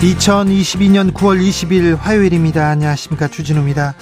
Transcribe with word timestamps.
2022년 0.00 1.12
9월 1.12 1.46
20일 1.46 1.94
화요일입니다. 1.98 2.70
안녕하십니까. 2.70 3.28
주진우입니다. 3.28 3.94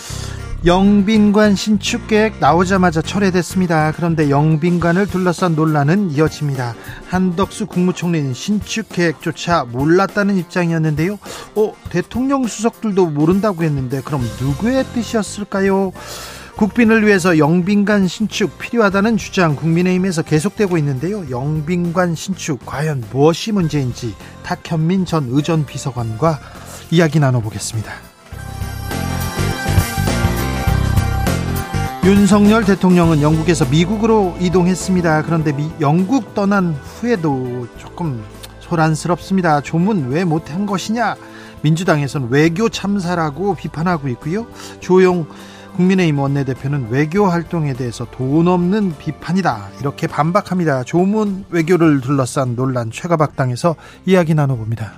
영빈관 0.64 1.56
신축 1.56 2.06
계획 2.06 2.38
나오자마자 2.38 3.02
철회됐습니다. 3.02 3.92
그런데 3.96 4.30
영빈관을 4.30 5.08
둘러싼 5.08 5.56
논란은 5.56 6.12
이어집니다. 6.12 6.76
한덕수 7.08 7.66
국무총리는 7.66 8.32
신축 8.32 8.88
계획조차 8.90 9.64
몰랐다는 9.64 10.36
입장이었는데요. 10.36 11.18
어, 11.56 11.74
대통령 11.90 12.46
수석들도 12.46 13.06
모른다고 13.06 13.64
했는데 13.64 14.00
그럼 14.00 14.22
누구의 14.40 14.84
뜻이었을까요? 14.94 15.92
국빈을 16.58 17.06
위해서 17.06 17.38
영빈관 17.38 18.08
신축 18.08 18.58
필요하다는 18.58 19.16
주장 19.16 19.54
국민의힘에서 19.54 20.22
계속되고 20.22 20.76
있는데요. 20.78 21.24
영빈관 21.30 22.16
신축 22.16 22.66
과연 22.66 23.04
무엇이 23.12 23.52
문제인지 23.52 24.16
탁현민 24.42 25.04
전 25.04 25.28
의전 25.30 25.64
비서관과 25.64 26.40
이야기 26.90 27.20
나눠보겠습니다. 27.20 27.92
윤석열 32.04 32.64
대통령은 32.64 33.22
영국에서 33.22 33.64
미국으로 33.66 34.34
이동했습니다. 34.40 35.22
그런데 35.22 35.52
미, 35.52 35.70
영국 35.80 36.34
떠난 36.34 36.72
후에도 36.72 37.68
조금 37.76 38.24
소란스럽습니다. 38.58 39.60
조문 39.60 40.08
왜 40.08 40.24
못한 40.24 40.66
것이냐? 40.66 41.14
민주당에서는 41.62 42.30
외교 42.30 42.68
참사라고 42.68 43.54
비판하고 43.54 44.08
있고요. 44.08 44.48
조용 44.80 45.28
국민의힘 45.78 46.18
원내대표는 46.18 46.88
외교 46.90 47.26
활동에 47.26 47.72
대해서 47.72 48.04
돈 48.10 48.48
없는 48.48 48.98
비판이다 48.98 49.68
이렇게 49.80 50.08
반박합니다. 50.08 50.82
조문 50.82 51.44
외교를 51.50 52.00
둘러싼 52.00 52.56
논란 52.56 52.90
최가박당에서 52.90 53.76
이야기 54.04 54.34
나눠봅니다. 54.34 54.94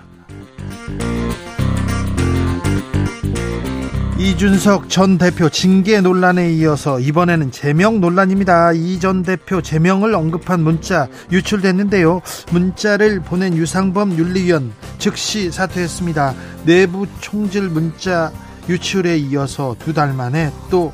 이준석 4.19 4.89
전 4.89 5.19
대표 5.19 5.48
징계 5.50 6.00
논란에 6.00 6.50
이어서 6.53 6.98
이번에는 6.98 7.50
제명 7.50 8.00
논란입니다. 8.00 8.72
이 8.72 8.98
전 9.00 9.22
대표 9.22 9.61
제명을 9.62 10.15
언급한 10.15 10.62
문자 10.62 11.09
유출됐는데요. 11.31 12.22
문자를 12.53 13.20
보낸 13.20 13.55
유상범 13.55 14.12
윤리위원 14.19 14.72
즉시 14.98 15.50
사퇴했습니다. 15.50 16.34
내부 16.65 17.06
총질 17.20 17.69
문자 17.69 18.31
유출에 18.70 19.18
이어서 19.18 19.74
두 19.78 19.92
달 19.92 20.12
만에 20.14 20.52
또 20.70 20.92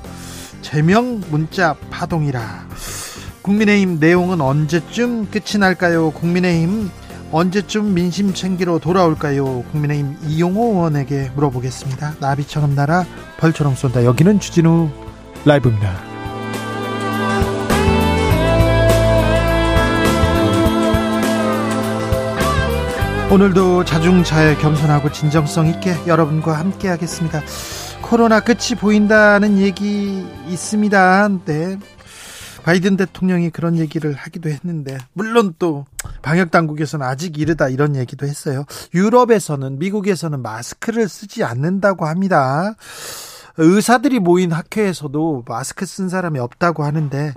제명 0.62 1.20
문자 1.30 1.74
파동이라. 1.90 2.66
국민의힘 3.42 3.98
내용은 4.00 4.40
언제쯤 4.40 5.30
끝이 5.30 5.60
날까요? 5.60 6.10
국민의힘 6.12 6.90
언제쯤 7.30 7.92
민심 7.94 8.32
챙기러 8.32 8.78
돌아올까요? 8.78 9.62
국민의힘 9.70 10.16
이용호 10.26 10.72
의원에게 10.74 11.30
물어보겠습니다. 11.34 12.14
나비처럼 12.18 12.74
날아 12.74 13.04
벌처럼 13.38 13.74
쏜다. 13.74 14.04
여기는 14.04 14.40
주진우 14.40 14.88
라이브입니다. 15.44 16.15
오늘도 23.36 23.84
자중차에 23.84 24.56
겸손하고 24.56 25.12
진정성 25.12 25.66
있게 25.66 25.94
여러분과 26.06 26.58
함께 26.58 26.88
하겠습니다. 26.88 27.42
코로나 28.00 28.40
끝이 28.40 28.78
보인다는 28.80 29.58
얘기 29.58 30.26
있습니다. 30.48 31.28
네. 31.44 31.78
바이든 32.64 32.96
대통령이 32.96 33.50
그런 33.50 33.76
얘기를 33.76 34.14
하기도 34.14 34.48
했는데 34.48 34.96
물론 35.12 35.52
또 35.58 35.84
방역 36.22 36.50
당국에서는 36.50 37.06
아직 37.06 37.38
이르다 37.38 37.68
이런 37.68 37.94
얘기도 37.94 38.26
했어요. 38.26 38.64
유럽에서는 38.94 39.78
미국에서는 39.80 40.40
마스크를 40.40 41.06
쓰지 41.06 41.44
않는다고 41.44 42.06
합니다. 42.06 42.74
의사들이 43.58 44.18
모인 44.18 44.50
학회에서도 44.50 45.44
마스크 45.46 45.84
쓴 45.84 46.08
사람이 46.08 46.38
없다고 46.38 46.84
하는데 46.84 47.34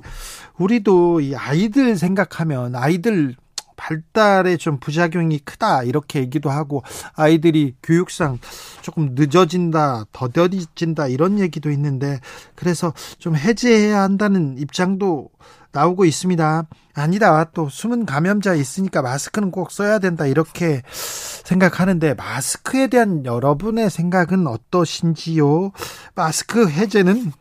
우리도 0.58 1.20
이 1.20 1.36
아이들 1.36 1.98
생각하면 1.98 2.78
아이들 2.78 3.36
발달에 3.80 4.58
좀 4.58 4.80
부작용이 4.80 5.40
크다 5.40 5.84
이렇게 5.84 6.20
얘기도 6.20 6.50
하고 6.50 6.84
아이들이 7.14 7.76
교육상 7.82 8.38
조금 8.82 9.16
늦어진다 9.16 10.06
더뎌진다 10.12 11.08
이런 11.08 11.40
얘기도 11.40 11.72
있는데 11.72 12.20
그래서 12.56 12.94
좀 13.18 13.36
해제해야 13.36 14.02
한다는 14.02 14.58
입장도 14.58 15.30
나오고 15.72 16.06
있습니다. 16.06 16.64
아니다 16.96 17.44
또 17.54 17.70
숨은 17.70 18.06
감염자 18.06 18.56
있으니까 18.56 19.02
마스크는 19.02 19.52
꼭 19.52 19.72
써야 19.72 20.00
된다 20.00 20.26
이렇게 20.26 20.82
생각하는데 20.90 22.16
마스크에 22.16 22.88
대한 22.88 23.26
여러분의 23.26 23.90
생각은 23.90 24.48
어떠신지요? 24.48 25.72
마스크 26.16 26.68
해제는 26.68 27.32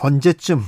언제쯤 0.00 0.62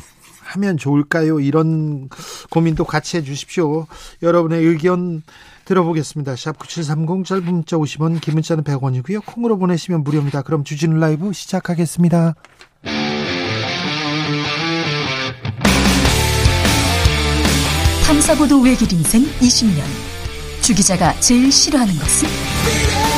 하면 0.48 0.76
좋을까요? 0.76 1.40
이런 1.40 2.08
고민도 2.50 2.84
같이 2.84 3.16
해 3.16 3.22
주십시오. 3.22 3.86
여러분의 4.22 4.64
의견 4.64 5.22
들어보겠습니다. 5.66 6.36
샵 6.36 6.58
9730 6.58 7.26
짧은 7.26 7.44
문자 7.44 7.76
50원 7.76 8.20
긴 8.20 8.34
문자는 8.34 8.64
100원이고요. 8.64 9.24
콩으로 9.26 9.58
보내시면 9.58 10.02
무료입니다. 10.02 10.42
그럼 10.42 10.64
주진우 10.64 10.98
라이브 10.98 11.32
시작하겠습니다. 11.32 12.34
탐사보도 18.06 18.62
외길 18.62 18.90
인생 18.92 19.22
20년 19.40 19.82
주 20.62 20.74
기자가 20.74 21.12
제일 21.20 21.52
싫어하는 21.52 21.94
것은? 21.94 23.17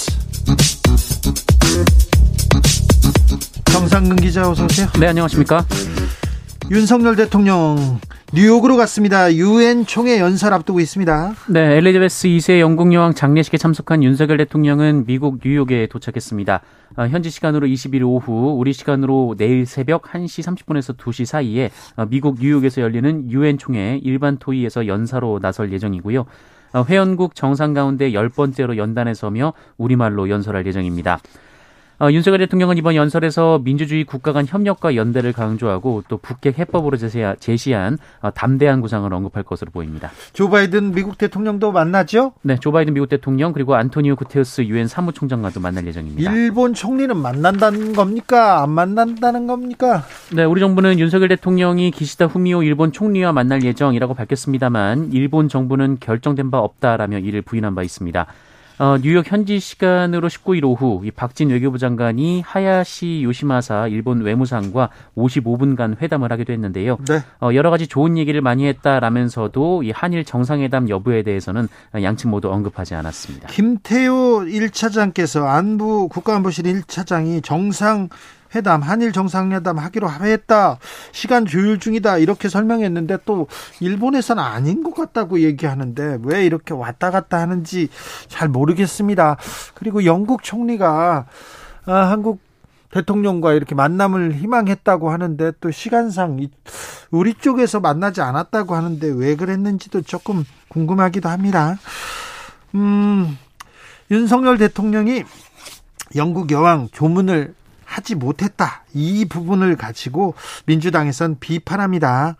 정상근 4.01 4.15
기자 4.17 4.49
어서 4.49 4.65
오세요. 4.65 4.87
네, 4.99 5.07
안녕하십니까? 5.07 5.63
윤석열 6.71 7.15
대통령 7.15 7.99
뉴욕으로 8.33 8.75
갔습니다. 8.77 9.31
유엔 9.33 9.85
총회 9.85 10.19
연설 10.19 10.53
앞두고 10.53 10.79
있습니다. 10.79 11.33
네, 11.49 11.77
엘리자베스 11.77 12.27
2세 12.29 12.59
영국 12.59 12.91
여왕 12.93 13.13
장례식에 13.13 13.57
참석한 13.57 14.03
윤석열 14.03 14.37
대통령은 14.37 15.05
미국 15.05 15.39
뉴욕에 15.43 15.87
도착했습니다. 15.87 16.61
어, 16.97 17.07
현지 17.07 17.29
시간으로 17.29 17.67
21일 17.67 18.01
오후, 18.03 18.55
우리 18.57 18.73
시간으로 18.73 19.35
내일 19.37 19.65
새벽 19.65 20.03
1시 20.03 20.43
30분에서 20.43 20.97
2시 20.97 21.25
사이에 21.25 21.69
어, 21.95 22.05
미국 22.05 22.37
뉴욕에서 22.39 22.81
열리는 22.81 23.29
유엔 23.29 23.57
총회 23.59 23.99
일반 24.03 24.37
토의에서 24.37 24.87
연사로 24.87 25.39
나설 25.39 25.71
예정이고요. 25.73 26.25
어, 26.73 26.85
회원국 26.87 27.35
정상 27.35 27.73
가운데 27.73 28.13
열 28.13 28.29
번째로 28.29 28.77
연단에 28.77 29.13
서며 29.13 29.53
우리말로 29.77 30.29
연설할 30.29 30.65
예정입니다. 30.65 31.19
어, 32.01 32.11
윤석열 32.11 32.39
대통령은 32.39 32.77
이번 32.77 32.95
연설에서 32.95 33.61
민주주의 33.63 34.03
국가 34.03 34.33
간 34.33 34.47
협력과 34.47 34.95
연대를 34.95 35.33
강조하고 35.33 36.03
또 36.07 36.17
북핵 36.17 36.57
해법으로 36.57 36.97
제시한 36.97 37.99
어, 38.21 38.31
담대한 38.31 38.81
구상을 38.81 39.13
언급할 39.13 39.43
것으로 39.43 39.69
보입니다. 39.69 40.09
조 40.33 40.49
바이든 40.49 40.95
미국 40.95 41.19
대통령도 41.19 41.71
만나죠? 41.71 42.33
네, 42.41 42.57
조 42.59 42.71
바이든 42.71 42.95
미국 42.95 43.07
대통령 43.07 43.53
그리고 43.53 43.75
안토니오 43.75 44.15
구테우스 44.15 44.61
유엔 44.63 44.87
사무총장과도 44.87 45.59
만날 45.59 45.85
예정입니다. 45.85 46.33
일본 46.33 46.73
총리는 46.73 47.15
만난다는 47.15 47.93
겁니까? 47.93 48.63
안 48.63 48.71
만난다는 48.71 49.45
겁니까? 49.45 50.03
네, 50.33 50.43
우리 50.43 50.59
정부는 50.59 50.97
윤석열 50.97 51.27
대통령이 51.27 51.91
기시다 51.91 52.25
후미오 52.25 52.63
일본 52.63 52.91
총리와 52.91 53.31
만날 53.31 53.63
예정이라고 53.63 54.15
밝혔습니다만 54.15 55.11
일본 55.13 55.49
정부는 55.49 55.97
결정된 55.99 56.49
바 56.49 56.57
없다라며 56.57 57.19
이를 57.19 57.43
부인한 57.43 57.75
바 57.75 57.83
있습니다. 57.83 58.25
어, 58.81 58.97
뉴욕 58.97 59.31
현지 59.31 59.59
시간으로 59.59 60.27
19일 60.27 60.63
오후 60.63 61.01
이 61.05 61.11
박진 61.11 61.51
외교부 61.51 61.77
장관이 61.77 62.41
하야시 62.41 63.21
요시마사 63.21 63.87
일본 63.87 64.21
외무상과 64.21 64.89
55분간 65.15 66.01
회담을 66.01 66.31
하기도 66.31 66.51
했는데요. 66.51 66.97
네. 67.07 67.19
어, 67.39 67.53
여러 67.53 67.69
가지 67.69 67.85
좋은 67.85 68.17
얘기를 68.17 68.41
많이 68.41 68.65
했다라면서도 68.65 69.83
이 69.83 69.91
한일 69.91 70.25
정상회담 70.25 70.89
여부에 70.89 71.21
대해서는 71.21 71.67
양측 71.93 72.31
모두 72.31 72.51
언급하지 72.51 72.95
않았습니다. 72.95 73.49
김태호 73.49 74.45
1차장께서 74.45 75.45
안부 75.45 76.07
국가안보실 76.07 76.65
1차장이 76.65 77.43
정상 77.43 78.09
회담, 78.55 78.81
한일 78.81 79.11
정상회담 79.11 79.77
하기로 79.77 80.07
합의했다. 80.07 80.77
시간 81.11 81.45
조율 81.45 81.79
중이다. 81.79 82.17
이렇게 82.17 82.49
설명했는데 82.49 83.19
또 83.25 83.47
일본에서는 83.79 84.43
아닌 84.43 84.83
것 84.83 84.93
같다고 84.93 85.41
얘기하는데 85.41 86.19
왜 86.23 86.45
이렇게 86.45 86.73
왔다 86.73 87.11
갔다 87.11 87.39
하는지 87.39 87.89
잘 88.27 88.49
모르겠습니다. 88.49 89.37
그리고 89.73 90.05
영국 90.05 90.43
총리가 90.43 91.25
아, 91.85 91.93
한국 91.93 92.39
대통령과 92.91 93.53
이렇게 93.53 93.73
만남을 93.73 94.33
희망했다고 94.35 95.09
하는데 95.09 95.51
또 95.61 95.71
시간상 95.71 96.39
우리 97.09 97.33
쪽에서 97.33 97.79
만나지 97.79 98.21
않았다고 98.21 98.75
하는데 98.75 99.07
왜 99.15 99.35
그랬는지도 99.35 100.01
조금 100.01 100.43
궁금하기도 100.67 101.29
합니다. 101.29 101.77
음, 102.75 103.37
윤석열 104.11 104.57
대통령이 104.57 105.23
영국 106.15 106.51
여왕 106.51 106.89
조문을 106.91 107.53
하지 107.91 108.15
못했다. 108.15 108.83
이 108.93 109.25
부분을 109.25 109.75
가지고 109.75 110.33
민주당에선 110.65 111.37
비판합니다. 111.39 112.37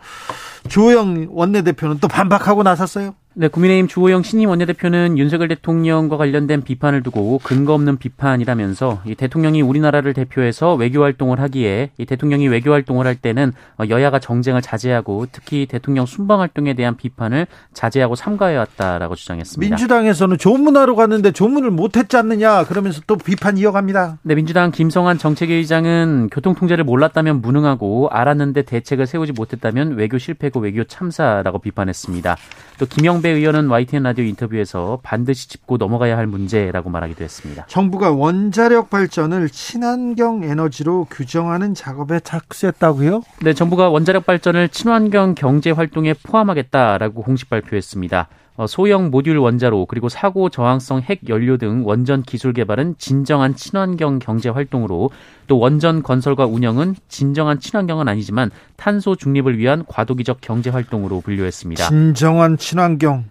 조영 0.69 1.27
원내대표는 1.29 1.99
또 1.99 2.07
반박하고 2.07 2.63
나섰어요. 2.63 3.15
네, 3.33 3.47
국민의힘 3.47 3.87
주호영 3.87 4.23
신임 4.23 4.49
원내대표는 4.49 5.17
윤석열 5.17 5.47
대통령과 5.47 6.17
관련된 6.17 6.63
비판을 6.63 7.01
두고 7.01 7.39
근거 7.41 7.73
없는 7.73 7.95
비판이라면서 7.95 9.03
이 9.05 9.15
대통령이 9.15 9.61
우리나라를 9.61 10.13
대표해서 10.13 10.75
외교 10.75 11.01
활동을 11.01 11.39
하기에 11.39 11.91
이 11.97 12.05
대통령이 12.05 12.49
외교 12.49 12.73
활동을 12.73 13.07
할 13.07 13.15
때는 13.15 13.53
여야가 13.87 14.19
정쟁을 14.19 14.61
자제하고 14.61 15.27
특히 15.31 15.65
대통령 15.65 16.05
순방 16.05 16.41
활동에 16.41 16.73
대한 16.73 16.97
비판을 16.97 17.47
자제하고 17.73 18.15
삼가해 18.15 18.57
왔다라고 18.57 19.15
주장했습니다. 19.15 19.75
민주당에서는 19.75 20.37
조문하러 20.37 20.95
갔는데 20.95 21.31
조문을 21.31 21.71
못 21.71 21.95
했지 21.95 22.17
않느냐 22.17 22.65
그러면서 22.65 23.01
또 23.07 23.15
비판 23.15 23.57
이어갑니다. 23.57 24.17
네, 24.23 24.35
민주당 24.35 24.71
김성한 24.71 25.17
정책위의장은 25.17 26.31
교통 26.33 26.53
통제를 26.53 26.83
몰랐다면 26.83 27.41
무능하고 27.41 28.09
알았는데 28.09 28.63
대책을 28.63 29.07
세우지 29.07 29.31
못했다면 29.31 29.93
외교 29.93 30.17
실패고 30.17 30.59
외교 30.59 30.83
참사라고 30.83 31.59
비판했습니다. 31.59 32.35
또 32.77 32.85
김영 32.87 33.20
이정배 33.21 33.29
의원은 33.29 33.69
YTN 33.69 34.03
라디오 34.03 34.25
인터뷰에서 34.25 34.99
반드시 35.03 35.47
짚고 35.47 35.77
넘어가야 35.77 36.17
할 36.17 36.25
문제라고 36.27 36.89
말하기도 36.89 37.23
했습니다. 37.23 37.65
정부가 37.67 38.11
원자력 38.11 38.89
발전을 38.89 39.49
친환경 39.49 40.43
에너지로 40.43 41.05
규정하는 41.09 41.73
작업에 41.75 42.19
착수했다고요? 42.19 43.21
네, 43.43 43.53
정부가 43.53 43.89
원자력 43.89 44.25
발전을 44.25 44.69
친환경 44.69 45.35
경제 45.35 45.69
활동에 45.71 46.13
포함하겠다라고 46.23 47.21
공식 47.21 47.49
발표했습니다. 47.49 48.27
어, 48.61 48.67
소형 48.67 49.09
모듈 49.09 49.39
원자로 49.39 49.87
그리고 49.87 50.07
사고 50.07 50.49
저항성 50.49 51.01
핵 51.01 51.27
연료 51.29 51.57
등 51.57 51.81
원전 51.83 52.21
기술 52.21 52.53
개발은 52.53 52.93
진정한 52.99 53.55
친환경 53.55 54.19
경제 54.19 54.49
활동으로 54.49 55.09
또 55.47 55.57
원전 55.57 56.03
건설과 56.03 56.45
운영은 56.45 56.95
진정한 57.07 57.59
친환경은 57.59 58.07
아니지만 58.07 58.51
탄소 58.75 59.15
중립을 59.15 59.57
위한 59.57 59.83
과도기적 59.87 60.41
경제 60.41 60.69
활동으로 60.69 61.21
분류했습니다. 61.21 61.87
진정한 61.87 62.55
친환경, 62.59 63.25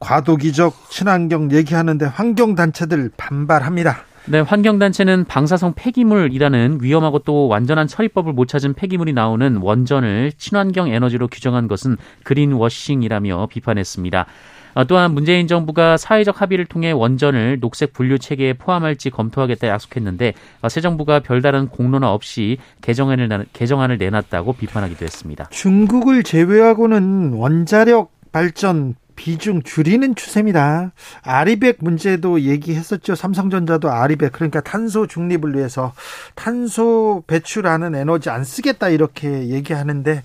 과도기적 0.00 0.90
친환경 0.90 1.50
얘기하는데 1.50 2.04
환경 2.04 2.54
단체들 2.54 3.10
반발합니다. 3.16 4.04
네, 4.26 4.40
환경단체는 4.40 5.24
방사성 5.24 5.74
폐기물이라는 5.76 6.78
위험하고 6.80 7.20
또 7.20 7.46
완전한 7.48 7.86
처리법을 7.86 8.32
못 8.32 8.48
찾은 8.48 8.74
폐기물이 8.74 9.12
나오는 9.12 9.56
원전을 9.56 10.32
친환경 10.36 10.88
에너지로 10.88 11.28
규정한 11.28 11.68
것은 11.68 11.96
그린워싱이라며 12.22 13.48
비판했습니다. 13.50 14.26
어, 14.74 14.84
또한 14.84 15.12
문재인 15.14 15.46
정부가 15.46 15.96
사회적 15.96 16.40
합의를 16.40 16.66
통해 16.66 16.90
원전을 16.90 17.60
녹색 17.60 17.92
분류 17.92 18.18
체계에 18.18 18.54
포함할지 18.54 19.10
검토하겠다 19.10 19.68
약속했는데 19.68 20.34
어, 20.62 20.68
새 20.68 20.80
정부가 20.80 21.20
별다른 21.20 21.68
공론화 21.68 22.12
없이 22.12 22.58
개정안을 22.82 23.46
개정안을 23.52 23.98
내놨다고 23.98 24.54
비판하기도 24.54 25.04
했습니다. 25.04 25.48
중국을 25.50 26.22
제외하고는 26.22 27.32
원자력 27.34 28.12
발전 28.32 28.96
비중 29.16 29.62
줄이는 29.62 30.14
추세입니다. 30.14 30.92
아리백 31.22 31.78
문제도 31.80 32.40
얘기했었죠. 32.40 33.14
삼성전자도 33.14 33.90
아리백 33.90 34.32
그러니까 34.32 34.60
탄소 34.60 35.06
중립을 35.06 35.54
위해서 35.56 35.92
탄소 36.34 37.22
배출하는 37.26 37.94
에너지 37.94 38.30
안 38.30 38.44
쓰겠다 38.44 38.88
이렇게 38.88 39.48
얘기하는데 39.48 40.22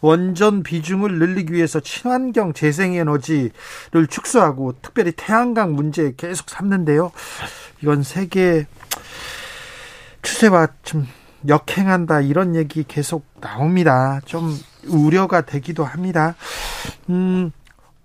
원전 0.00 0.62
비중을 0.62 1.18
늘리기 1.18 1.52
위해서 1.52 1.80
친환경 1.80 2.52
재생 2.52 2.94
에너지를 2.94 4.06
축소하고 4.08 4.74
특별히 4.82 5.12
태양광 5.12 5.74
문제 5.74 6.14
계속 6.16 6.50
삼는데요. 6.50 7.12
이건 7.82 8.02
세계 8.02 8.66
추세와 10.22 10.68
좀 10.82 11.06
역행한다 11.46 12.22
이런 12.22 12.56
얘기 12.56 12.84
계속 12.86 13.24
나옵니다. 13.40 14.20
좀 14.24 14.58
우려가 14.86 15.42
되기도 15.42 15.84
합니다. 15.84 16.34
음, 17.08 17.52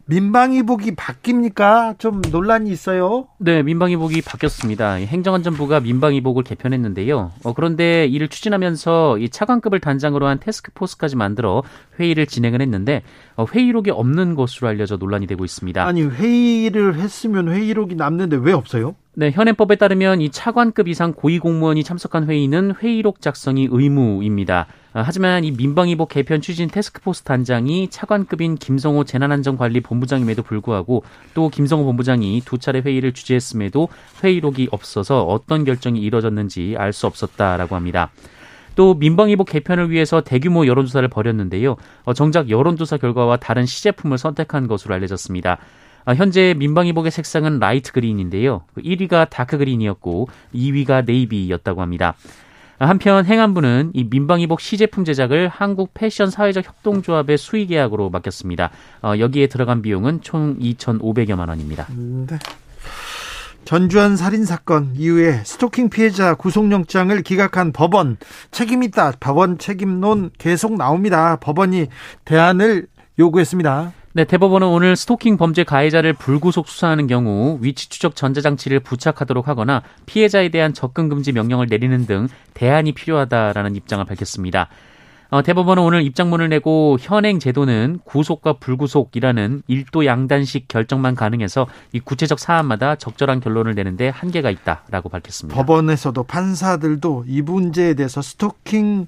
민방위복이 0.06 0.96
바뀝니까? 0.96 2.00
좀 2.00 2.22
논란이 2.32 2.70
있어요. 2.70 3.28
네, 3.38 3.64
민방위복이 3.64 4.22
바뀌었습니다. 4.22 4.94
행정안전부가 4.94 5.80
민방위복을 5.82 6.44
개편했는데요. 6.44 7.32
어, 7.44 7.54
그런데 7.54 8.06
이를 8.06 8.28
추진하면서 8.28 9.18
이 9.20 9.30
차관급을 9.30 9.80
단장으로 9.80 10.28
한 10.28 10.40
테스크포스까지 10.40 11.16
만들어 11.16 11.64
회의를 12.00 12.26
진행을 12.26 12.62
했는데 12.62 13.04
어, 13.36 13.46
회의록이 13.46 13.92
없는 13.92 14.36
것으로 14.36 14.68
알려져 14.68 14.98
논란이 14.98 15.28
되고 15.28 15.46
있습니다. 15.46 15.86
아니 15.86 16.04
회의를 16.04 16.96
했으면 16.96 17.50
회의록이 17.50 17.96
남는데 17.96 18.38
왜 18.38 18.54
없어요? 18.54 18.96
네, 19.14 19.30
현행법에 19.30 19.76
따르면 19.76 20.22
이 20.22 20.30
차관급 20.30 20.88
이상 20.88 21.12
고위공무원이 21.12 21.84
참석한 21.84 22.30
회의는 22.30 22.76
회의록 22.82 23.20
작성이 23.20 23.68
의무입니다. 23.70 24.68
아, 24.94 25.04
하지만 25.06 25.44
이 25.44 25.52
민방위복 25.52 26.08
개편 26.08 26.40
추진 26.40 26.70
태스크포스 26.70 27.24
단장이 27.24 27.90
차관급인 27.90 28.56
김성호 28.56 29.04
재난안전관리본부장임에도 29.04 30.44
불구하고 30.44 31.04
또 31.34 31.50
김성호 31.50 31.84
본부장이 31.84 32.42
두 32.46 32.58
차례 32.58 32.80
회의를 32.80 33.12
주재했음에도 33.12 33.90
회의록이 34.24 34.70
없어서 34.72 35.24
어떤 35.24 35.66
결정이 35.66 36.00
이뤄졌는지 36.00 36.76
알 36.78 36.94
수 36.94 37.06
없었다라고 37.06 37.76
합니다. 37.76 38.12
또 38.76 38.94
민방위복 38.94 39.50
개편을 39.50 39.90
위해서 39.92 40.22
대규모 40.22 40.66
여론조사를 40.66 41.08
벌였는데요. 41.10 41.76
어, 42.06 42.14
정작 42.14 42.50
여론조사 42.50 42.98
결과와 42.98 43.38
다른 43.38 43.66
시제품을 43.66 44.18
선택한 44.18 44.68
것으로 44.68 44.96
알려졌습니다. 44.96 45.58
아, 46.06 46.14
현재 46.14 46.54
민방위복의 46.58 47.12
색상은 47.12 47.60
light 47.60 47.92
green인데요. 47.92 48.64
1위가 48.78 49.30
dark 49.30 49.58
green이었고 49.58 50.28
2위가 50.54 51.06
네이비였다고 51.06 51.82
합니다. 51.82 52.16
아, 52.80 52.88
한편 52.88 53.26
행안부는 53.26 53.92
이 53.94 54.06
민방위복 54.06 54.60
시제품 54.60 55.06
제작을 55.06 55.50
한국 55.50 55.92
패션 55.94 56.32
사회적 56.32 56.66
협동조합의 56.66 57.38
수의 57.38 57.68
계약으로 57.68 58.10
맡겼습니다. 58.10 58.72
어, 59.04 59.14
여기에 59.20 59.48
들어간 59.48 59.82
비용은 59.82 60.22
총 60.22 60.58
2,500여만 60.58 61.50
원입니다. 61.50 61.88
네. 61.96 62.40
전주환 63.66 64.18
살인 64.18 64.46
사건 64.46 64.94
이후에 64.96 65.44
스토킹 65.44 65.90
피해자 65.90 66.34
구속영장을 66.34 67.22
기각한 67.22 67.72
법원 67.72 68.18
책임 68.50 68.82
있다. 68.82 69.14
법원 69.20 69.60
책임론 69.60 70.32
계속 70.40 70.76
나옵니다. 70.76 71.36
법원이 71.36 71.86
대안을 72.26 72.88
요구했습니다. 73.20 73.94
네, 74.14 74.26
대법원은 74.26 74.68
오늘 74.68 74.98
스토킹 74.98 75.38
범죄 75.38 75.64
가해자를 75.64 76.12
불구속 76.12 76.68
수사하는 76.68 77.08
경우 77.08 77.58
위치 77.62 77.88
추적 77.88 78.14
전자장치를 78.18 78.82
부착하도록 78.82 79.48
하거나 79.48 79.84
피해자에 80.06 80.50
대한 80.50 80.74
접근 80.74 81.08
금지 81.08 81.32
명령을 81.32 81.68
내리는 81.70 82.06
등 82.06 82.28
대안이 82.54 82.92
필요하다라는 82.92 83.78
입장을 83.78 84.04
밝혔습니다. 84.04 84.68
어, 85.30 85.42
대법원은 85.42 85.82
오늘 85.82 86.02
입장문을 86.02 86.50
내고 86.50 86.98
현행 87.00 87.40
제도는 87.40 88.00
구속과 88.04 88.58
불구속이라는 88.60 89.64
일도 89.66 90.06
양단식 90.06 90.68
결정만 90.68 91.16
가능해서 91.16 91.68
이 91.94 92.02
구체적 92.02 92.38
사안마다 92.38 92.98
적절한 92.98 93.40
결론을 93.40 93.74
내는데 93.76 94.10
한계가 94.10 94.50
있다라고 94.50 95.08
밝혔습니다. 95.08 95.56
법원에서도 95.56 96.22
판사들도 96.24 97.24
이 97.30 97.42
문제에 97.42 97.94
대해서 97.94 98.22
스토킹 98.22 99.08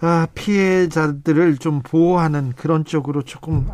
아, 0.00 0.26
피해자들을 0.34 1.58
좀 1.58 1.82
보호하는 1.82 2.52
그런 2.56 2.84
쪽으로 2.84 3.22
조금 3.22 3.68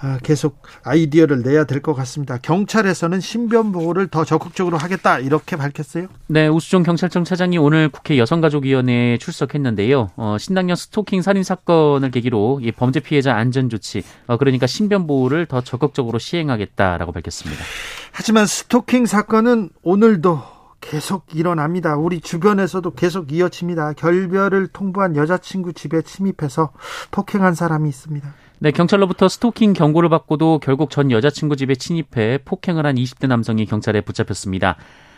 아, 0.00 0.18
계속 0.22 0.62
아이디어를 0.82 1.42
내야 1.42 1.64
될 1.64 1.80
것 1.80 1.94
같습니다. 1.94 2.36
경찰에서는 2.38 3.20
신변 3.20 3.72
보호를 3.72 4.08
더 4.08 4.24
적극적으로 4.24 4.76
하겠다 4.76 5.18
이렇게 5.18 5.56
밝혔어요. 5.56 6.08
네, 6.26 6.46
우수종 6.48 6.82
경찰청 6.82 7.24
차장이 7.24 7.56
오늘 7.58 7.88
국회 7.88 8.18
여성가족위원회에 8.18 9.18
출석했는데요. 9.18 10.10
어, 10.16 10.36
신당년 10.38 10.76
스토킹 10.76 11.22
살인 11.22 11.42
사건을 11.42 12.10
계기로 12.10 12.60
이 12.62 12.72
범죄 12.72 13.00
피해자 13.00 13.34
안전 13.36 13.68
조치, 13.70 14.02
어, 14.26 14.36
그러니까 14.36 14.66
신변 14.66 15.06
보호를 15.06 15.46
더 15.46 15.60
적극적으로 15.62 16.18
시행하겠다라고 16.18 17.12
밝혔습니다. 17.12 17.62
하지만 18.12 18.46
스토킹 18.46 19.06
사건은 19.06 19.70
오늘도 19.82 20.53
계속 20.84 21.26
일어납니다. 21.34 21.96
우리 21.96 22.20
주변에서도 22.20 22.90
계속 22.92 23.32
이어집니다. 23.32 23.94
결별을 23.94 24.68
통보한 24.68 25.16
여자친구 25.16 25.72
집에 25.72 26.02
침입해서 26.02 26.72
폭행한 27.10 27.54
사람이 27.54 27.88
있습니다. 27.88 28.34
네, 28.60 28.70
경찰로부터 28.70 29.28
스토킹 29.28 29.72
경고를 29.72 30.08
받고도 30.10 30.60
결국 30.60 30.90
전 30.90 31.10
여자친구 31.10 31.56
집에 31.56 31.74
침입해 31.74 32.38
폭행을 32.44 32.86
한 32.86 32.96
20대 32.96 33.26
남성이 33.26 33.66
경찰에 33.66 34.02
붙잡혔습니다. 34.02 34.76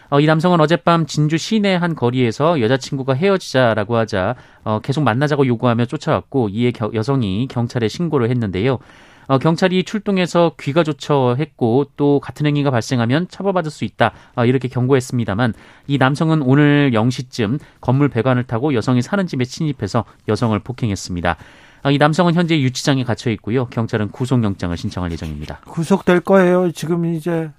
어, 0.08 0.20
이 0.20 0.26
남성은 0.26 0.60
어젯밤 0.60 1.06
진주 1.06 1.36
시내 1.36 1.74
한 1.74 1.96
거리에서 1.96 2.60
여자친구가 2.60 3.14
헤어지자라고 3.14 3.96
하자 3.96 4.36
어, 4.62 4.78
계속 4.80 5.02
만나자고 5.02 5.46
요구하며 5.46 5.86
쫓아왔고 5.86 6.48
이에 6.50 6.70
겨, 6.70 6.90
여성이 6.94 7.48
경찰에 7.48 7.88
신고를 7.88 8.30
했는데요. 8.30 8.78
어, 9.28 9.38
경찰이 9.38 9.84
출동해서 9.84 10.52
귀가 10.60 10.84
조처 10.84 11.36
했고 11.38 11.86
또 11.96 12.20
같은 12.20 12.46
행위가 12.46 12.70
발생하면 12.70 13.28
처벌받을 13.28 13.70
수 13.70 13.84
있다 13.84 14.12
어, 14.34 14.44
이렇게 14.44 14.68
경고했습니다만 14.68 15.54
이 15.86 15.98
남성은 15.98 16.42
오늘 16.42 16.90
0시쯤 16.92 17.58
건물 17.80 18.08
배관을 18.08 18.44
타고 18.44 18.74
여성이 18.74 19.02
사는 19.02 19.26
집에 19.26 19.44
침입해서 19.44 20.04
여성을 20.28 20.58
폭행했습니다. 20.58 21.36
어, 21.84 21.90
이 21.90 21.98
남성은 21.98 22.34
현재 22.34 22.60
유치장에 22.60 23.04
갇혀 23.04 23.30
있고요. 23.30 23.66
경찰은 23.66 24.10
구속영장을 24.10 24.76
신청할 24.76 25.12
예정입니다. 25.12 25.60
구속될 25.66 26.20
거예요. 26.20 26.72
지금 26.72 27.04
이제 27.04 27.50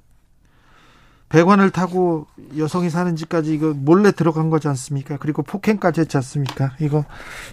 배관을 1.29 1.71
타고 1.71 2.27
여성이 2.57 2.89
사는 2.89 3.15
집까지 3.15 3.53
이거 3.53 3.73
몰래 3.73 4.11
들어간 4.11 4.49
거지 4.49 4.67
않습니까? 4.69 5.17
그리고 5.17 5.43
폭행까지 5.43 6.01
했지 6.01 6.17
않습니까? 6.17 6.73
이거 6.79 7.03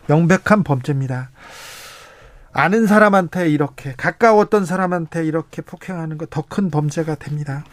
명백한 0.06 0.62
범죄입니다. 0.62 1.30
아는 2.54 2.87
사람한테 2.87 3.50
이렇게 3.50 3.92
가까웠던 3.96 4.64
사람한테 4.64 5.26
이렇게 5.26 5.61
폭행하는 5.62 6.16
거 6.18 6.26
더 6.26 6.42
큰 6.49 6.70
범죄가 6.70 7.16
됩니다. 7.16 7.64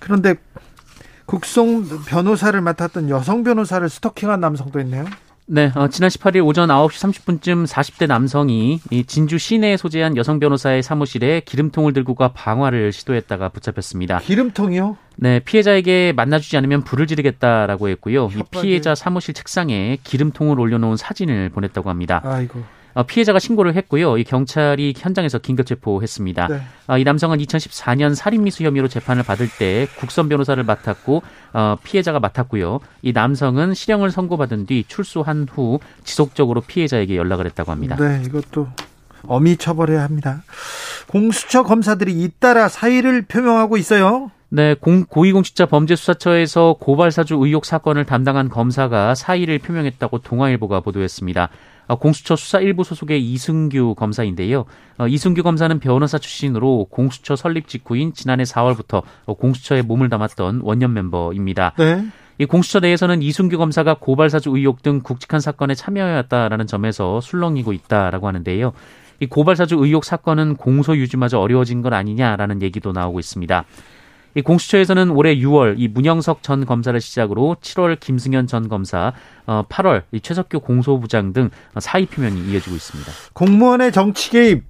그런데 0.00 0.34
국송 1.26 1.86
변호사를 2.06 2.58
맡았던 2.60 3.08
여성 3.10 3.42
변호사를 3.44 3.86
스토킹한 3.88 4.40
남성도 4.40 4.80
있네요. 4.80 5.04
네, 5.50 5.72
어, 5.76 5.88
지난 5.88 6.10
18일 6.10 6.44
오전 6.44 6.68
9시 6.68 7.24
30분쯤 7.40 7.66
40대 7.66 8.06
남성이 8.06 8.80
이 8.90 9.04
진주 9.04 9.38
시내에 9.38 9.78
소재한 9.78 10.14
여성 10.18 10.38
변호사의 10.38 10.82
사무실에 10.82 11.40
기름통을 11.40 11.94
들고 11.94 12.14
가 12.14 12.28
방화를 12.34 12.92
시도했다가 12.92 13.48
붙잡혔습니다. 13.48 14.18
기름통이요? 14.18 14.98
네, 15.16 15.40
피해자에게 15.40 16.12
만나주지 16.14 16.56
않으면 16.58 16.84
불을 16.84 17.06
지르겠다라고 17.06 17.88
했고요. 17.88 18.28
이 18.36 18.42
피해자 18.50 18.94
사무실 18.94 19.32
책상에 19.32 19.96
기름통을 20.04 20.60
올려놓은 20.60 20.96
사진을 20.98 21.48
보냈다고 21.48 21.88
합니다. 21.88 22.20
아이고. 22.24 22.62
어, 22.94 23.02
피해자가 23.04 23.38
신고를 23.38 23.74
했고요. 23.74 24.18
이 24.18 24.24
경찰이 24.24 24.94
현장에서 24.96 25.38
긴급 25.38 25.66
체포했습니다. 25.66 26.48
네. 26.48 26.60
어, 26.88 26.98
이 26.98 27.04
남성은 27.04 27.38
2014년 27.38 28.14
살인미수 28.14 28.64
혐의로 28.64 28.88
재판을 28.88 29.22
받을 29.22 29.48
때 29.48 29.86
국선 29.98 30.28
변호사를 30.28 30.62
맡았고 30.62 31.22
어, 31.52 31.76
피해자가 31.82 32.20
맡았고요. 32.20 32.80
이 33.02 33.12
남성은 33.12 33.74
실형을 33.74 34.10
선고받은 34.10 34.66
뒤 34.66 34.84
출소한 34.86 35.46
후 35.50 35.80
지속적으로 36.04 36.60
피해자에게 36.60 37.16
연락을 37.16 37.46
했다고 37.46 37.70
합니다. 37.70 37.96
네, 37.96 38.22
이것도 38.26 38.68
엄히 39.26 39.56
처벌해야 39.56 40.02
합니다. 40.02 40.42
공수처 41.08 41.62
검사들이 41.62 42.22
잇따라 42.22 42.68
사의를 42.68 43.22
표명하고 43.22 43.76
있어요. 43.76 44.30
네, 44.50 44.74
공, 44.74 45.04
고위공직자 45.04 45.66
범죄수사처에서 45.66 46.76
고발사주 46.80 47.34
의혹 47.34 47.66
사건을 47.66 48.06
담당한 48.06 48.48
검사가 48.48 49.14
사의를 49.14 49.58
표명했다고 49.58 50.18
동아일보가 50.18 50.80
보도했습니다. 50.80 51.50
어, 51.88 51.96
공수처 51.96 52.36
수사 52.36 52.60
1부 52.60 52.84
소속의 52.84 53.20
이승규 53.32 53.94
검사인데요. 53.96 54.66
어, 54.98 55.08
이승규 55.08 55.42
검사는 55.42 55.78
변호사 55.80 56.18
출신으로 56.18 56.86
공수처 56.90 57.34
설립 57.34 57.66
직후인 57.66 58.12
지난해 58.12 58.44
4월부터 58.44 59.02
어, 59.24 59.34
공수처에 59.34 59.82
몸을 59.82 60.08
담았던 60.08 60.60
원년 60.62 60.92
멤버입니다. 60.92 61.72
네. 61.78 62.06
이 62.40 62.44
공수처 62.44 62.78
내에서는 62.78 63.20
이승규 63.20 63.58
검사가 63.58 63.94
고발사주 63.94 64.50
의혹 64.50 64.82
등 64.82 65.00
굵직한 65.00 65.40
사건에 65.40 65.74
참여해왔다라는 65.74 66.68
점에서 66.68 67.20
술렁이고 67.20 67.72
있다라고 67.72 68.28
하는데요. 68.28 68.72
이 69.20 69.26
고발사주 69.26 69.76
의혹 69.76 70.04
사건은 70.04 70.56
공소 70.56 70.96
유지마저 70.96 71.40
어려워진 71.40 71.82
것 71.82 71.92
아니냐라는 71.92 72.62
얘기도 72.62 72.92
나오고 72.92 73.18
있습니다. 73.18 73.64
이 74.34 74.42
공수처에서는 74.42 75.10
올해 75.10 75.36
6월 75.36 75.74
이 75.78 75.88
문영석 75.88 76.42
전 76.42 76.64
검사를 76.66 76.98
시작으로 77.00 77.56
7월 77.60 77.98
김승현 77.98 78.46
전 78.46 78.68
검사, 78.68 79.12
어 79.46 79.64
8월 79.68 80.02
이 80.12 80.20
최석규 80.20 80.60
공소부장 80.60 81.32
등 81.32 81.50
사의 81.78 82.06
표명이 82.06 82.50
이어지고 82.50 82.76
있습니다. 82.76 83.10
공무원의 83.32 83.92
정치 83.92 84.30
개입 84.30 84.64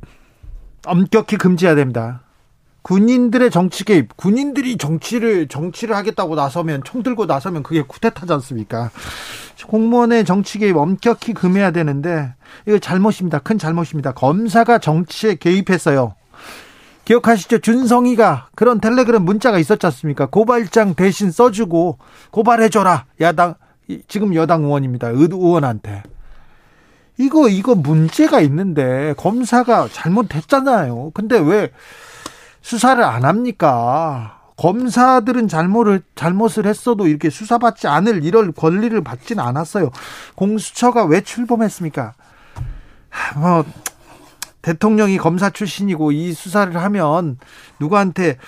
엄격히 0.86 1.36
금지해야 1.36 1.74
됩니다. 1.74 2.22
군인들의 2.82 3.50
정치 3.50 3.84
개입, 3.84 4.16
군인들이 4.16 4.78
정치를 4.78 5.48
정치를 5.48 5.94
하겠다고 5.94 6.36
나서면 6.36 6.82
총 6.84 7.02
들고 7.02 7.26
나서면 7.26 7.62
그게 7.62 7.82
쿠데타지 7.82 8.32
않습니까? 8.32 8.90
공무원의 9.66 10.24
정치 10.24 10.58
개입 10.58 10.76
엄격히 10.76 11.34
금해야 11.34 11.70
되는데 11.70 12.32
이거 12.66 12.78
잘못입니다. 12.78 13.40
큰 13.40 13.58
잘못입니다. 13.58 14.12
검사가 14.12 14.78
정치에 14.78 15.34
개입했어요. 15.34 16.14
기억하시죠? 17.08 17.60
준성이가 17.60 18.48
그런 18.54 18.80
텔레그램 18.80 19.22
문자가 19.22 19.58
있었지 19.58 19.86
않습니까? 19.86 20.26
고발장 20.26 20.94
대신 20.94 21.30
써주고 21.30 21.96
고발해줘라. 22.30 23.06
야당, 23.22 23.54
지금 24.08 24.34
여당 24.34 24.64
의원입니다. 24.64 25.08
의원한테. 25.08 26.02
이거, 27.16 27.48
이거 27.48 27.74
문제가 27.74 28.40
있는데 28.42 29.14
검사가 29.16 29.88
잘못했잖아요. 29.90 31.12
근데 31.14 31.38
왜 31.38 31.70
수사를 32.60 33.02
안 33.02 33.24
합니까? 33.24 34.42
검사들은 34.58 35.48
잘못을, 35.48 36.02
잘못을 36.14 36.66
했어도 36.66 37.06
이렇게 37.06 37.30
수사받지 37.30 37.86
않을 37.86 38.22
이럴 38.22 38.52
권리를 38.52 39.02
받지는 39.02 39.42
않았어요. 39.42 39.90
공수처가 40.34 41.06
왜 41.06 41.22
출범했습니까? 41.22 42.12
뭐, 43.36 43.64
대통령이 44.62 45.18
검사 45.18 45.50
출신이고 45.50 46.12
이 46.12 46.32
수사를 46.32 46.74
하면 46.76 47.38
누구한테 47.80 48.38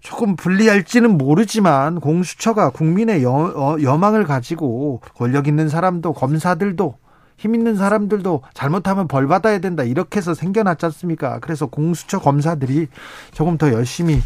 조금 0.00 0.36
불리할지는 0.36 1.16
모르지만 1.16 1.98
공수처가 1.98 2.70
국민의 2.70 3.22
여, 3.22 3.30
어, 3.30 3.76
여망을 3.80 4.24
가지고 4.24 5.00
권력 5.14 5.48
있는 5.48 5.68
사람도 5.68 6.12
검사들도 6.12 6.98
힘 7.36 7.54
있는 7.54 7.76
사람들도 7.76 8.42
잘못하면 8.52 9.08
벌 9.08 9.26
받아야 9.26 9.58
된다 9.58 9.82
이렇게 9.82 10.18
해서 10.18 10.34
생겨났지 10.34 10.86
않습니까? 10.86 11.40
그래서 11.40 11.66
공수처 11.66 12.20
검사들이 12.20 12.88
조금 13.32 13.58
더 13.58 13.72
열심히 13.72 14.20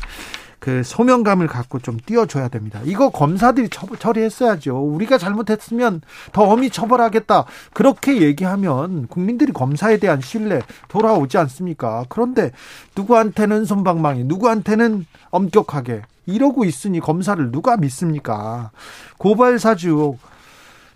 그 0.58 0.82
소명감을 0.82 1.46
갖고 1.46 1.78
좀 1.78 1.98
띄워줘야 2.04 2.48
됩니다. 2.48 2.80
이거 2.84 3.10
검사들이 3.10 3.68
처리했어야죠. 3.98 4.76
우리가 4.76 5.18
잘못했으면 5.18 6.00
더 6.32 6.42
엄히 6.42 6.70
처벌하겠다. 6.70 7.44
그렇게 7.72 8.22
얘기하면 8.22 9.06
국민들이 9.06 9.52
검사에 9.52 9.98
대한 9.98 10.20
신뢰 10.20 10.60
돌아오지 10.88 11.38
않습니까? 11.38 12.04
그런데 12.08 12.50
누구한테는 12.96 13.64
손방망이, 13.64 14.24
누구한테는 14.24 15.06
엄격하게 15.30 16.02
이러고 16.26 16.64
있으니 16.64 17.00
검사를 17.00 17.50
누가 17.50 17.76
믿습니까? 17.76 18.70
고발사주 19.18 20.16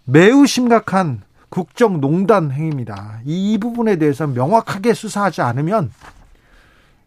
매우 0.04 0.46
심각한 0.46 1.22
국정농단 1.48 2.50
행위입니다. 2.50 3.20
이 3.24 3.58
부분에 3.58 3.96
대해서 3.96 4.26
명확하게 4.26 4.94
수사하지 4.94 5.42
않으면 5.42 5.92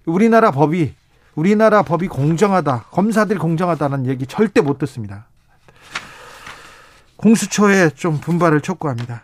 우리나라 0.06 0.52
법이 0.52 0.94
우리나라 1.36 1.84
법이 1.84 2.08
공정하다, 2.08 2.86
검사들이 2.92 3.38
공정하다는 3.40 4.08
얘기 4.08 4.26
절대 4.26 4.62
못 4.62 4.78
듣습니다. 4.80 5.28
공수처에 7.18 7.90
좀 7.92 8.20
분발을 8.20 8.62
촉구합니다. 8.62 9.24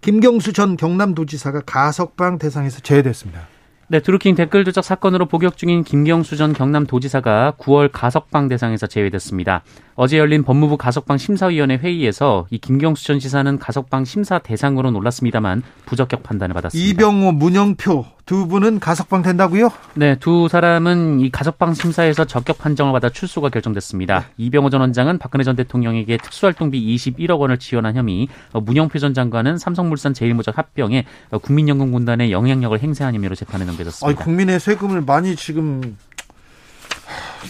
김경수 0.00 0.52
전 0.52 0.76
경남도지사가 0.76 1.62
가석방 1.62 2.38
대상에서 2.38 2.80
제외됐습니다. 2.80 3.48
네, 3.88 4.00
드루킹 4.00 4.34
댓글 4.34 4.64
조작 4.64 4.82
사건으로 4.82 5.26
복역 5.26 5.56
중인 5.56 5.84
김경수 5.84 6.36
전 6.36 6.52
경남도지사가 6.52 7.54
9월 7.58 7.90
가석방 7.92 8.48
대상에서 8.48 8.86
제외됐습니다. 8.86 9.62
어제 9.96 10.18
열린 10.18 10.42
법무부 10.42 10.76
가석방 10.76 11.18
심사위원회 11.18 11.76
회의에서 11.76 12.46
이 12.50 12.58
김경수 12.58 13.04
전 13.04 13.18
지사는 13.18 13.58
가석방 13.58 14.04
심사 14.04 14.38
대상으로 14.38 14.90
놀랐습니다만 14.90 15.62
부적격 15.86 16.22
판단을 16.22 16.54
받았습니다. 16.54 16.90
이병호, 16.90 17.32
문영표 17.32 18.04
두 18.26 18.48
분은 18.48 18.80
가석방 18.80 19.22
된다고요? 19.22 19.70
네, 19.94 20.16
두 20.16 20.48
사람은 20.48 21.20
이 21.20 21.30
가석방 21.30 21.74
심사에서 21.74 22.24
적격 22.24 22.58
판정을 22.58 22.92
받아 22.92 23.08
출소가 23.10 23.50
결정됐습니다. 23.50 24.20
네. 24.20 24.26
이병호 24.38 24.70
전 24.70 24.80
원장은 24.80 25.18
박근혜 25.18 25.44
전 25.44 25.56
대통령에게 25.56 26.16
특수활동비 26.16 26.96
21억 26.96 27.38
원을 27.38 27.58
지원한 27.58 27.96
혐의, 27.96 28.28
어, 28.52 28.60
문영표 28.60 28.98
전 28.98 29.12
장관은 29.12 29.58
삼성물산 29.58 30.14
제일모적 30.14 30.56
합병에 30.56 31.04
어, 31.30 31.38
국민연금공단의 31.38 32.32
영향력을 32.32 32.78
행사한 32.82 33.14
혐의로 33.14 33.34
재판에 33.34 33.64
넘겨졌습니다. 33.66 34.06
아니, 34.06 34.16
국민의 34.16 34.58
세금을 34.58 35.02
많이 35.02 35.36
지금 35.36 35.96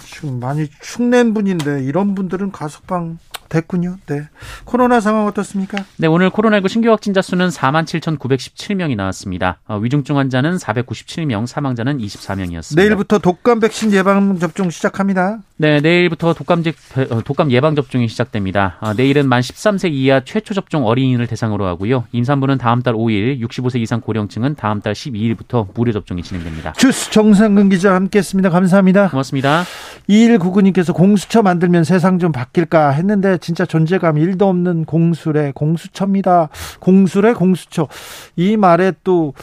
지금 0.06 0.40
많이 0.40 0.68
축낸 0.80 1.34
분인데 1.34 1.84
이런 1.84 2.14
분들은 2.14 2.52
가석방 2.52 3.18
됐군요. 3.48 3.98
네. 4.06 4.28
코로나 4.64 5.00
상황 5.00 5.26
어떻습니까? 5.26 5.84
네, 5.96 6.06
오늘 6.06 6.30
코로나19 6.30 6.68
신규 6.68 6.90
확진자 6.90 7.22
수는 7.22 7.48
4만 7.48 7.84
7,917명이 7.84 8.96
나왔습니다. 8.96 9.60
어, 9.66 9.78
위중증 9.78 10.18
환자는 10.18 10.56
497명, 10.56 11.46
사망자는 11.46 11.98
24명이었습니다. 11.98 12.76
내일부터 12.76 13.18
독감 13.18 13.60
백신 13.60 13.92
예방 13.92 14.38
접종 14.38 14.70
시작합니다. 14.70 15.38
네, 15.56 15.80
내일부터 15.80 16.34
독감, 16.34 16.64
어, 17.10 17.22
독감 17.22 17.52
예방 17.52 17.76
접종이 17.76 18.08
시작됩니다. 18.08 18.76
아, 18.80 18.92
내일은 18.92 19.28
만 19.28 19.40
13세 19.40 19.92
이하 19.92 20.20
최초 20.24 20.52
접종 20.52 20.84
어린이를 20.84 21.28
대상으로 21.28 21.64
하고요. 21.64 22.06
임산부는 22.10 22.58
다음 22.58 22.82
달 22.82 22.94
5일, 22.94 23.40
65세 23.40 23.80
이상 23.80 24.00
고령층은 24.00 24.56
다음 24.56 24.80
달 24.80 24.94
12일부터 24.94 25.68
무료 25.72 25.92
접종이 25.92 26.24
진행됩니다. 26.24 26.72
주스 26.72 27.08
정상근 27.12 27.68
기자 27.68 27.94
함께했습니다. 27.94 28.50
감사합니다. 28.50 29.10
고맙습니다. 29.10 29.62
2199님께서 30.08 30.92
공수처 30.92 31.42
만들면 31.42 31.84
세상 31.84 32.18
좀 32.18 32.32
바뀔까 32.32 32.90
했는데 32.90 33.38
진짜 33.38 33.64
존재감 33.64 34.16
1도 34.16 34.42
없는 34.42 34.84
공수래 34.86 35.52
공수처입니다. 35.54 36.48
공수래 36.80 37.32
공수처 37.32 37.86
이 38.34 38.56
말에 38.56 38.92
또 39.04 39.34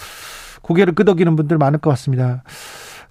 고개를 0.61 0.93
끄덕이는 0.93 1.37
분들 1.37 1.57
많을 1.57 1.79
것 1.79 1.89
같습니다. 1.91 2.43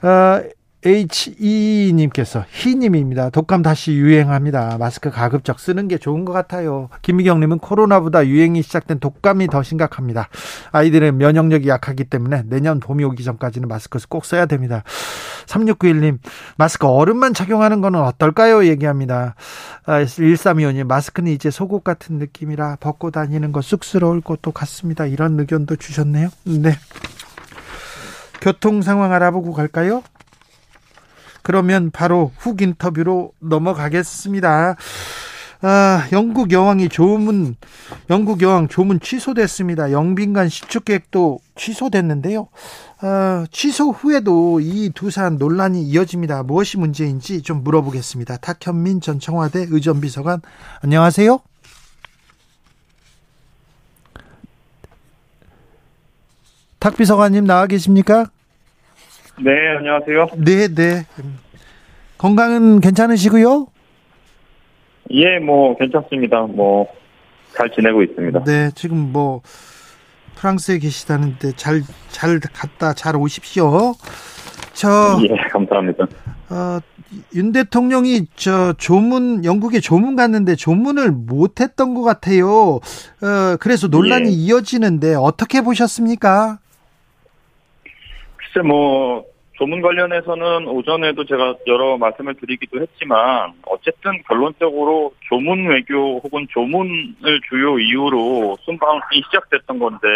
어, 0.02 0.42
H2님께서 0.84 2.44
희님입니다. 2.50 3.30
독감 3.30 3.62
다시 3.62 3.92
유행합니다. 3.92 4.78
마스크 4.78 5.10
가급적 5.10 5.60
쓰는 5.60 5.88
게 5.88 5.99
좋은 5.99 6.25
것 6.25 6.32
같아요. 6.32 6.88
김미경님은 7.02 7.58
코로나보다 7.58 8.26
유행이 8.26 8.62
시작된 8.62 8.99
독감이 8.99 9.49
더 9.49 9.62
심각합니다. 9.62 10.28
아이들의 10.72 11.12
면역력이 11.12 11.68
약하기 11.68 12.04
때문에 12.04 12.44
내년 12.46 12.80
봄이 12.80 13.04
오기 13.04 13.22
전까지는 13.25 13.68
마스크를 13.68 14.06
꼭 14.08 14.25
써야 14.25 14.46
됩니다. 14.46 14.82
3691님, 15.46 16.18
마스크 16.56 16.87
얼음만 16.87 17.34
착용하는 17.34 17.80
거는 17.80 18.00
어떨까요? 18.00 18.64
얘기합니다. 18.66 19.34
1325님, 19.84 20.82
아, 20.82 20.84
마스크는 20.84 21.32
이제 21.32 21.50
속옷 21.50 21.84
같은 21.84 22.16
느낌이라 22.18 22.76
벗고 22.80 23.10
다니는 23.10 23.52
거 23.52 23.60
쑥스러울 23.60 24.20
것도 24.22 24.52
같습니다. 24.52 25.04
이런 25.04 25.38
의견도 25.38 25.76
주셨네요. 25.76 26.28
네. 26.44 26.76
교통 28.40 28.80
상황 28.80 29.12
알아보고 29.12 29.52
갈까요? 29.52 30.02
그러면 31.42 31.90
바로 31.90 32.32
훅 32.38 32.62
인터뷰로 32.62 33.32
넘어가겠습니다. 33.40 34.76
아, 35.62 36.09
영국 36.12 36.52
여왕이 36.52 36.88
조문, 36.88 37.54
영국 38.09 38.40
여왕 38.40 38.68
조문 38.68 38.99
취소됐습니다. 38.99 39.92
영빈관 39.92 40.49
시축 40.49 40.87
계획도 40.87 41.38
취소됐는데요. 41.54 42.49
아, 43.02 43.44
취소 43.50 43.90
후에도 43.90 44.61
이 44.61 44.90
두 44.94 45.11
사안 45.11 45.37
논란이 45.37 45.82
이어집니다. 45.82 46.44
무엇이 46.44 46.78
문제인지 46.78 47.42
좀 47.42 47.62
물어보겠습니다. 47.62 48.38
탁현민 48.38 49.02
전 49.02 49.20
청와대 49.20 49.66
의전비서관, 49.68 50.40
안녕하세요. 50.82 51.40
탁 56.78 56.97
비서관님 56.97 57.44
나와 57.44 57.66
계십니까? 57.66 58.30
네, 59.42 59.76
안녕하세요. 59.78 60.26
네, 60.37 60.68
네. 60.68 61.06
건강은 62.18 62.80
괜찮으시고요? 62.80 63.66
예, 65.12 65.38
뭐 65.38 65.76
괜찮습니다. 65.76 66.42
뭐 66.42 66.87
잘 67.56 67.70
지내고 67.70 68.02
있습니다. 68.02 68.44
네, 68.44 68.70
지금 68.75 69.12
뭐 69.12 69.42
프랑스에 70.37 70.78
계시다는데 70.78 71.52
잘 71.56 71.82
잘 72.09 72.38
갔다 72.40 72.92
잘 72.92 73.16
오십시오. 73.16 73.94
저 74.73 75.18
예, 75.23 75.37
감사합니다. 75.50 76.04
어, 76.50 76.78
윤 77.35 77.52
대통령이 77.52 78.26
저 78.37 78.73
조문 78.75 79.44
영국에 79.44 79.80
조문 79.80 80.16
갔는데 80.16 80.54
조문을 80.54 81.11
못 81.11 81.61
했던 81.61 81.94
것 81.94 82.02
같아요. 82.02 82.76
어, 82.76 83.56
그래서 83.59 83.88
논란이 83.88 84.28
예. 84.28 84.32
이어지는데 84.32 85.15
어떻게 85.15 85.60
보셨습니까? 85.60 86.58
글쎄 88.36 88.67
뭐 88.67 89.25
조문 89.60 89.82
관련해서는 89.82 90.68
오전에도 90.68 91.23
제가 91.26 91.54
여러 91.66 91.99
말씀을 91.99 92.34
드리기도 92.36 92.80
했지만 92.80 93.52
어쨌든 93.66 94.23
결론적으로 94.26 95.12
조문 95.28 95.66
외교 95.68 96.18
혹은 96.20 96.46
조문을 96.49 97.42
주요 97.46 97.78
이유로 97.78 98.56
순방이 98.62 99.23
시작됐던 99.26 99.78
건데 99.78 100.08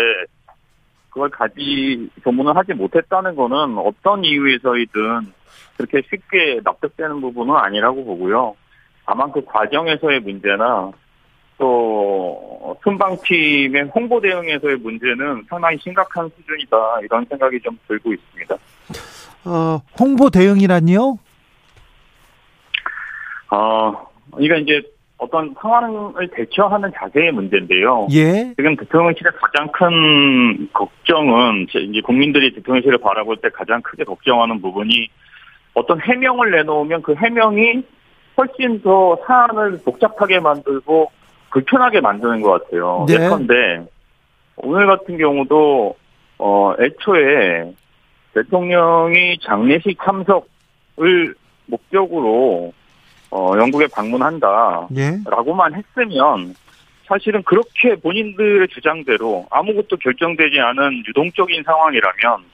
그걸 1.11 1.29
가지 1.29 2.09
조문을 2.23 2.57
하지 2.57 2.73
못했다는 2.73 3.37
거는 3.37 3.77
어떤 3.77 4.25
이유에서이든 4.25 5.35
그렇게 5.77 6.01
쉽게 6.09 6.61
납득되는 6.65 7.21
부분은 7.21 7.55
아니라고 7.55 8.03
보고요. 8.03 8.57
다만 9.05 9.31
그 9.31 9.45
과정에서의 9.45 10.21
문제나 10.21 10.91
또 11.59 12.79
순방팀의 12.83 13.91
홍보 13.95 14.23
대응에서의 14.23 14.77
문제는 14.77 15.45
상당히 15.51 15.77
심각한 15.83 16.31
수준이다 16.35 17.01
이런 17.03 17.27
생각이 17.27 17.61
좀 17.61 17.79
들고 17.87 18.15
있습니다. 18.15 18.57
어, 19.47 19.81
홍보 19.99 20.31
대응이란요? 20.31 21.19
어, 23.51 24.07
그러니까 24.33 24.57
이제 24.57 24.83
어떤 25.19 25.55
상황을 25.61 26.29
대처하는 26.35 26.93
자세의 26.97 27.33
문제인데요. 27.33 28.09
예. 28.13 28.53
지금 28.57 28.77
대통령실의 28.77 29.33
가장 29.37 29.71
큰 29.73 30.69
걱정은 30.73 31.67
이제 31.69 32.01
국민들이 32.01 32.53
대통령실을 32.55 32.99
바라볼 32.99 33.37
때 33.37 33.49
가장 33.51 33.81
크게 33.83 34.05
걱정하는 34.05 34.61
부분이 34.61 35.09
어떤 35.75 36.01
해명을 36.01 36.51
내놓으면 36.51 37.03
그 37.03 37.15
해명이 37.15 37.83
훨씬 38.37 38.83
더 38.83 39.17
사안을 39.27 39.81
복잡하게 39.85 40.41
만들고 40.41 41.11
불편하게 41.51 42.01
만드는 42.01 42.43
것 42.43 42.65
같아요. 42.65 43.07
네. 43.09 43.15
예컨대 43.15 43.87
오늘 44.57 44.87
같은 44.87 45.17
경우도 45.17 45.97
어 46.39 46.75
애초에 46.81 47.73
대통령이 48.35 49.39
장례식 49.43 49.99
참석을 50.05 51.35
목적으로 51.67 52.73
어, 53.31 53.53
영국에 53.59 53.87
방문한다라고만 53.89 55.73
예. 55.73 55.77
했으면 55.77 56.55
사실은 57.07 57.43
그렇게 57.43 57.97
본인들의 57.97 58.69
주장대로 58.69 59.47
아무것도 59.51 59.97
결정되지 59.97 60.61
않은 60.61 61.05
유동적인 61.09 61.63
상황이라면 61.65 62.45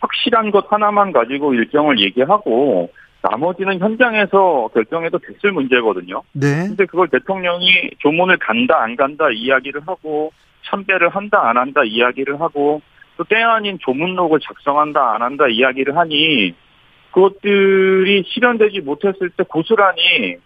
확실한 0.00 0.50
것 0.50 0.70
하나만 0.70 1.12
가지고 1.12 1.54
일정을 1.54 2.00
얘기하고 2.00 2.90
나머지는 3.22 3.78
현장에서 3.78 4.68
결정해도 4.74 5.18
됐을 5.18 5.52
문제거든요. 5.52 6.22
네. 6.32 6.66
근데 6.68 6.84
그걸 6.84 7.08
대통령이 7.08 7.90
조문을 8.00 8.36
간다 8.38 8.82
안 8.82 8.96
간다 8.96 9.30
이야기를 9.30 9.82
하고 9.86 10.32
참배를 10.66 11.08
한다 11.08 11.48
안 11.48 11.56
한다 11.56 11.82
이야기를 11.84 12.40
하고 12.40 12.82
또 13.16 13.24
때 13.24 13.36
아닌 13.36 13.78
조문록을 13.80 14.40
작성한다 14.40 15.14
안 15.14 15.22
한다 15.22 15.46
이야기를 15.48 15.96
하니 15.96 16.54
그것들이 17.12 18.24
실현되지 18.26 18.80
못했을 18.80 19.30
때 19.30 19.44
고스란히 19.44 20.36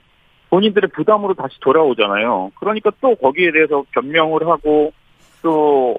본인들의 0.51 0.91
부담으로 0.95 1.35
다시 1.35 1.59
돌아오잖아요. 1.61 2.53
그러니까 2.59 2.91
또 3.01 3.15
거기에 3.15 3.53
대해서 3.53 3.85
변명을 3.93 4.47
하고 4.47 4.93
또 5.43 5.97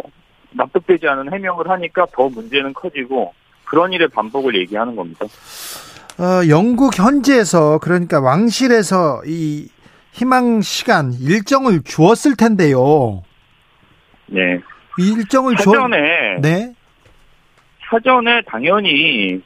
납득되지 0.51 1.08
않은 1.08 1.32
해명을 1.32 1.69
하니까 1.69 2.05
더 2.12 2.29
문제는 2.29 2.73
커지고 2.73 3.34
그런 3.65 3.93
일의 3.93 4.08
반복을 4.08 4.55
얘기하는 4.55 4.95
겁니다. 4.95 5.25
어, 5.25 6.47
영국 6.49 6.97
현지에서 6.97 7.79
그러니까 7.79 8.19
왕실에서 8.19 9.21
이 9.25 9.69
희망 10.12 10.62
시간 10.62 11.13
일정을 11.13 11.84
주었을 11.84 12.36
텐데요. 12.36 13.23
네. 14.27 14.60
일정을 14.97 15.56
사전에 15.58 16.39
네. 16.41 16.73
사전에 17.89 18.41
당연히 18.47 19.41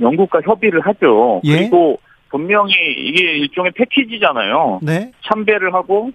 영국과 0.00 0.40
협의를 0.42 0.80
하죠. 0.80 1.40
예? 1.44 1.58
그리고 1.58 2.00
분명히 2.30 2.74
이게 2.96 3.36
일종의 3.38 3.72
패키지잖아요. 3.72 4.80
네. 4.82 5.12
참배를 5.22 5.72
하고 5.72 6.10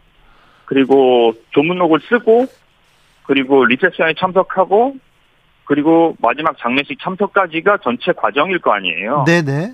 그리고 0.66 1.34
조문록을 1.52 2.00
쓰고 2.10 2.48
그리고 3.24 3.64
리셉션에 3.66 4.16
참석하고 4.18 4.96
그리고 5.66 6.16
마지막 6.20 6.58
장례식 6.58 7.00
참석까지가 7.00 7.78
전체 7.84 8.12
과정일 8.12 8.60
거 8.60 8.74
아니에요. 8.74 9.24
네네. 9.26 9.74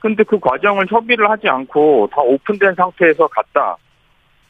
근데 0.00 0.22
그 0.24 0.38
과정을 0.38 0.86
협의를 0.88 1.30
하지 1.30 1.48
않고 1.48 2.10
다 2.12 2.20
오픈된 2.22 2.74
상태에서 2.74 3.26
갔다. 3.28 3.76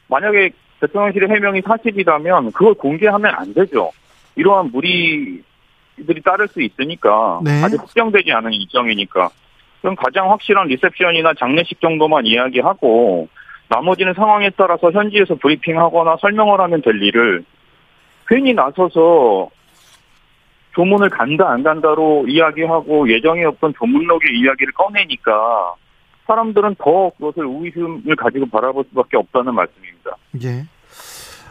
만약에 0.09 0.51
대통령실의 0.81 1.29
해명이 1.29 1.63
사실이라면 1.63 2.53
그걸 2.53 2.75
공개하면 2.75 3.35
안 3.35 3.55
되죠. 3.55 3.91
이러한 4.37 4.71
무리들이 4.73 6.23
따를 6.25 6.49
수 6.49 6.63
있으니까 6.63 7.41
네. 7.45 7.63
아직 7.63 7.81
확정되지 7.81 8.33
않은 8.33 8.53
일정이니까 8.53 9.31
그럼 9.81 9.97
가장 9.97 10.31
확실한 10.31 10.69
리셉션이나 10.69 11.35
장례식 11.39 11.81
정도만 11.81 12.27
이야기하고 12.27 13.29
나머지는 13.69 14.15
상황에 14.15 14.51
따라서 14.57 14.91
현지에서 14.91 15.37
브리핑하거나 15.37 16.17
설명을 16.21 16.61
하면 16.61 16.83
될 16.83 17.01
일을 17.03 17.45
괜히 18.27 18.53
나서서 18.53 19.49
조문을 20.75 21.11
간다 21.11 21.51
안 21.51 21.63
간다로 21.63 22.27
이야기하고 22.29 23.11
예정에 23.11 23.45
없던 23.45 23.75
조문록의 23.79 24.39
이야기를 24.39 24.73
꺼내니까 24.73 25.75
사람들은 26.31 26.77
더 26.77 27.11
그것을 27.19 27.45
의심을 27.45 28.15
가지고 28.15 28.47
바라볼 28.47 28.85
수밖에 28.91 29.17
없다는 29.17 29.53
말씀입니다. 29.53 30.17
예. 30.45 30.65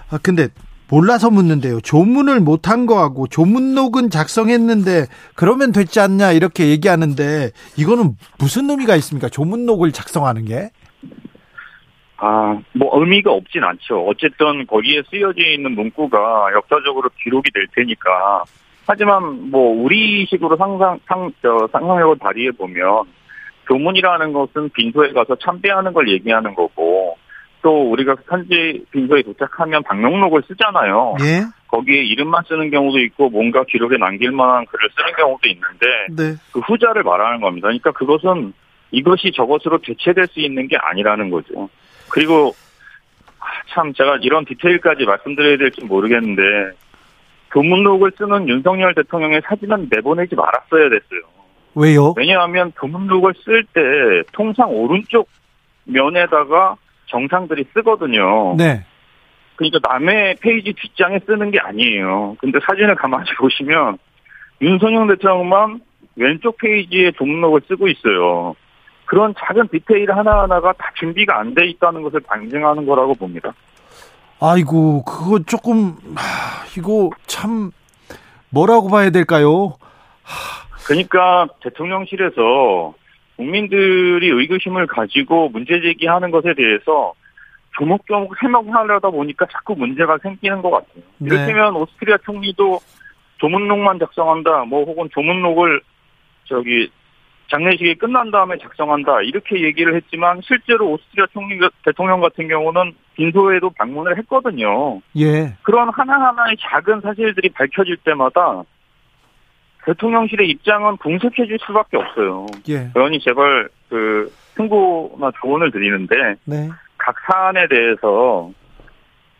아, 0.09 0.17
근데 0.23 0.47
몰라서 0.89 1.29
묻는데요. 1.29 1.81
조문을 1.81 2.39
못한 2.39 2.85
거하고 2.85 3.27
조문록은 3.27 4.09
작성했는데 4.09 5.05
그러면 5.35 5.73
됐지 5.73 5.99
않냐 5.99 6.31
이렇게 6.31 6.69
얘기하는데 6.69 7.51
이거는 7.77 8.15
무슨 8.39 8.69
의미가 8.69 8.95
있습니까? 8.95 9.27
조문록을 9.27 9.91
작성하는 9.91 10.45
게? 10.45 10.69
아, 12.17 12.57
뭐 12.73 12.89
의미가 12.99 13.31
없진 13.31 13.63
않죠. 13.63 14.05
어쨌든 14.07 14.65
거기에 14.65 15.03
쓰여져 15.09 15.41
있는 15.41 15.73
문구가 15.73 16.51
역사적으로 16.53 17.09
기록이 17.21 17.51
될 17.53 17.67
테니까. 17.75 18.43
하지만 18.87 19.51
뭐 19.51 19.83
우리식으로 19.83 20.55
상상 20.57 20.99
상 21.05 21.31
저, 21.41 21.67
상상력을 21.71 22.15
발휘해 22.17 22.51
보면 22.51 23.03
교문이라는 23.69 24.33
것은 24.33 24.69
빈소에 24.69 25.13
가서 25.13 25.35
참배하는 25.35 25.93
걸 25.93 26.09
얘기하는 26.09 26.55
거고 26.55 27.17
또 27.61 27.91
우리가 27.91 28.15
현지 28.27 28.83
빈소에 28.91 29.21
도착하면 29.21 29.83
방명록을 29.83 30.43
쓰잖아요. 30.47 31.15
예. 31.21 31.41
거기에 31.67 32.03
이름만 32.03 32.43
쓰는 32.47 32.71
경우도 32.71 32.99
있고 32.99 33.29
뭔가 33.29 33.63
기록에 33.63 33.97
남길 33.97 34.31
만한 34.31 34.65
글을 34.65 34.89
쓰는 34.95 35.13
경우도 35.15 35.47
있는데 35.49 35.87
네. 36.09 36.35
그 36.51 36.59
후자를 36.61 37.03
말하는 37.03 37.41
겁니다. 37.41 37.67
그러니까 37.67 37.91
그것은 37.91 38.53
이것이 38.91 39.31
저것으로 39.35 39.79
대체될 39.79 40.27
수 40.27 40.39
있는 40.39 40.67
게 40.67 40.77
아니라는 40.77 41.29
거죠. 41.29 41.69
그리고 42.09 42.55
아, 43.39 43.45
참 43.69 43.93
제가 43.93 44.17
이런 44.21 44.45
디테일까지 44.45 45.05
말씀드려야 45.05 45.57
될지 45.57 45.83
모르겠는데 45.85 46.41
교문록을 47.51 48.13
쓰는 48.17 48.47
윤석열 48.47 48.95
대통령의 48.95 49.41
사진은 49.45 49.89
내보내지 49.91 50.35
말았어야 50.35 50.89
됐어요. 50.89 51.38
왜요? 51.75 52.13
왜냐하면 52.17 52.71
교문록을 52.79 53.33
쓸 53.43 53.63
때 53.73 53.81
통상 54.33 54.69
오른쪽 54.71 55.27
면에다가 55.85 56.75
정상들이 57.07 57.65
쓰거든요. 57.73 58.55
네. 58.57 58.85
그러니까 59.55 59.79
남의 59.89 60.35
페이지 60.41 60.73
뒷장에 60.73 61.19
쓰는 61.25 61.51
게 61.51 61.59
아니에요. 61.59 62.37
근데 62.39 62.59
사진을 62.65 62.95
가만히 62.95 63.25
보시면 63.39 63.97
윤석열 64.61 65.07
대통령만 65.07 65.81
왼쪽 66.15 66.57
페이지에 66.57 67.11
조문록을 67.11 67.61
쓰고 67.67 67.87
있어요. 67.87 68.55
그런 69.05 69.33
작은 69.39 69.69
디테일 69.69 70.11
하나하나가 70.11 70.71
다 70.73 70.91
준비가 70.99 71.39
안 71.39 71.55
돼 71.55 71.67
있다는 71.67 72.03
것을 72.03 72.19
방증하는 72.21 72.85
거라고 72.85 73.15
봅니다. 73.15 73.53
아이고, 74.39 75.03
그거 75.03 75.39
조금, 75.39 75.95
하, 76.15 76.63
이거 76.77 77.09
참, 77.25 77.71
뭐라고 78.51 78.87
봐야 78.89 79.09
될까요? 79.09 79.75
그러니까 80.89 81.47
대통령실에서 81.61 82.95
국민들이 83.35 84.27
의구심을 84.27 84.87
가지고 84.87 85.49
문제 85.49 85.79
제기하는 85.79 86.31
것에 86.31 86.55
대해서 86.55 87.13
조목조목 87.77 88.41
해명하려다 88.41 89.11
보니까 89.11 89.45
자꾸 89.51 89.75
문제가 89.75 90.17
생기는 90.17 90.63
것 90.63 90.71
같아요. 90.71 91.03
네. 91.19 91.27
이를테면 91.27 91.75
오스트리아 91.75 92.17
총리도 92.25 92.79
조문록만 93.37 93.99
작성한다, 93.99 94.65
뭐 94.65 94.83
혹은 94.83 95.07
조문록을 95.13 95.79
저기 96.45 96.89
장례식이 97.51 97.95
끝난 97.95 98.31
다음에 98.31 98.57
작성한다 98.57 99.21
이렇게 99.21 99.63
얘기를 99.63 99.95
했지만 99.95 100.41
실제로 100.43 100.91
오스트리아 100.91 101.27
총리 101.31 101.59
대통령 101.85 102.19
같은 102.21 102.47
경우는 102.47 102.93
빈소에도 103.15 103.69
방문을 103.77 104.17
했거든요. 104.17 105.01
예. 105.17 105.55
그런 105.61 105.89
하나하나의 105.89 106.57
작은 106.59 107.01
사실들이 107.01 107.49
밝혀질 107.49 107.97
때마다 107.97 108.63
대통령실의 109.85 110.49
입장은 110.49 110.97
궁색해질 110.97 111.57
수밖에 111.65 111.97
없어요. 111.97 112.45
예. 112.69 112.89
그러니 112.93 113.19
제발 113.21 113.69
그 113.89 114.31
승부나 114.55 115.31
조언을 115.41 115.71
드리는데 115.71 116.15
네. 116.45 116.69
각 116.97 117.15
사안에 117.25 117.67
대해서 117.69 118.51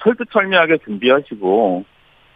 설득설명하게 0.04 0.78
준비하시고 0.86 1.84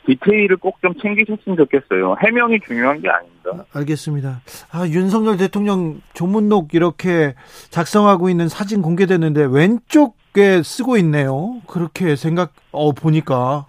디테일을 0.05 0.57
꼭 0.57 0.73
좀 0.81 0.93
챙기셨으면 1.01 1.55
좋겠어요. 1.57 2.17
해명이 2.21 2.59
중요한 2.67 2.99
게 3.01 3.09
아닙니다. 3.09 3.51
아, 3.71 3.79
알겠습니다. 3.79 4.41
아, 4.73 4.85
윤석열 4.89 5.37
대통령 5.37 6.01
조문록 6.13 6.73
이렇게 6.73 7.35
작성하고 7.69 8.29
있는 8.29 8.49
사진 8.49 8.81
공개됐는데 8.81 9.47
왼쪽에 9.49 10.61
쓰고 10.61 10.97
있네요. 10.97 11.61
그렇게 11.67 12.17
생각, 12.17 12.51
어, 12.73 12.91
보니까. 12.91 13.65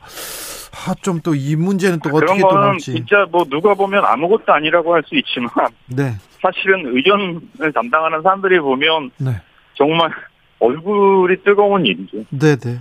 아, 0.74 0.94
좀 1.02 1.20
또 1.20 1.34
이 1.34 1.56
문제는 1.56 2.00
또 2.00 2.10
그런 2.10 2.24
어떻게 2.24 2.40
또 2.42 2.58
나올지. 2.58 2.92
진짜 2.94 3.26
뭐 3.30 3.44
누가 3.44 3.74
보면 3.74 4.04
아무것도 4.04 4.52
아니라고 4.52 4.94
할 4.94 5.02
수 5.06 5.14
있지만 5.16 5.50
네. 5.86 6.14
사실은 6.42 6.94
의전을 6.96 7.72
담당하는 7.72 8.22
사람들이 8.22 8.58
보면 8.60 9.10
네. 9.18 9.40
정말 9.74 10.10
얼굴이 10.58 11.36
뜨거운 11.44 11.86
일이죠. 11.86 12.24
네 12.30 12.56
네. 12.56 12.78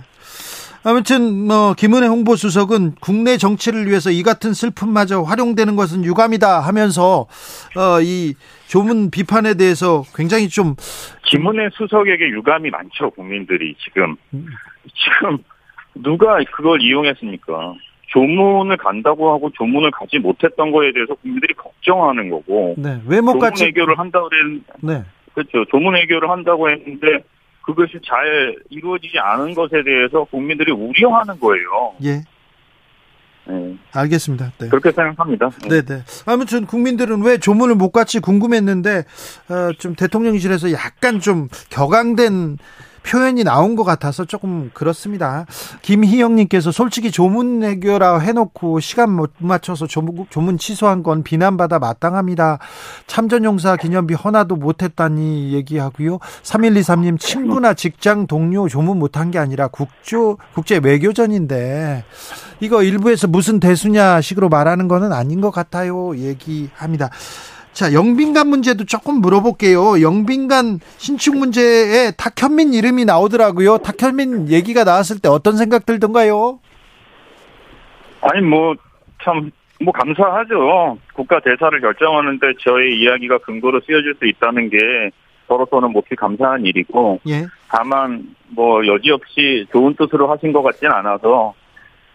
아무튼 0.86 1.46
뭐 1.46 1.72
김은혜 1.74 2.06
홍보수석은 2.08 2.96
국내 3.00 3.38
정치를 3.38 3.86
위해서 3.88 4.10
이 4.10 4.22
같은 4.22 4.52
슬픔마저 4.52 5.22
활용되는 5.22 5.76
것은 5.76 6.04
유감이다 6.04 6.60
하면서 6.60 7.26
어, 7.76 8.00
이 8.02 8.34
조문 8.66 9.10
비판에 9.10 9.54
대해서 9.54 10.04
굉장히 10.14 10.48
좀 10.50 10.74
김은혜 11.24 11.70
수석에게 11.72 12.28
유감이 12.30 12.68
많죠, 12.70 13.10
국민들이 13.12 13.74
지금. 13.82 14.16
음. 14.34 14.46
지금 14.94 15.38
누가 15.94 16.38
그걸 16.56 16.82
이용했습니까? 16.82 17.74
조문을 18.08 18.76
간다고 18.76 19.32
하고 19.32 19.50
조문을 19.50 19.90
가지 19.90 20.18
못했던 20.18 20.70
거에 20.70 20.92
대해서 20.92 21.14
국민들이 21.14 21.52
걱정하는 21.54 22.30
거고. 22.30 22.74
네, 22.78 23.00
왜못 23.06 23.34
조문 23.34 23.38
같이 23.38 23.64
해결을 23.64 23.98
한다고 23.98 24.26
했 24.26 24.60
네. 24.80 25.02
그렇죠. 25.34 25.64
조문 25.70 25.96
해결을 25.96 26.30
한다고 26.30 26.70
했는데 26.70 27.24
그것이 27.62 27.98
잘 28.06 28.56
이루어지지 28.70 29.18
않은 29.18 29.54
것에 29.54 29.82
대해서 29.82 30.24
국민들이 30.24 30.70
우려하는 30.70 31.40
거예요. 31.40 31.94
예. 32.04 32.22
네, 33.46 33.76
알겠습니다. 33.92 34.52
네. 34.58 34.68
그렇게 34.68 34.90
생각합니다. 34.92 35.50
네, 35.68 35.82
네. 35.82 36.02
아무튼 36.24 36.66
국민들은 36.66 37.22
왜 37.22 37.38
조문을 37.38 37.74
못 37.74 37.90
같이 37.90 38.20
궁금했는데 38.20 38.98
어, 39.50 39.72
좀 39.78 39.94
대통령실에서 39.94 40.72
약간 40.72 41.20
좀 41.20 41.48
격앙된 41.70 42.58
표현이 43.04 43.44
나온 43.44 43.76
것 43.76 43.84
같아서 43.84 44.24
조금 44.24 44.70
그렇습니다. 44.74 45.46
김희영님께서 45.82 46.72
솔직히 46.72 47.10
조문 47.10 47.62
해결하 47.62 48.18
해놓고 48.18 48.80
시간 48.80 49.10
못 49.10 49.32
맞춰서 49.38 49.86
조문, 49.86 50.58
취소한 50.58 51.02
건 51.02 51.22
비난받아 51.22 51.78
마땅합니다. 51.78 52.58
참전용사 53.06 53.76
기념비 53.76 54.14
헌화도 54.14 54.56
못했다니 54.56 55.52
얘기하고요. 55.52 56.18
3123님 56.42 57.20
친구나 57.20 57.74
직장 57.74 58.26
동료 58.26 58.68
조문 58.68 58.98
못한 58.98 59.30
게 59.30 59.38
아니라 59.38 59.68
국조, 59.68 60.38
국제 60.54 60.80
외교전인데 60.82 62.04
이거 62.60 62.82
일부에서 62.82 63.26
무슨 63.28 63.60
대수냐 63.60 64.20
식으로 64.22 64.48
말하는 64.48 64.88
거는 64.88 65.12
아닌 65.12 65.40
것 65.40 65.50
같아요. 65.50 66.16
얘기합니다. 66.16 67.10
자, 67.74 67.92
영빈관 67.92 68.48
문제도 68.48 68.84
조금 68.84 69.16
물어볼게요. 69.16 70.00
영빈관 70.00 70.80
신축 70.96 71.36
문제에 71.36 72.12
탁현민 72.12 72.72
이름이 72.72 73.04
나오더라고요. 73.04 73.78
탁현민 73.78 74.48
얘기가 74.48 74.84
나왔을 74.84 75.18
때 75.20 75.28
어떤 75.28 75.56
생각 75.56 75.84
들던가요? 75.84 76.60
아니 78.22 78.40
뭐 78.40 78.74
참 79.22 79.50
뭐 79.80 79.92
감사하죠. 79.92 80.98
국가 81.14 81.40
대사를 81.40 81.80
결정하는데 81.80 82.54
저의 82.60 82.96
이야기가 83.00 83.38
근거로 83.38 83.80
쓰여질 83.80 84.14
수 84.18 84.26
있다는 84.26 84.70
게 84.70 84.78
저로서는 85.48 85.90
몹시 85.90 86.14
감사한 86.14 86.64
일이고 86.64 87.20
예. 87.28 87.46
다만 87.68 88.34
뭐 88.48 88.86
여지없이 88.86 89.66
좋은 89.72 89.94
뜻으로 89.96 90.30
하신 90.30 90.52
것 90.52 90.62
같진 90.62 90.90
않아서 90.90 91.54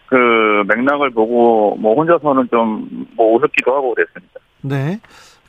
그 0.06 0.64
맥락을 0.66 1.10
보고 1.10 1.76
뭐 1.76 1.94
혼자서는 1.94 2.48
좀뭐 2.50 3.34
오셨기도 3.34 3.72
하고 3.72 3.94
그랬습니다. 3.94 4.40
네. 4.62 4.98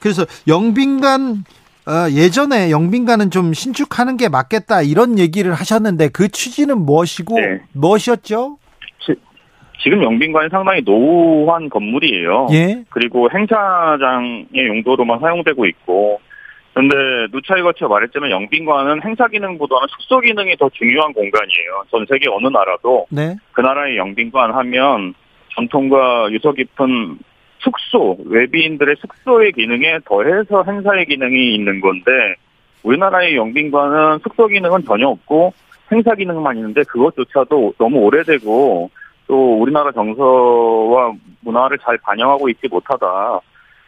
그래서 0.02 0.26
영빈관 0.48 1.44
어, 1.88 2.10
예전에 2.12 2.70
영빈관은 2.70 3.32
좀 3.32 3.54
신축하는 3.54 4.18
게 4.18 4.30
맞겠다 4.30 4.82
이런 4.82 5.18
얘기를 5.18 5.54
하셨는데 5.54 6.10
그 6.10 6.28
취지는 6.28 6.80
무엇이고 6.80 7.40
네. 7.40 7.62
무엇이었죠? 7.74 8.58
지금 9.84 10.04
영빈관이 10.04 10.50
상당히 10.50 10.82
노후한 10.86 11.70
건물이에요. 11.70 12.48
예. 12.52 12.84
그리고 12.90 13.30
행사장의 13.34 14.68
용도로만 14.68 15.20
사용되고 15.20 15.66
있고 15.66 16.22
근데 16.74 16.96
누차에 17.32 17.62
거쳐 17.62 17.88
말했지만 17.88 18.30
영빈관은 18.30 19.04
행사 19.04 19.28
기능보다는 19.28 19.88
숙소 19.90 20.20
기능이 20.20 20.56
더 20.58 20.70
중요한 20.70 21.12
공간이에요. 21.14 21.84
전 21.90 22.06
세계 22.08 22.30
어느 22.30 22.48
나라도 22.48 23.08
네. 23.10 23.36
그 23.52 23.62
나라의 23.62 23.98
영빈관 23.98 24.54
하면 24.54 25.14
전통과 25.56 26.32
유서 26.32 26.54
깊은 26.54 27.18
숙소, 27.62 28.18
외비인들의 28.26 28.96
숙소의 29.00 29.54
기능에 29.54 30.00
더해서 30.06 30.64
행사의 30.64 31.06
기능이 31.06 31.56
있는 31.56 31.80
건데 31.80 32.12
우리나라의 32.84 33.36
영빈관은 33.36 34.20
숙소 34.24 34.48
기능은 34.48 34.84
전혀 34.86 35.08
없고 35.08 35.54
행사 35.92 36.16
기능만 36.16 36.58
있는데 36.58 36.84
그것조차도 36.84 37.76
너무 37.78 38.00
오래되고 38.00 38.90
또 39.28 39.62
우리나라 39.62 39.92
정서와 39.92 41.14
문화를 41.42 41.78
잘 41.80 41.98
반영하고 42.00 42.50
있지 42.50 42.68
못하다. 42.68 43.40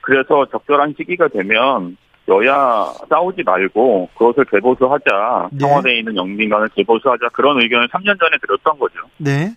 그래서 0.02 0.46
적절한 0.52 0.96
시기가 0.98 1.28
되면 1.30 1.98
여야 2.28 2.86
싸우지 3.10 3.44
말고 3.44 4.10
그것을 4.16 4.46
개보수하자. 4.46 5.50
네. 5.52 5.58
청와대에 5.58 6.00
있는 6.00 6.16
영빈관을 6.16 6.70
개보수하자. 6.70 7.30
그런 7.34 7.62
의견을 7.62 7.88
3년 7.90 8.20
전에 8.20 8.38
들었던 8.42 8.80
거죠. 8.80 9.00
네. 9.18 9.56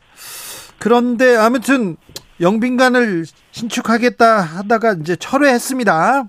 그런데 0.79 1.37
아무튼 1.37 1.97
영빈관을 2.41 3.25
신축하겠다 3.51 4.41
하다가 4.41 4.97
이제 5.01 5.17
철회했습니다. 5.17 6.25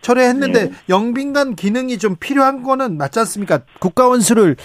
철회했는데 0.00 0.64
네. 0.68 0.72
영빈관 0.88 1.56
기능이 1.56 1.98
좀 1.98 2.16
필요한 2.16 2.62
거는 2.62 2.96
맞지 2.96 3.18
않습니까? 3.20 3.60
국가원수를 3.80 4.56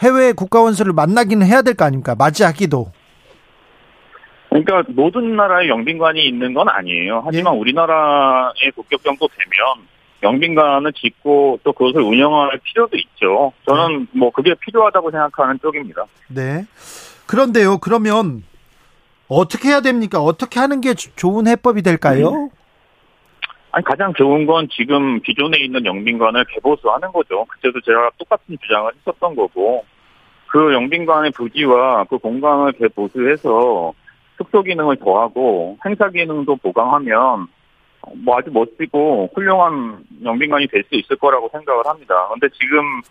해외 0.00 0.32
국가원수를 0.32 0.92
만나기는 0.92 1.46
해야 1.46 1.62
될 1.62 1.74
거 1.74 1.84
아닙니까? 1.84 2.14
맞이하기도. 2.14 2.92
그러니까 4.50 4.82
모든 4.88 5.36
나라에 5.36 5.68
영빈관이 5.68 6.26
있는 6.26 6.52
건 6.54 6.68
아니에요. 6.68 7.22
하지만 7.24 7.54
우리나라의 7.54 8.72
국격 8.74 9.02
정도 9.04 9.28
되면 9.28 9.86
영빈관을 10.22 10.92
짓고 10.92 11.60
또 11.62 11.72
그것을 11.72 12.02
운영할 12.02 12.58
필요도 12.62 12.96
있죠. 12.98 13.52
저는 13.66 14.08
뭐 14.12 14.30
그게 14.30 14.54
필요하다고 14.54 15.12
생각하는 15.12 15.58
쪽입니다. 15.62 16.04
네. 16.28 16.66
그런데요. 17.26 17.78
그러면 17.78 18.42
어떻게 19.30 19.68
해야 19.68 19.80
됩니까? 19.80 20.20
어떻게 20.20 20.58
하는 20.60 20.80
게 20.80 20.94
조- 20.94 21.10
좋은 21.16 21.46
해법이 21.46 21.82
될까요? 21.82 22.50
아니 23.72 23.84
가장 23.84 24.12
좋은 24.14 24.46
건 24.46 24.68
지금 24.72 25.20
기존에 25.20 25.58
있는 25.58 25.84
영빈관을 25.84 26.44
개보수하는 26.46 27.12
거죠. 27.12 27.44
그때도 27.44 27.80
제가 27.82 28.10
똑같은 28.18 28.58
주장을 28.60 28.90
했었던 28.96 29.36
거고 29.36 29.84
그 30.48 30.72
영빈관의 30.74 31.30
부지와 31.30 32.04
그 32.10 32.18
공간을 32.18 32.72
개보수해서 32.72 33.92
숙소 34.36 34.62
기능을 34.64 34.96
더하고 34.96 35.78
행사 35.86 36.10
기능도 36.10 36.56
보강하면 36.56 37.46
뭐 38.24 38.38
아주 38.38 38.50
멋지고 38.52 39.30
훌륭한 39.34 39.98
영빈관이 40.24 40.66
될 40.66 40.82
수 40.88 40.96
있을 40.96 41.14
거라고 41.16 41.48
생각을 41.52 41.86
합니다. 41.86 42.14
근데 42.32 42.48
지금 42.60 43.02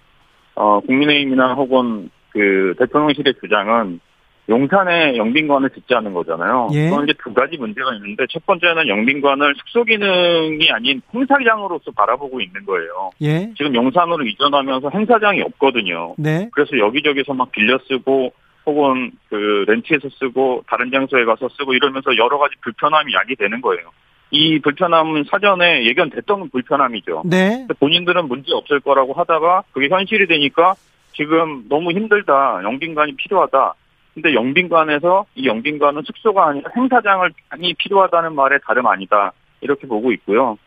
어 0.55 0.81
국민의힘이나 0.81 1.53
혹은 1.53 2.09
그 2.31 2.73
대통령실의 2.79 3.35
주장은 3.39 4.01
용산에 4.49 5.15
영빈관을 5.15 5.69
짓자는 5.69 6.13
거잖아요. 6.13 6.69
예. 6.73 6.89
그건 6.89 7.03
이제 7.03 7.13
두 7.23 7.33
가지 7.33 7.55
문제가 7.57 7.93
있는데 7.95 8.25
첫 8.31 8.45
번째는 8.45 8.87
영빈관을 8.87 9.53
숙소 9.57 9.83
기능이 9.83 10.69
아닌 10.71 11.01
행사장으로서 11.13 11.91
바라보고 11.91 12.41
있는 12.41 12.65
거예요. 12.65 13.11
예. 13.21 13.53
지금 13.55 13.75
용산으로 13.75 14.25
이전하면서 14.25 14.89
행사장이 14.89 15.41
없거든요. 15.41 16.15
네. 16.17 16.49
그래서 16.51 16.77
여기저기서 16.77 17.33
막 17.33 17.51
빌려 17.51 17.79
쓰고 17.87 18.33
혹은 18.65 19.11
그 19.29 19.65
렌트해서 19.67 20.09
쓰고 20.09 20.63
다른 20.67 20.91
장소에 20.91 21.25
가서 21.25 21.47
쓰고 21.49 21.73
이러면서 21.75 22.17
여러 22.17 22.39
가지 22.39 22.55
불편함이 22.61 23.13
야기되는 23.13 23.61
거예요. 23.61 23.91
이 24.31 24.59
불편함은 24.59 25.25
사전에 25.29 25.85
예견됐던 25.85 26.49
불편함이죠. 26.49 27.23
네. 27.25 27.67
본인들은 27.79 28.27
문제 28.27 28.51
없을 28.53 28.79
거라고 28.79 29.13
하다가 29.13 29.63
그게 29.71 29.89
현실이 29.89 30.27
되니까 30.27 30.75
지금 31.13 31.67
너무 31.67 31.91
힘들다. 31.91 32.61
영빈관이 32.63 33.15
필요하다. 33.15 33.73
근데 34.21 34.33
영빈관에서 34.35 35.25
이 35.35 35.47
영빈관은 35.47 36.03
숙소가 36.05 36.49
아니라 36.49 36.69
행사장을 36.75 37.31
이 37.61 37.73
필요하다는 37.75 38.35
말에 38.35 38.57
다름 38.67 38.87
아니다. 38.87 39.31
이렇게 39.61 39.87
보고 39.87 40.11
있고요. 40.11 40.57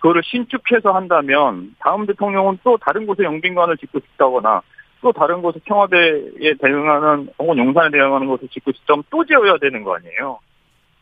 그거를 0.00 0.22
신축해서 0.24 0.92
한다면 0.92 1.74
다음 1.78 2.04
대통령은 2.06 2.58
또 2.62 2.76
다른 2.78 3.06
곳에 3.06 3.22
영빈관을 3.22 3.78
짓고 3.78 4.00
싶다거나 4.00 4.60
또 5.00 5.12
다른 5.12 5.40
곳에 5.40 5.58
청와대에 5.66 6.54
대응하는 6.60 7.28
혹은 7.38 7.56
용산에 7.56 7.90
대응하는 7.90 8.26
곳을 8.26 8.48
짓고 8.48 8.72
싶다면 8.72 9.02
또 9.08 9.24
지어야 9.24 9.56
되는 9.58 9.82
거 9.82 9.96
아니에요. 9.96 10.38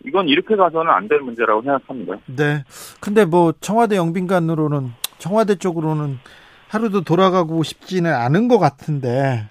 이건 0.04 0.28
이렇게 0.28 0.54
가서는 0.54 0.92
안 0.92 1.08
될 1.08 1.18
문제라고 1.20 1.62
생각합니다. 1.62 2.16
네. 2.26 2.62
근데 3.00 3.24
뭐 3.24 3.52
청와대 3.60 3.96
영빈관으로는 3.96 4.92
청와대 5.18 5.56
쪽으로는 5.56 6.18
하루도 6.68 7.00
돌아가고 7.00 7.64
싶지는 7.64 8.14
않은 8.14 8.46
것 8.46 8.58
같은데. 8.60 9.48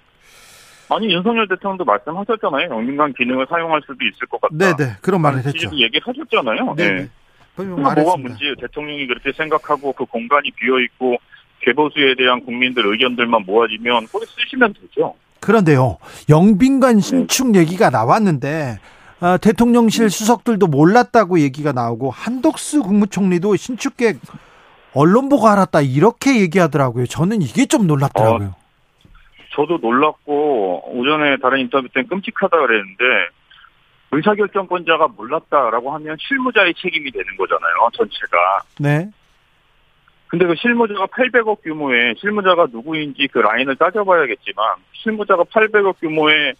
아니 0.90 1.12
윤석열 1.12 1.46
대통령도 1.48 1.84
말씀하셨잖아요. 1.84 2.70
영빈관 2.70 3.12
기능을 3.14 3.46
사용할 3.48 3.80
수도 3.82 3.96
있을 4.04 4.26
것 4.28 4.40
같다. 4.40 4.54
네네. 4.56 4.96
그런 5.02 5.20
말을 5.20 5.38
했죠. 5.38 5.50
지지도 5.52 5.78
얘기를 5.78 6.00
하셨잖아요. 6.06 6.74
네. 6.76 6.88
네. 6.88 6.94
네. 7.02 7.08
그럼 7.56 7.82
뭐가. 7.82 8.16
문제예요? 8.16 8.54
대통령이 8.60 9.06
그렇게 9.06 9.32
생각하고 9.32 9.92
그 9.92 10.04
공간이 10.04 10.50
비어 10.52 10.78
있고 10.80 11.16
개보수에 11.60 12.14
대한 12.16 12.44
국민들 12.44 12.86
의견들만 12.86 13.42
모아지면 13.46 14.06
거기 14.12 14.26
쓰시면 14.26 14.74
되죠. 14.74 15.14
그런데요, 15.40 15.98
영빈관 16.28 17.00
신축 17.00 17.54
얘기가 17.54 17.90
나왔는데 17.90 18.78
아, 19.20 19.36
대통령실 19.36 20.10
수석들도 20.10 20.68
몰랐다고 20.68 21.40
얘기가 21.40 21.72
나오고 21.72 22.10
한덕수 22.10 22.82
국무총리도 22.82 23.56
신축 23.56 23.96
계획 23.96 24.20
언론 24.94 25.28
보고 25.28 25.48
알았다 25.48 25.80
이렇게 25.80 26.40
얘기하더라고요. 26.40 27.06
저는 27.06 27.42
이게 27.42 27.66
좀 27.66 27.86
놀랍더라고요. 27.86 28.54
저도 29.58 29.78
놀랐고 29.78 30.96
오전에 30.96 31.36
다른 31.38 31.58
인터뷰 31.58 31.88
때 31.92 32.04
끔찍하다 32.04 32.56
그랬는데 32.56 33.04
의사결정권자가 34.12 35.08
몰랐다라고 35.08 35.90
하면 35.94 36.16
실무자의 36.20 36.74
책임이 36.74 37.10
되는 37.10 37.36
거잖아요. 37.36 37.88
전체가. 37.92 38.60
네, 38.78 39.10
근데 40.28 40.46
그 40.46 40.54
실무자가 40.54 41.06
800억 41.06 41.62
규모의 41.62 42.14
실무자가 42.20 42.68
누구인지 42.70 43.26
그 43.32 43.40
라인을 43.40 43.74
따져봐야겠지만 43.76 44.76
실무자가 44.92 45.42
800억 45.42 45.98
규모의 45.98 46.54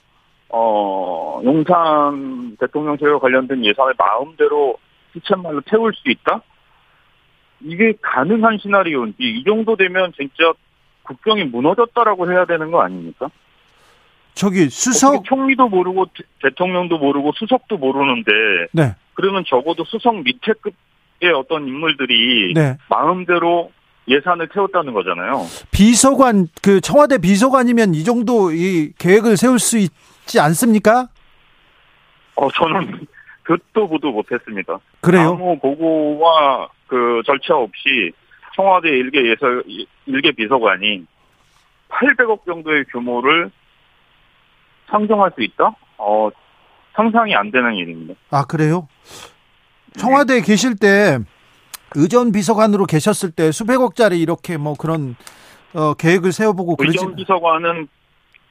어 0.48 1.40
용산 1.44 2.56
대통령실과 2.58 3.20
관련된 3.20 3.64
예산을 3.64 3.94
마음대로 3.96 4.76
시쳇말로 5.12 5.60
태울 5.66 5.92
수 5.94 6.10
있다? 6.10 6.40
이게 7.60 7.92
가능한 8.02 8.58
시나리오인지 8.58 9.18
이 9.20 9.44
정도 9.44 9.76
되면 9.76 10.12
진짜 10.16 10.52
국정이 11.08 11.44
무너졌다라고 11.44 12.30
해야 12.30 12.44
되는 12.44 12.70
거 12.70 12.82
아닙니까? 12.82 13.28
저기 14.34 14.68
수석 14.70 15.24
총리도 15.24 15.68
모르고 15.68 16.06
대- 16.16 16.22
대통령도 16.42 16.98
모르고 16.98 17.32
수석도 17.36 17.76
모르는데 17.78 18.30
네, 18.72 18.94
그러면 19.14 19.42
적어도 19.48 19.84
수석 19.84 20.14
밑에 20.22 20.52
급의 20.60 21.32
어떤 21.34 21.66
인물들이 21.66 22.52
네 22.54 22.76
마음대로 22.88 23.72
예산을 24.06 24.48
태웠다는 24.48 24.92
거잖아요. 24.94 25.44
비서관 25.72 26.46
그 26.62 26.80
청와대 26.80 27.18
비서관이면 27.18 27.94
이 27.94 28.04
정도 28.04 28.52
이 28.52 28.92
계획을 28.98 29.36
세울 29.36 29.58
수 29.58 29.76
있지 29.76 30.38
않습니까? 30.40 31.08
어, 32.36 32.48
저는 32.52 33.06
듣도 33.46 33.88
보도 33.88 34.10
못했습니다. 34.12 34.78
그래요? 35.00 35.30
아무 35.30 35.58
보고와 35.58 36.68
그 36.86 37.22
절차 37.26 37.56
없이 37.56 38.12
청와대 38.58 38.88
일개 38.88 39.24
예설 39.30 39.62
일개 40.06 40.32
비서관이 40.32 41.06
800억 41.88 42.44
정도의 42.44 42.84
규모를 42.86 43.52
상정할 44.90 45.30
수 45.36 45.42
있다? 45.42 45.76
어, 45.96 46.28
상상이 46.94 47.36
안 47.36 47.52
되는 47.52 47.72
일입니다. 47.76 48.14
아 48.30 48.44
그래요? 48.44 48.88
청와대에 49.96 50.40
계실 50.40 50.74
때 50.76 51.18
의전 51.94 52.32
비서관으로 52.32 52.86
계셨을 52.86 53.30
때 53.30 53.52
수백억짜리 53.52 54.20
이렇게 54.20 54.56
뭐 54.56 54.74
그런 54.74 55.14
어, 55.72 55.94
계획을 55.94 56.32
세워보고 56.32 56.76
그러지 56.76 56.98
의전 56.98 57.14
비서관은 57.14 57.86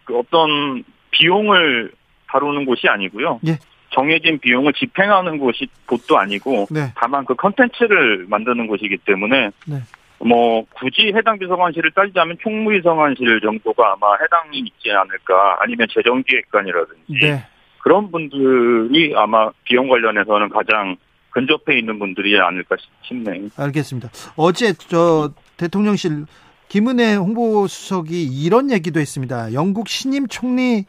그 0.06 0.18
어떤 0.18 0.86
비용을 1.12 1.92
다루는 2.30 2.66
곳이 2.66 2.88
아니고요. 2.88 3.42
예. 3.48 3.60
정해진 3.90 4.40
비용을 4.40 4.74
집행하는 4.74 5.38
곳이 5.38 5.68
곳도 5.86 6.18
아니고 6.18 6.68
네. 6.70 6.94
다만 6.96 7.26
그 7.26 7.36
컨텐츠를 7.36 8.26
만드는 8.30 8.68
곳이기 8.68 8.98
때문에 9.00 9.52
네. 9.66 9.82
뭐 10.20 10.66
굳이 10.74 11.12
해당 11.16 11.38
비서관실을 11.38 11.92
따지자면 11.92 12.38
총무비서관실 12.42 13.40
정도가 13.42 13.94
아마 13.94 14.16
해당이 14.22 14.60
있지 14.60 14.92
않을까 14.92 15.58
아니면 15.62 15.88
재정기획관이라든지 15.94 17.14
네. 17.22 17.46
그런 17.84 18.12
분들이 18.12 19.14
아마 19.16 19.52
비용 19.64 19.88
관련해서는 19.88 20.50
가장 20.50 20.98
근접해 21.30 21.78
있는 21.78 22.00
분들이 22.00 22.40
아닐까 22.40 22.76
싶네요. 23.04 23.50
알겠습니다. 23.56 24.10
어제 24.36 24.74
저 24.74 25.32
대통령실 25.58 26.26
김은혜 26.68 27.16
홍보수석이 27.16 28.24
이런 28.24 28.72
얘기도 28.72 29.00
했습니다. 29.00 29.54
영국 29.54 29.88
신임 29.88 30.28
총리 30.28 30.86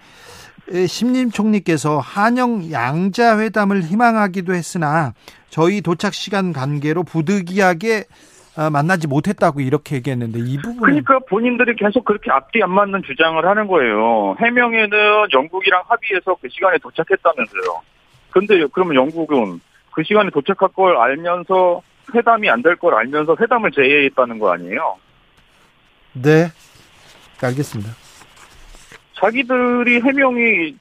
에, 0.71 0.87
신임 0.87 1.31
총리께서 1.31 1.99
한영 1.99 2.71
양자 2.73 3.39
회담을 3.39 3.83
희망하기도 3.83 4.55
했으나 4.55 5.13
저희 5.51 5.81
도착 5.81 6.15
시간 6.15 6.53
관계로 6.53 7.05
부득이하게 7.05 8.05
아, 8.09 8.38
만나지 8.73 9.07
못했다고 9.07 9.61
이렇게 9.61 9.97
얘기했는데 9.97 10.41
이 10.41 10.57
부분 10.59 10.81
그러니까 10.81 11.19
본인들이 11.21 11.77
계속 11.77 12.05
그렇게 12.05 12.31
앞뒤 12.33 12.61
안 12.63 12.71
맞는 12.71 13.03
주장을 13.05 13.45
하는 13.47 13.67
거예요. 13.69 14.35
해명에는 14.41 15.29
영국이랑 15.33 15.83
합의해서 15.87 16.37
그 16.43 16.49
시간에 16.51 16.77
도착했다면서요. 16.79 17.83
근데 18.31 18.67
그러면 18.73 18.97
영국은 18.97 19.61
그 19.93 20.03
시간에 20.03 20.31
도착할 20.31 20.69
걸 20.71 20.97
알면서 20.97 21.83
회담이 22.15 22.49
안 22.51 22.63
될 22.63 22.75
걸 22.77 22.95
알면서 22.95 23.37
회담을 23.41 23.71
제의했다는 23.71 24.39
거 24.41 24.53
아니에요? 24.53 24.97
네 26.15 26.49
알겠습니다. 27.41 27.93
자기들이 29.21 30.01
해명이 30.01 30.77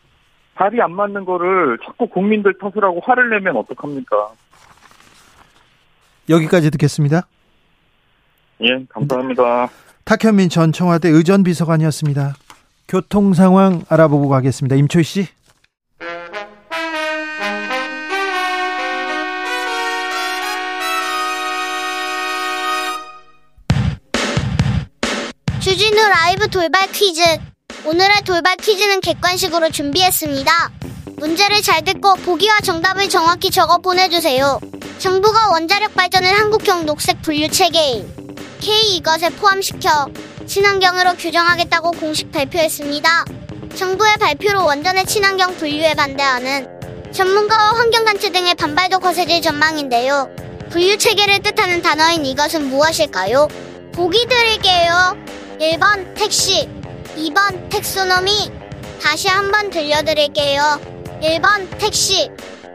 발이 0.55 0.81
안 0.81 0.93
맞는 0.93 1.25
거를 1.25 1.77
자꾸 1.85 2.07
국민들 2.07 2.53
탓을 2.57 2.83
하고 2.83 2.99
화를 3.03 3.29
내면 3.29 3.55
어떡합니까? 3.57 4.29
여기까지 6.29 6.71
듣겠습니다. 6.71 7.27
예, 8.63 8.85
감사합니다. 8.89 9.69
탁현민 10.03 10.49
전 10.49 10.71
청와대 10.71 11.09
의전 11.09 11.43
비서관이었습니다. 11.43 12.35
교통 12.87 13.33
상황 13.33 13.83
알아보고 13.89 14.29
가겠습니다. 14.29 14.75
임초희 14.75 15.03
씨. 15.03 15.27
주진우 25.59 25.97
라이브 25.97 26.47
돌발 26.47 26.87
퀴즈. 26.93 27.21
오늘의 27.85 28.21
돌발 28.25 28.55
퀴즈는 28.55 29.01
객관식으로 29.01 29.69
준비했습니다. 29.69 30.51
문제를 31.17 31.61
잘 31.61 31.83
듣고 31.83 32.15
보기와 32.15 32.61
정답을 32.61 33.09
정확히 33.09 33.51
적어 33.51 33.77
보내주세요. 33.79 34.59
정부가 34.99 35.51
원자력 35.51 35.93
발전을 35.93 36.27
한국형 36.31 36.85
녹색 36.85 37.21
분류 37.21 37.49
체계인 37.49 38.26
K 38.59 38.97
이것에 38.97 39.29
포함시켜 39.29 40.07
친환경으로 40.45 41.15
규정하겠다고 41.15 41.91
공식 41.91 42.31
발표했습니다. 42.31 43.25
정부의 43.75 44.17
발표로 44.17 44.65
원전의 44.65 45.05
친환경 45.05 45.55
분류에 45.55 45.93
반대하는 45.93 46.67
전문가와 47.11 47.73
환경단체 47.77 48.31
등의 48.31 48.55
반발도 48.55 48.99
거세질 48.99 49.41
전망인데요. 49.41 50.29
분류 50.69 50.97
체계를 50.97 51.39
뜻하는 51.39 51.81
단어인 51.81 52.25
이것은 52.25 52.69
무엇일까요? 52.69 53.47
보기 53.93 54.27
드릴게요. 54.27 55.17
1번 55.59 56.13
택시, 56.15 56.67
2번 57.15 57.69
텍소노미. 57.69 58.51
다시 59.01 59.27
한번 59.27 59.69
들려드릴게요. 59.69 60.79
1번 61.21 61.77
택시, 61.79 62.29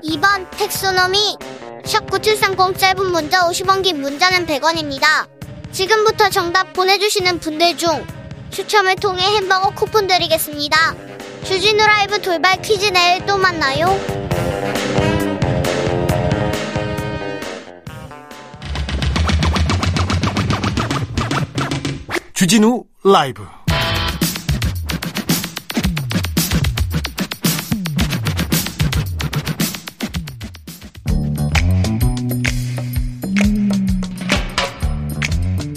2번 0.04 0.50
텍소노미. 0.56 1.36
샵 1.84 2.10
9730 2.10 2.78
짧은 2.78 3.06
문자 3.12 3.48
50원 3.48 3.82
긴 3.82 4.00
문자는 4.00 4.46
100원입니다. 4.46 5.31
지금부터 5.72 6.28
정답 6.28 6.72
보내주시는 6.74 7.40
분들 7.40 7.76
중 7.78 8.06
추첨을 8.50 8.96
통해 8.96 9.22
햄버거 9.22 9.70
쿠폰 9.70 10.06
드리겠습니다. 10.06 10.94
주진우 11.44 11.78
라이브 11.78 12.20
돌발 12.20 12.60
퀴즈 12.60 12.86
내일 12.86 13.24
또 13.24 13.38
만나요. 13.38 13.86
주진우 22.34 22.84
라이브. 23.04 23.61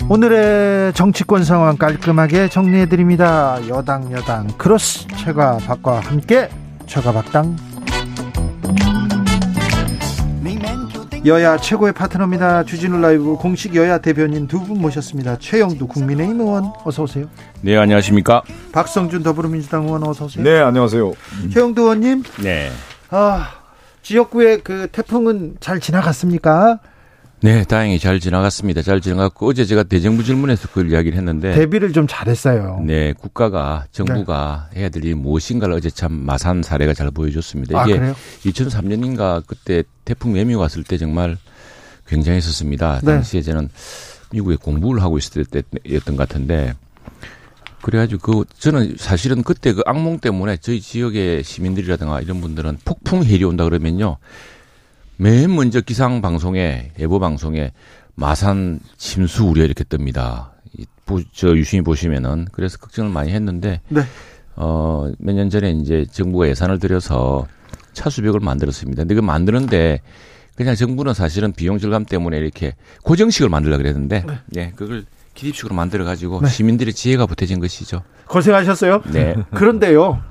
오늘의 0.08 0.94
정치권 0.94 1.44
상황 1.44 1.78
깔끔하게 1.78 2.48
정리해드립니다. 2.50 3.58
여당 3.68 4.12
야당 4.12 4.48
크로스 4.58 5.08
최가 5.18 5.58
박과 5.65 6.00
함께 6.00 6.50
최가 6.86 7.12
박당 7.12 7.56
여야 11.26 11.58
최고의 11.58 11.94
파트너입니다. 11.94 12.65
주진우 12.65 13.00
라이브 13.02 13.36
공식 13.38 13.76
여야 13.76 13.98
대변인 13.98 14.46
두 14.48 14.60
분 14.63 14.80
모셨습니다. 14.80 15.38
최형두 15.39 15.88
국민의힘 15.88 16.39
의원 16.39 16.72
어서 16.84 17.02
오세요. 17.02 17.26
네, 17.62 17.76
안녕하십니까? 17.76 18.44
박성준 18.72 19.24
더불어민주당 19.24 19.86
의원 19.86 20.04
어서 20.04 20.26
오세요. 20.26 20.44
네, 20.44 20.60
안녕하세요. 20.60 21.13
최형두 21.52 21.82
의원님, 21.82 22.22
네. 22.44 22.70
아, 23.10 23.48
지역구의 24.04 24.62
그 24.63 24.88
태풍은 24.91 25.56
잘 25.60 25.80
지나갔습니까? 25.80 26.78
네, 27.41 27.63
다행히 27.63 28.00
잘 28.00 28.19
지나갔습니다. 28.19 28.82
잘 28.82 29.02
지나갔고 29.02 29.48
어제 29.48 29.65
제가 29.65 29.84
대정부 29.84 30.24
질문에서 30.24 30.67
그걸 30.69 30.91
이야기를 30.91 31.17
했는데 31.17 31.54
대비를 31.54 31.91
좀 31.93 32.08
잘했어요. 32.08 32.82
네, 32.86 33.13
국가가 33.13 33.86
정부가 33.91 34.69
해야 34.76 34.89
될 34.89 35.04
일이 35.04 35.13
무엇인가를 35.13 35.76
어제 35.76 35.89
참 35.89 36.13
마산 36.13 36.63
사례가 36.63 36.93
잘 36.93 37.12
보여줬습니다. 37.12 37.80
아, 37.80 37.84
이게 37.86 37.98
그래요? 37.98 38.15
2003년인가 38.45 39.43
그때 39.45 39.84
태풍 40.06 40.34
매미 40.34 40.56
왔을 40.56 40.84
때 40.84 40.98
정말 40.98 41.38
굉장했었습니다. 42.08 43.02
네. 43.04 43.06
당시에 43.06 43.41
저는 43.41 43.69
미국에 44.32 44.56
공부를 44.56 45.02
하고 45.02 45.17
있을 45.17 45.45
때였던 45.45 46.15
것 46.15 46.28
같은데 46.28 46.74
그래가지고 47.82 48.43
그 48.43 48.45
저는 48.58 48.95
사실은 48.98 49.43
그때 49.43 49.74
그 49.74 49.84
악몽 49.86 50.19
때문에 50.19 50.58
저희 50.58 50.82
지역의 50.82 51.43
시민들이라든가 51.43 52.21
이런 52.21 52.41
분들은 52.41 52.80
폭풍 52.84 53.24
해리 53.24 53.43
온다 53.43 53.63
그러면요 53.63 54.17
맨 55.17 55.54
먼저 55.56 55.82
기상 55.82 56.21
방송에 56.21 56.91
예보 56.99 57.19
방송에 57.19 57.71
마산 58.15 58.80
침수 58.97 59.45
우려 59.45 59.63
이렇게 59.63 59.84
뜹니다. 59.84 60.49
저 61.34 61.56
유심히 61.56 61.84
보시면은 61.84 62.47
그래서 62.51 62.78
걱정을 62.78 63.12
많이 63.12 63.32
했는데 63.32 63.82
네. 63.89 64.01
어 64.56 65.12
몇 65.19 65.34
년 65.36 65.49
전에 65.49 65.71
이제 65.71 66.06
정부가 66.12 66.47
예산을 66.47 66.80
들여서 66.80 67.45
차수벽을 67.93 68.39
만들었습니다. 68.39 69.04
근데 69.04 69.15
그 69.15 69.19
만드는데 69.21 70.01
그냥 70.56 70.75
정부는 70.75 71.13
사실은 71.13 71.51
비용 71.54 71.78
절감 71.78 72.06
때문에 72.06 72.38
이렇게 72.38 72.75
고정식을 73.04 73.49
만들려 73.49 73.78
그랬는데 73.78 74.25
예 74.56 74.71
그걸 74.75 75.06
기립식으로 75.34 75.75
만들어 75.75 76.06
가지고 76.06 76.41
네. 76.41 76.47
시민들의 76.49 76.93
지혜가 76.93 77.25
보태진 77.25 77.60
것이죠. 77.60 78.01
고생하셨어요. 78.28 79.04
네. 79.12 79.36
그런데요, 79.54 80.21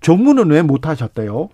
조문은 0.00 0.50
왜 0.50 0.62
못 0.62 0.86
하셨대요? 0.86 1.48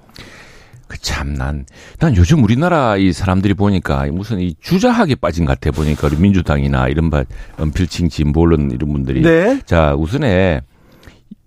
그 0.89 0.99
참, 1.01 1.35
난, 1.35 1.67
난 1.99 2.17
요즘 2.17 2.43
우리나라 2.43 2.97
이 2.97 3.13
사람들이 3.13 3.55
보니까 3.55 4.07
무슨 4.11 4.41
이 4.41 4.55
주자학에 4.61 5.15
빠진 5.17 5.45
것 5.45 5.59
같아 5.59 5.71
보니까 5.71 6.09
우리 6.09 6.17
민주당이나 6.17 6.89
이런 6.89 7.11
바, 7.11 7.25
언필칭 7.59 8.09
진보론 8.09 8.71
이런 8.73 8.93
분들이. 8.93 9.23
네. 9.23 9.61
자, 9.67 9.95
우선에 9.95 10.63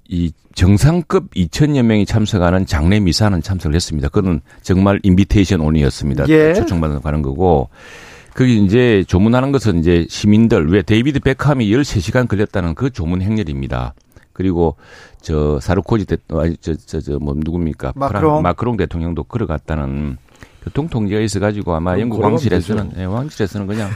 이 0.07 0.31
정상급 0.53 1.33
2천여 1.33 1.81
명이 1.83 2.05
참석하는 2.05 2.65
장례 2.65 2.99
미사는 2.99 3.41
참석을 3.41 3.75
했습니다. 3.75 4.09
그건 4.09 4.41
정말 4.61 4.99
invitation 5.03 5.61
only였습니다. 5.61 6.27
예. 6.29 6.53
초청받아서 6.53 6.99
가는 6.99 7.21
거고. 7.21 7.69
거기 8.33 8.63
이제 8.63 9.03
조문하는 9.07 9.51
것은 9.51 9.79
이제 9.79 10.05
시민들, 10.09 10.71
왜 10.71 10.81
데이비드 10.81 11.19
베컴이 11.19 11.69
13시간 11.69 12.27
걸렸다는 12.29 12.75
그 12.75 12.89
조문 12.89 13.21
행렬입니다. 13.21 13.93
그리고 14.33 14.75
저 15.21 15.59
사르코지 15.59 16.05
대, 16.05 16.17
아니, 16.29 16.55
저, 16.57 16.73
저, 16.75 16.99
저, 16.99 17.19
뭐, 17.19 17.33
누굽니까? 17.37 17.93
마크롱. 17.95 18.21
프랑- 18.21 18.41
마크롱 18.43 18.77
대통령도 18.77 19.23
걸어갔다는 19.25 20.17
교통 20.63 20.87
통제가 20.89 21.21
있어 21.21 21.39
가지고 21.39 21.73
아마 21.73 21.91
그럼 21.91 22.01
영국 22.01 22.21
왕실에서는. 22.21 22.91
예, 22.97 23.03
왕실에서는 23.05 23.67
그냥 23.67 23.89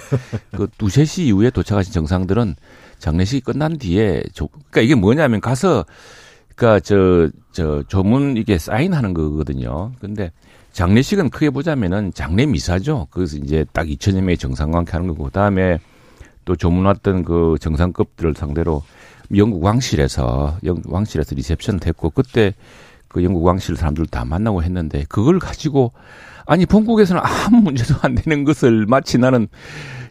그 0.55 0.67
두세 0.77 1.05
시 1.05 1.25
이후에 1.27 1.49
도착하신 1.51 1.93
정상들은 1.93 2.55
장례식이 2.99 3.41
끝난 3.41 3.77
뒤에 3.77 4.23
조, 4.33 4.47
그러니까 4.47 4.81
이게 4.81 4.95
뭐냐면 4.95 5.41
가서 5.41 5.85
그러니까 6.55 6.79
저, 6.79 7.29
저 7.51 7.83
조문 7.87 8.37
이게 8.37 8.57
사인하는 8.57 9.13
거거든요. 9.13 9.91
근데 9.99 10.31
장례식은 10.71 11.29
크게 11.29 11.51
보자면은 11.51 12.13
장례 12.13 12.45
미사죠. 12.45 13.07
그래서 13.11 13.37
이제 13.37 13.65
딱 13.71 13.85
2천여 13.87 14.15
명의 14.21 14.37
정상과 14.37 14.79
함께 14.79 14.91
하는 14.93 15.07
거고 15.07 15.25
그다음에 15.25 15.79
또 16.45 16.55
조문 16.55 16.85
왔던 16.85 17.23
그 17.25 17.55
정상급들을 17.59 18.33
상대로 18.35 18.83
영국 19.35 19.63
왕실에서 19.63 20.57
영국 20.63 20.91
왕실에서 20.93 21.35
리셉션 21.35 21.79
됐고 21.79 22.09
그때 22.11 22.53
그 23.07 23.23
영국 23.23 23.43
왕실 23.43 23.75
사람들 23.77 24.07
다 24.07 24.25
만나고 24.25 24.63
했는데 24.63 25.05
그걸 25.07 25.39
가지고 25.39 25.93
아니 26.45 26.65
본국에서는 26.65 27.21
아무 27.23 27.61
문제도 27.61 27.95
안 28.01 28.15
되는 28.15 28.43
것을 28.43 28.85
마치 28.87 29.17
나는 29.17 29.47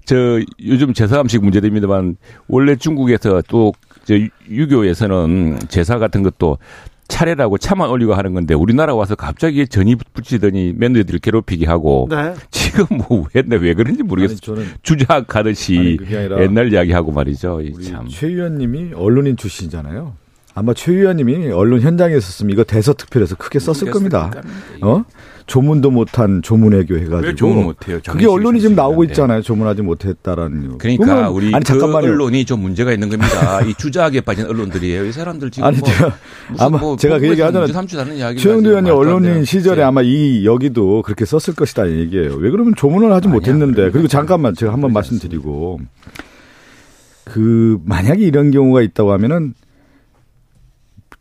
저 0.04 0.40
요즘 0.64 0.92
제사 0.92 1.20
음식 1.20 1.42
문제됩니다만 1.42 2.16
원래 2.48 2.76
중국에서 2.76 3.42
또 3.48 3.72
저 4.04 4.14
유교에서는 4.48 5.58
제사 5.68 5.98
같은 5.98 6.22
것도 6.22 6.58
차례라고 7.08 7.58
차만 7.58 7.90
올리고 7.90 8.14
하는 8.14 8.32
건데 8.34 8.54
우리나라 8.54 8.94
와서 8.94 9.14
갑자기 9.14 9.68
전이 9.68 9.96
붙이더니 10.12 10.74
며느리들 10.76 11.18
괴롭히게 11.18 11.66
하고 11.66 12.08
네. 12.10 12.34
지금 12.50 12.86
뭐왜왜 13.08 13.74
그런지 13.74 14.02
모르겠어요. 14.02 14.64
주작하듯이 14.82 15.98
옛날 16.40 16.72
이야기하고 16.72 17.12
말이죠. 17.12 17.60
참. 17.82 18.08
최 18.08 18.28
의원님이 18.28 18.94
언론인 18.94 19.36
출신이잖아요. 19.36 20.14
아마 20.54 20.72
최 20.72 20.92
의원님이 20.92 21.50
언론 21.50 21.80
현장에 21.80 22.16
있었으면 22.16 22.52
이거 22.52 22.64
대서 22.64 22.94
특필에서 22.94 23.36
크게 23.36 23.58
썼을 23.58 23.90
겁니다. 23.90 24.30
어? 24.80 25.04
조문도 25.46 25.90
못한 25.90 26.40
조문외교 26.40 26.96
해가지고. 26.96 27.20
왜 27.20 27.34
조문 27.34 27.64
못해요? 27.64 28.00
그게 28.08 28.26
언론이 28.26 28.60
지금 28.60 28.74
나오고 28.74 29.04
있잖아요. 29.04 29.42
조문하지 29.42 29.82
못했다라는. 29.82 30.78
그러니까 30.78 31.04
그러면, 31.04 31.32
우리 31.32 31.46
아니, 31.54 31.62
그 31.62 31.64
잠깐만요. 31.64 32.08
언론이 32.08 32.46
좀 32.46 32.60
문제가 32.60 32.92
있는 32.92 33.10
겁니다. 33.10 33.60
이 33.60 33.74
주작에 33.74 34.22
빠진 34.22 34.46
언론들이에요. 34.46 35.04
이 35.04 35.12
사람들 35.12 35.50
지금 35.50 35.68
아니, 35.68 35.78
뭐 35.78 35.88
제가 35.88 36.18
아마 36.58 36.78
뭐 36.78 36.96
제가 36.96 37.18
그 37.18 37.28
얘기 37.28 37.42
하잖아요. 37.42 37.66
최영두 38.36 38.70
의원님 38.70 38.94
언론인 38.94 39.44
시절에 39.44 39.82
아마 39.82 40.00
이 40.02 40.46
여기도 40.46 41.02
그렇게 41.02 41.26
썼을 41.26 41.54
것이다 41.54 41.90
얘기예요. 41.90 42.36
왜 42.36 42.50
그러면 42.50 42.74
조문을 42.74 43.12
하지 43.12 43.28
아니야, 43.28 43.34
못했는데. 43.34 43.90
그리고 43.90 44.08
잠깐만 44.08 44.54
제가 44.54 44.72
한번 44.72 44.94
말씀드리고 44.94 45.80
그 47.24 47.78
만약에 47.84 48.22
이런 48.22 48.50
경우가 48.50 48.80
있다고 48.80 49.12
하면은 49.12 49.52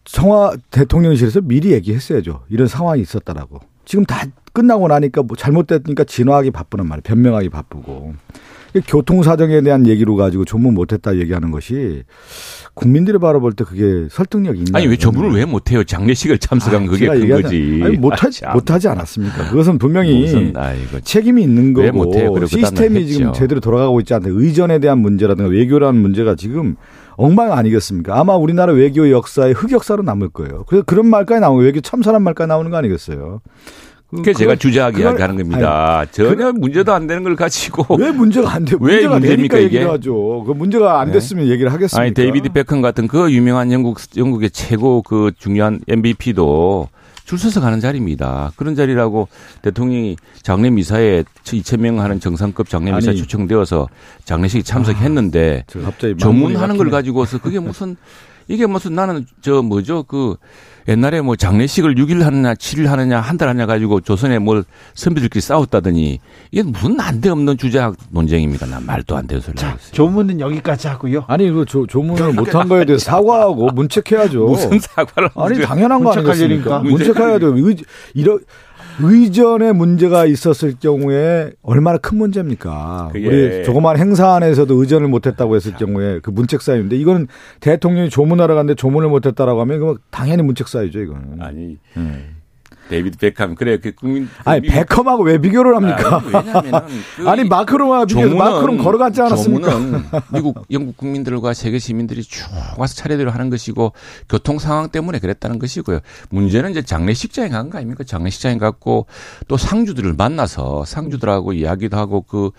청와 0.05 0.53
대통령실에서 0.71 1.41
미리 1.41 1.71
얘기했어야죠. 1.71 2.43
이런 2.49 2.67
상황이 2.67 3.01
있었다라고. 3.01 3.59
지금 3.85 4.05
다 4.05 4.25
끝나고 4.53 4.87
나니까 4.87 5.23
뭐 5.23 5.35
잘못됐으니까 5.35 6.03
진화하기 6.03 6.51
바쁘단 6.51 6.87
말이에요. 6.87 7.01
변명하기 7.03 7.49
바쁘고. 7.49 8.13
교통 8.87 9.21
사정에 9.21 9.61
대한 9.61 9.85
얘기로 9.85 10.15
가지고 10.15 10.45
조문 10.45 10.73
못했다 10.73 11.15
얘기하는 11.17 11.51
것이 11.51 12.03
국민들이 12.73 13.19
바라볼 13.19 13.53
때 13.53 13.63
그게 13.63 14.07
설득력이 14.09 14.59
있나? 14.59 14.79
아니 14.79 14.87
왜 14.87 14.97
조문을 14.97 15.31
왜 15.31 15.45
못해요? 15.45 15.83
장례식을 15.83 16.39
참석한 16.39 16.83
아, 16.83 16.87
그게 16.87 17.07
큰 17.07 17.29
거지. 17.29 17.81
아니 17.83 17.97
못하지 17.97 18.45
아, 18.45 18.53
못하지 18.53 18.87
않았습니까? 18.87 19.49
그것은 19.49 19.77
분명히 19.77 20.21
무슨, 20.21 20.53
책임이 21.03 21.43
있는 21.43 21.73
거고 21.73 22.45
시스템이 22.47 23.05
지금 23.07 23.33
제대로 23.33 23.61
돌아가고 23.61 23.99
있지 23.99 24.13
않다. 24.15 24.29
의전에 24.29 24.79
대한 24.79 24.99
문제라든가 24.99 25.51
외교라는 25.51 26.01
문제가 26.01 26.35
지금 26.35 26.75
엉망 27.15 27.53
아니겠습니까? 27.53 28.19
아마 28.19 28.35
우리나라 28.35 28.73
외교 28.73 29.09
역사의 29.09 29.53
흑역사로 29.53 30.03
남을 30.03 30.29
거예요. 30.29 30.63
그래서 30.67 30.83
그런 30.85 31.07
말까지 31.07 31.41
나오고 31.41 31.61
외교 31.61 31.81
참사란 31.81 32.21
말까지 32.23 32.47
나오는 32.47 32.69
거 32.71 32.77
아니겠어요? 32.77 33.41
그게 34.15 34.33
제가 34.33 34.55
주저하게 34.55 35.01
이야기하는 35.01 35.37
겁니다. 35.37 35.99
아니, 35.99 36.11
전혀 36.11 36.51
그, 36.51 36.57
문제도 36.57 36.93
안 36.93 37.07
되는 37.07 37.23
걸 37.23 37.35
가지고 37.35 37.95
왜 37.97 38.11
문제가 38.11 38.53
안 38.53 38.65
돼? 38.65 38.75
왜 38.79 39.07
문제입니까 39.07 39.57
이게? 39.57 39.83
하죠. 39.83 40.43
그 40.45 40.51
문제가 40.51 40.99
안 40.99 41.07
네. 41.07 41.13
됐으면 41.13 41.45
네. 41.45 41.51
얘기를 41.51 41.73
하겠습니다. 41.73 41.99
아니 41.99 42.13
데이비드 42.13 42.49
베컴 42.49 42.81
같은 42.81 43.07
그 43.07 43.31
유명한 43.31 43.71
영국 43.71 43.97
영국의 44.15 44.51
최고 44.51 45.01
그 45.01 45.31
중요한 45.37 45.79
MVP도 45.87 46.89
줄 47.25 47.37
서서 47.39 47.61
가는 47.61 47.79
자리입니다. 47.79 48.51
그런 48.55 48.75
자리라고 48.75 49.27
대통령이 49.61 50.17
장례 50.41 50.69
미사에 50.69 51.23
2천 51.43 51.79
명 51.79 51.99
하는 51.99 52.19
정상급 52.19 52.69
장례 52.69 52.91
미사에 52.91 53.15
초청되어서 53.15 53.87
장례식에 54.25 54.63
참석했는데 54.63 55.65
아, 55.85 55.91
조문하는 56.17 56.77
걸 56.77 56.89
가지고서 56.89 57.39
그게 57.39 57.59
무슨 57.59 57.95
이게 58.47 58.65
무슨 58.65 58.93
나는 58.93 59.25
저 59.41 59.61
뭐죠? 59.61 60.03
그 60.03 60.35
옛날에 60.87 61.21
뭐 61.21 61.35
장례식을 61.35 61.95
6일 61.95 62.21
하느냐 62.23 62.53
7일 62.55 62.87
하느냐 62.87 63.19
한 63.21 63.37
달 63.37 63.49
하냐 63.49 63.65
가지고 63.65 63.99
조선에 64.01 64.39
뭘 64.39 64.63
선비들끼리 64.93 65.41
싸웠다더니 65.41 66.19
이게 66.51 66.63
무슨 66.63 66.95
난데없는 66.97 67.57
주작 67.57 67.95
논쟁입니다. 68.11 68.65
난 68.67 68.85
말도 68.85 69.15
안 69.17 69.25
되는 69.27 69.41
소리 69.41 69.55
자, 69.55 69.77
조문은 69.91 70.39
여기까지 70.39 70.87
하고요. 70.87 71.25
아니 71.27 71.49
그 71.49 71.65
조, 71.65 71.87
조문을 71.87 72.33
못한 72.33 72.67
거에 72.67 72.85
대해 72.85 72.97
사과하고 72.97 73.67
문책해야죠. 73.71 74.45
무슨 74.45 74.79
사과를 74.79 75.29
아니 75.35 75.61
당연한 75.61 76.03
거 76.03 76.11
아니겠습니까? 76.13 76.79
문책해야 76.79 77.39
돼요. 77.39 77.55
이런 78.13 78.39
의전에 79.01 79.71
문제가 79.71 80.25
있었을 80.25 80.75
경우에 80.79 81.51
얼마나 81.61 81.97
큰 81.97 82.17
문제입니까? 82.17 83.11
우리 83.13 83.63
조그만 83.63 83.97
행사 83.97 84.33
안에서도 84.35 84.73
의전을 84.73 85.07
못했다고 85.07 85.55
했을 85.55 85.73
경우에 85.73 86.19
그 86.21 86.29
문책 86.29 86.61
사유인데 86.61 86.95
이거는 86.97 87.27
대통령이 87.59 88.09
조문하러 88.09 88.55
갔는데 88.55 88.75
조문을 88.75 89.09
못했다라고 89.09 89.61
하면 89.61 89.79
그 89.79 89.97
당연히 90.11 90.43
문책 90.43 90.67
사유죠 90.67 90.99
이거는. 90.99 91.41
아니. 91.41 91.77
음. 91.97 92.42
데이비드 92.89 93.17
베컴 93.17 93.55
그래 93.55 93.77
그 93.77 93.93
국민 93.93 94.29
아니 94.43 94.61
미국... 94.61 94.73
베컴하고 94.75 95.23
왜 95.23 95.37
비교를 95.39 95.75
합니까? 95.75 96.17
아니, 96.17 96.25
왜냐면은 96.33 96.79
그 97.17 97.29
아니 97.29 97.43
마크롱하고 97.43 98.05
비교해서 98.07 98.35
마크롱 98.35 98.77
걸어갔지 98.77 99.21
않았습니까? 99.21 99.79
미국 100.33 100.65
영국 100.71 100.97
국민들과 100.97 101.53
세계 101.53 101.79
시민들이 101.79 102.23
쭉 102.23 102.45
와서 102.77 102.95
차례대로 102.95 103.31
하는 103.31 103.49
것이고 103.49 103.93
교통 104.29 104.59
상황 104.59 104.89
때문에 104.89 105.19
그랬다는 105.19 105.59
것이고요. 105.59 105.99
문제는 106.29 106.71
이제 106.71 106.81
장례식장에 106.81 107.49
간 107.49 107.69
거 107.69 107.77
아닙니까? 107.77 108.03
장례식장에 108.03 108.57
갔고 108.57 109.07
또 109.47 109.57
상주들을 109.57 110.13
만나서 110.13 110.85
상주들하고 110.85 111.53
이야기도 111.53 111.97
하고 111.97 112.21
그 112.21 112.51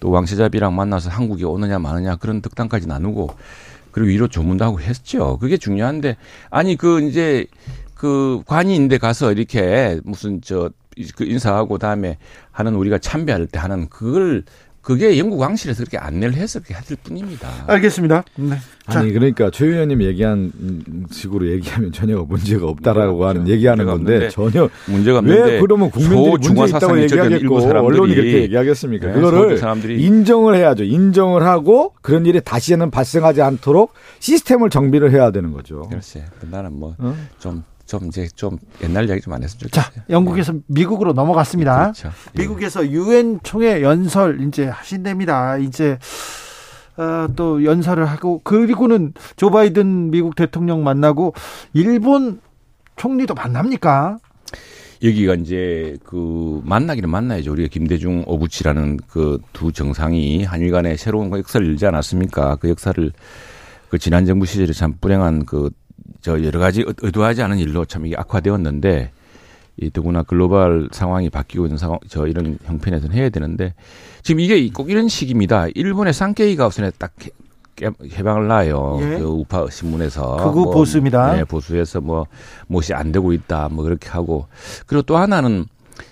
또 0.00 0.10
왕세자비랑 0.10 0.74
만나서 0.74 1.10
한국에 1.10 1.44
오느냐 1.44 1.78
마느냐 1.78 2.16
그런 2.16 2.40
득담까지 2.40 2.88
나누고 2.88 3.30
그리고 3.92 4.08
위로 4.08 4.28
조문도 4.28 4.64
하고 4.64 4.80
했죠. 4.80 5.36
그게 5.38 5.56
중요한데 5.58 6.16
아니 6.48 6.76
그 6.76 7.02
이제 7.06 7.46
그 8.00 8.40
관이인데 8.46 8.96
가서 8.96 9.30
이렇게 9.30 10.00
무슨 10.04 10.40
저그 10.40 11.24
인사하고 11.24 11.76
다음에 11.76 12.16
하는 12.50 12.74
우리가 12.74 12.96
참배할 12.96 13.46
때 13.46 13.58
하는 13.58 13.90
그걸 13.90 14.44
그게 14.80 15.18
영국 15.18 15.38
왕실에서 15.38 15.84
그렇게 15.84 15.98
안내를 15.98 16.32
해서 16.32 16.60
그렇게 16.60 16.72
하실 16.72 16.96
뿐입니다. 17.04 17.46
알겠습니다. 17.66 18.24
네. 18.36 18.56
아니 18.86 19.12
그러니까 19.12 19.50
최 19.50 19.66
의원님 19.66 20.00
얘기한 20.00 20.50
식으로 21.10 21.50
얘기하면 21.50 21.92
전혀 21.92 22.16
문제가 22.22 22.68
없다라고 22.68 23.18
그렇죠. 23.18 23.28
하는 23.28 23.48
얘기하는 23.48 23.84
건데 23.84 24.30
전혀 24.30 24.70
문제가 24.86 25.18
없는데 25.18 25.42
왜 25.42 25.60
그러면 25.60 25.90
국민들이 25.90 26.48
문제 26.54 26.74
있다고 26.74 27.02
얘기하겠고 27.02 27.56
언론이 27.56 28.14
그렇게 28.14 28.42
얘기하겠습니까? 28.44 29.08
네, 29.08 29.12
그거를 29.12 29.60
인정을 30.00 30.54
해야죠. 30.54 30.84
인정을 30.84 31.42
하고 31.42 31.92
그런 32.00 32.24
일이 32.24 32.40
다시는 32.40 32.90
발생하지 32.90 33.42
않도록 33.42 33.92
시스템을 34.20 34.70
정비를 34.70 35.12
해야 35.12 35.30
되는 35.30 35.52
거죠. 35.52 35.86
글쎄, 35.90 36.24
나는 36.50 36.80
뭐좀 36.80 37.58
어? 37.58 37.62
좀 37.90 38.06
이제 38.06 38.28
좀 38.36 38.56
옛날 38.82 39.08
이야기 39.08 39.20
좀 39.20 39.32
안 39.34 39.42
했으면 39.42 39.60
좋겠어요. 39.70 39.92
자, 39.92 40.02
영국에서 40.08 40.52
네. 40.52 40.60
미국으로 40.68 41.12
넘어갔습니다. 41.12 41.92
그렇죠. 41.92 42.10
예. 42.36 42.40
미국에서 42.42 42.86
유엔 42.88 43.40
총회 43.42 43.82
연설 43.82 44.40
이제 44.46 44.66
하신답니다. 44.66 45.58
이제 45.58 45.98
어, 46.96 47.26
또 47.34 47.64
연설을 47.64 48.06
하고 48.06 48.40
그리고는 48.44 49.12
조 49.36 49.50
바이든 49.50 50.10
미국 50.10 50.36
대통령 50.36 50.84
만나고 50.84 51.34
일본 51.72 52.40
총리도 52.96 53.34
만납니까? 53.34 54.18
여기가 55.02 55.34
이제 55.36 55.96
그 56.04 56.60
만나기는 56.64 57.08
만나야죠. 57.08 57.52
우리가 57.52 57.68
김대중 57.72 58.22
오부치라는 58.26 58.98
그 59.08 59.38
두 59.54 59.72
정상이 59.72 60.44
한일 60.44 60.70
간의 60.72 60.98
새로운 60.98 61.32
역사를 61.36 61.66
열지 61.66 61.86
않았습니까? 61.86 62.56
그 62.56 62.68
역사를 62.68 63.10
그 63.88 63.98
지난 63.98 64.26
정부 64.26 64.44
시절에 64.46 64.72
참 64.72 64.94
불행한 65.00 65.46
그 65.46 65.70
저 66.20 66.42
여러 66.42 66.58
가지 66.58 66.84
의도하지 66.86 67.42
않은 67.42 67.58
일로 67.58 67.84
참 67.84 68.06
이게 68.06 68.16
악화되었는데 68.16 69.12
이 69.78 69.90
더구나 69.90 70.22
글로벌 70.22 70.88
상황이 70.92 71.30
바뀌고 71.30 71.66
있는 71.66 71.78
상황 71.78 71.98
저 72.08 72.26
이런 72.26 72.58
형편에서는 72.64 73.16
해야 73.16 73.28
되는데 73.30 73.74
지금 74.22 74.40
이게 74.40 74.68
꼭 74.70 74.90
이런 74.90 75.08
식입니다. 75.08 75.68
일본의 75.74 76.12
상케이가 76.12 76.66
우선에 76.66 76.90
딱 76.98 77.12
해방을 77.82 78.46
놔요. 78.46 78.98
예. 79.00 79.18
그 79.18 79.24
우파 79.24 79.66
신문에서 79.70 80.36
그거 80.36 80.64
뭐, 80.64 80.70
보수입니다. 80.70 81.34
네, 81.34 81.44
보수에서 81.44 82.00
뭐 82.00 82.26
무엇이 82.66 82.92
안 82.92 83.10
되고 83.12 83.32
있다 83.32 83.68
뭐 83.70 83.84
그렇게 83.84 84.08
하고 84.10 84.46
그리고 84.86 85.02
또 85.02 85.16
하나는 85.16 85.64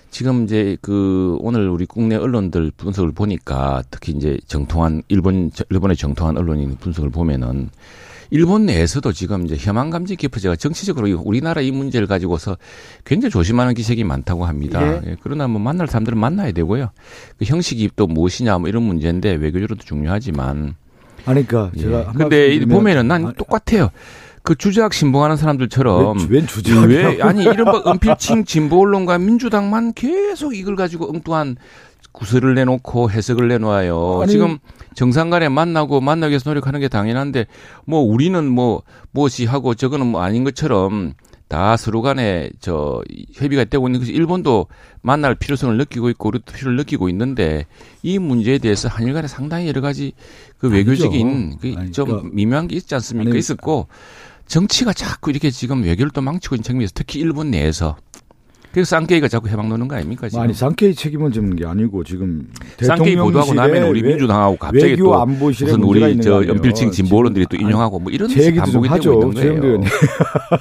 지금 0.09 0.45
이제 0.45 0.77
그 0.81 1.37
오늘 1.39 1.69
우리 1.69 1.85
국내 1.85 2.15
언론들 2.15 2.71
분석을 2.75 3.11
보니까 3.11 3.83
특히 3.91 4.13
이제 4.13 4.39
정통한 4.47 5.03
일본 5.07 5.51
일본의 5.69 5.95
정통한 5.95 6.37
언론인 6.37 6.75
분석을 6.77 7.11
보면은 7.11 7.69
일본 8.31 8.65
내에서도 8.65 9.11
지금 9.11 9.45
이제 9.45 9.55
혐한 9.57 9.89
감지 9.89 10.15
기표제가 10.15 10.55
정치적으로 10.55 11.09
우리나라 11.23 11.61
이 11.61 11.71
문제를 11.71 12.07
가지고서 12.07 12.57
굉장히 13.05 13.31
조심하는 13.31 13.73
기색이 13.73 14.03
많다고 14.03 14.45
합니다. 14.45 14.81
예. 14.81 15.11
예. 15.11 15.15
그러나 15.21 15.47
뭐 15.47 15.59
만날 15.59 15.87
사람들은 15.87 16.17
만나야 16.17 16.51
되고요. 16.51 16.91
그 17.37 17.45
형식이 17.45 17.91
또 17.95 18.07
무엇이냐 18.07 18.59
뭐 18.59 18.69
이런 18.69 18.83
문제인데 18.83 19.33
외교적으로도 19.33 19.83
중요하지만. 19.83 20.75
아니, 21.25 21.45
그러니까 21.45 21.77
제가 21.79 21.99
예. 21.99 22.17
근데 22.17 22.65
보면은 22.65 23.07
난 23.07 23.25
아니, 23.25 23.35
똑같아요. 23.35 23.89
그 24.41 24.55
주작 24.55 24.93
신봉하는 24.93 25.35
사람들처럼 25.35 26.27
왜? 26.87 27.05
왜 27.05 27.21
아니 27.21 27.43
이른바 27.43 27.83
은필칭 27.85 28.45
진보 28.45 28.81
언론과 28.81 29.17
민주당만 29.19 29.93
계속 29.93 30.55
이걸 30.55 30.75
가지고 30.75 31.09
엉뚱한 31.09 31.57
구설을 32.11 32.55
내놓고 32.55 33.11
해석을 33.11 33.47
내놓아요. 33.47 34.21
아니, 34.21 34.31
지금 34.31 34.57
정상 34.95 35.29
간에 35.29 35.49
만나고 35.49 36.01
만나기 36.01 36.31
위해서 36.31 36.49
노력하는 36.49 36.79
게 36.79 36.87
당연한데 36.87 37.45
뭐 37.85 37.99
우리는 38.01 38.45
뭐 38.45 38.83
무엇이 39.11 39.45
하고 39.45 39.75
저거는 39.75 40.07
뭐 40.07 40.21
아닌 40.21 40.43
것처럼 40.43 41.13
다 41.49 41.77
서로 41.77 42.03
간에 42.03 42.51
저 42.59 43.01
협의가 43.33 43.63
되고 43.65 43.87
있는 43.87 43.99
것이 43.99 44.11
일본도 44.11 44.67
만날 45.01 45.33
필요성을 45.33 45.75
느끼고 45.77 46.09
있고 46.11 46.29
우리도 46.29 46.53
필요를 46.53 46.77
느끼고 46.77 47.09
있는데 47.09 47.65
이 48.03 48.19
문제에 48.19 48.59
대해서 48.59 48.87
한일 48.87 49.13
간에 49.13 49.27
상당히 49.27 49.67
여러 49.67 49.81
가지 49.81 50.13
그 50.59 50.69
외교적인 50.69 51.57
그좀 51.57 52.05
그러니까. 52.05 52.29
미묘한 52.31 52.67
게 52.67 52.75
있지 52.75 52.93
않습니까? 52.93 53.31
아니, 53.31 53.39
있었고 53.39 53.87
정치가 54.45 54.93
자꾸 54.93 55.31
이렇게 55.31 55.49
지금 55.49 55.83
외교를 55.83 56.11
또 56.11 56.21
망치고 56.21 56.55
있는 56.55 56.63
측면에서 56.63 56.91
특히 56.93 57.19
일본 57.19 57.49
내에서 57.49 57.97
그래서 58.71 58.89
쌍케이가 58.97 59.27
자꾸 59.27 59.49
해방 59.49 59.67
노는 59.67 59.87
거 59.87 59.95
아닙니까? 59.95 60.29
지금? 60.29 60.43
아니 60.43 60.53
쌍케이 60.53 60.93
책임을 60.93 61.31
지는 61.31 61.55
게 61.55 61.65
아니고 61.65 62.03
지금 62.03 62.47
쌍케이 62.79 63.15
보도하고 63.15 63.53
나면 63.55 63.83
우리 63.87 64.03
민주당하고 64.03 64.57
갑자기 64.57 64.95
또 64.95 65.25
무슨 65.25 65.81
우리 65.83 66.21
저 66.21 66.45
연필층 66.45 66.91
진보론들이 66.91 67.47
또 67.49 67.57
인용하고 67.57 67.99
뭐 67.99 68.11
이런 68.11 68.29
제 68.29 68.45
얘기도 68.45 68.65
좀 68.67 68.85
하죠. 68.85 69.31
최영도 69.33 69.65
의원님. 69.67 69.89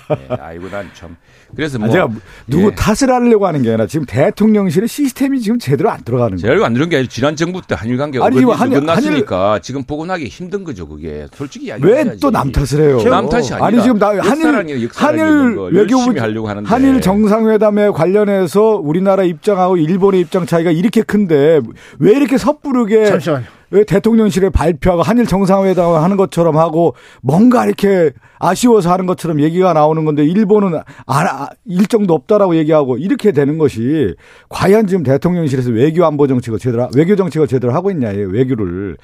네, 0.08 0.36
아이고 0.40 0.68
난 0.70 0.88
참. 0.94 1.16
그래서 1.54 1.78
뭐 1.78 1.88
아, 1.88 1.90
제가 1.90 2.08
누구 2.46 2.66
예. 2.66 2.74
탓을 2.74 3.10
하려고 3.10 3.46
하는 3.46 3.62
게 3.62 3.70
아니라 3.70 3.86
지금 3.86 4.04
대통령실의 4.06 4.86
시스템이 4.86 5.40
지금 5.40 5.58
제대로 5.58 5.90
안 5.90 6.02
들어가는 6.02 6.36
거예요. 6.36 6.40
제대로 6.40 6.64
안 6.66 6.74
들어간 6.74 6.90
게 6.90 6.96
아니라 6.96 7.08
지난 7.10 7.36
정부 7.36 7.62
때 7.66 7.74
한일 7.74 7.96
관계가 7.96 8.24
아니, 8.26 8.42
한일, 8.42 8.80
끝났으니까 8.80 9.48
한일, 9.52 9.62
지금 9.62 9.82
복원하기 9.84 10.26
힘든 10.26 10.62
거죠 10.64 10.86
그게. 10.86 11.26
솔직히 11.34 11.72
왜 11.80 12.04
또 12.20 12.30
남 12.30 12.52
탓을 12.52 12.84
해요? 12.84 12.98
남 13.04 13.28
탓이 13.30 13.54
아니라 13.54 13.66
아니 13.66 13.82
지금 13.82 13.98
나 13.98 14.08
한일 14.08 14.46
한일 14.94 15.58
외교부 15.72 16.18
하려고 16.20 16.48
하는데 16.48 16.68
한일 16.68 17.00
정상회담에 17.00 17.88
관련해서 17.98 18.76
우리나라 18.76 19.24
입장하고 19.24 19.76
일본의 19.76 20.20
입장 20.20 20.46
차이가 20.46 20.70
이렇게 20.70 21.02
큰데 21.02 21.60
왜 21.98 22.12
이렇게 22.12 22.38
섣부르게 22.38 23.06
잠시만요. 23.06 23.44
왜 23.70 23.84
대통령실에 23.84 24.48
발표하고 24.50 25.02
한일 25.02 25.26
정상회담을 25.26 26.00
하는 26.00 26.16
것처럼 26.16 26.56
하고 26.56 26.94
뭔가 27.22 27.66
이렇게 27.66 28.12
아쉬워서 28.38 28.90
하는 28.90 29.04
것처럼 29.06 29.40
얘기가 29.40 29.72
나오는 29.74 30.04
건데 30.04 30.24
일본은 30.24 30.80
아, 31.06 31.48
일정도 31.66 32.14
없다라고 32.14 32.56
얘기하고 32.56 32.96
이렇게 32.96 33.32
되는 33.32 33.58
것이 33.58 34.14
과연 34.48 34.86
지금 34.86 35.02
대통령실에서 35.02 35.70
외교 35.72 36.06
안보 36.06 36.26
정책을 36.26 36.58
제대로 36.58 36.88
외교 36.96 37.14
정책을 37.16 37.46
제대로 37.48 37.74
하고 37.74 37.90
있냐 37.90 38.08
외교를 38.10 38.96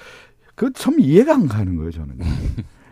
그 0.54 0.70
참 0.72 0.94
이해가 1.00 1.34
안 1.34 1.48
가는 1.48 1.76
거예요 1.76 1.90
저는. 1.90 2.10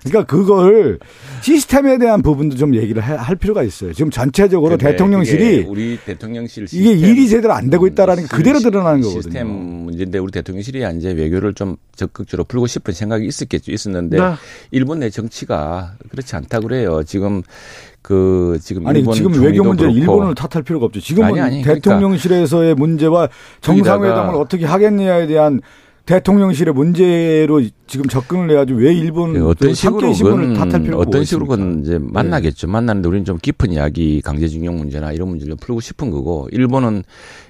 그러니까 0.05 0.24
그걸 0.24 0.98
시스템에 1.42 1.98
대한 1.98 2.22
부분도 2.22 2.57
좀 2.57 2.74
얘기를 2.74 3.03
할 3.03 3.36
필요가 3.36 3.62
있어요. 3.62 3.92
지금 3.92 4.11
전체적으로 4.11 4.76
대통령실이 4.76 5.66
우리 5.68 5.98
대통령실 6.05 6.66
이게 6.72 6.92
일이 6.92 7.28
제대로 7.28 7.53
안 7.53 7.70
되고 7.70 7.86
있다라는 7.86 8.24
게 8.24 8.28
그대로 8.28 8.59
드러나는 8.59 9.00
거거든요. 9.00 9.22
시스템 9.22 9.46
문제인데 9.48 10.18
우리 10.18 10.32
대통령실이 10.32 10.84
이제 10.96 11.12
외교를 11.12 11.55
좀 11.55 11.76
적극적으로 11.94 12.44
풀고 12.44 12.66
싶은 12.66 12.94
생각이 12.94 13.26
있었겠죠. 13.26 13.70
있었는데 13.70 14.18
네. 14.18 14.32
일본 14.72 15.00
내 15.00 15.11
정치가 15.11 15.94
그렇지 16.11 16.34
않다 16.36 16.61
그래요. 16.61 17.03
지금 17.05 17.42
그 18.03 18.59
지금 18.61 18.86
아니 18.88 19.05
지금 19.12 19.40
외교 19.40 19.62
문제 19.62 19.88
일본을 19.88 20.34
탓할 20.34 20.64
필요가 20.64 20.86
없죠. 20.86 21.00
지금은 21.00 21.28
아니, 21.28 21.40
아니, 21.40 21.62
그러니까 21.62 21.74
대통령실에서의 21.74 22.74
문제와 22.74 23.28
정상회담을 23.61 24.34
어떻게 24.34 24.66
하겠느냐에 24.66 25.28
대한 25.28 25.61
대통령실의 26.05 26.74
문제로 26.74 27.62
지금 27.86 28.07
접근을 28.07 28.50
해가지고 28.50 28.80
왜 28.80 28.92
일본 28.92 29.34
네, 29.34 29.40
어떤 29.40 29.72
식으로 29.72 30.12
신문을 30.12 30.55
탓할 30.55 30.82
필요가 30.82 31.03
어떤 31.03 31.24
식으로 31.24 31.46
건 31.46 31.80
이제 31.82 31.98
네. 31.98 32.07
만나겠죠. 32.11 32.66
네. 32.66 32.72
만나는데 32.72 33.09
우리는 33.09 33.24
좀 33.24 33.38
깊은 33.38 33.72
이야기 33.72 34.20
강제징용 34.22 34.78
문제나 34.78 35.12
이런 35.12 35.28
문제를 35.28 35.57
풀고 35.57 35.80
싶은 35.80 36.11
거고 36.11 36.48
일본은 36.50 37.05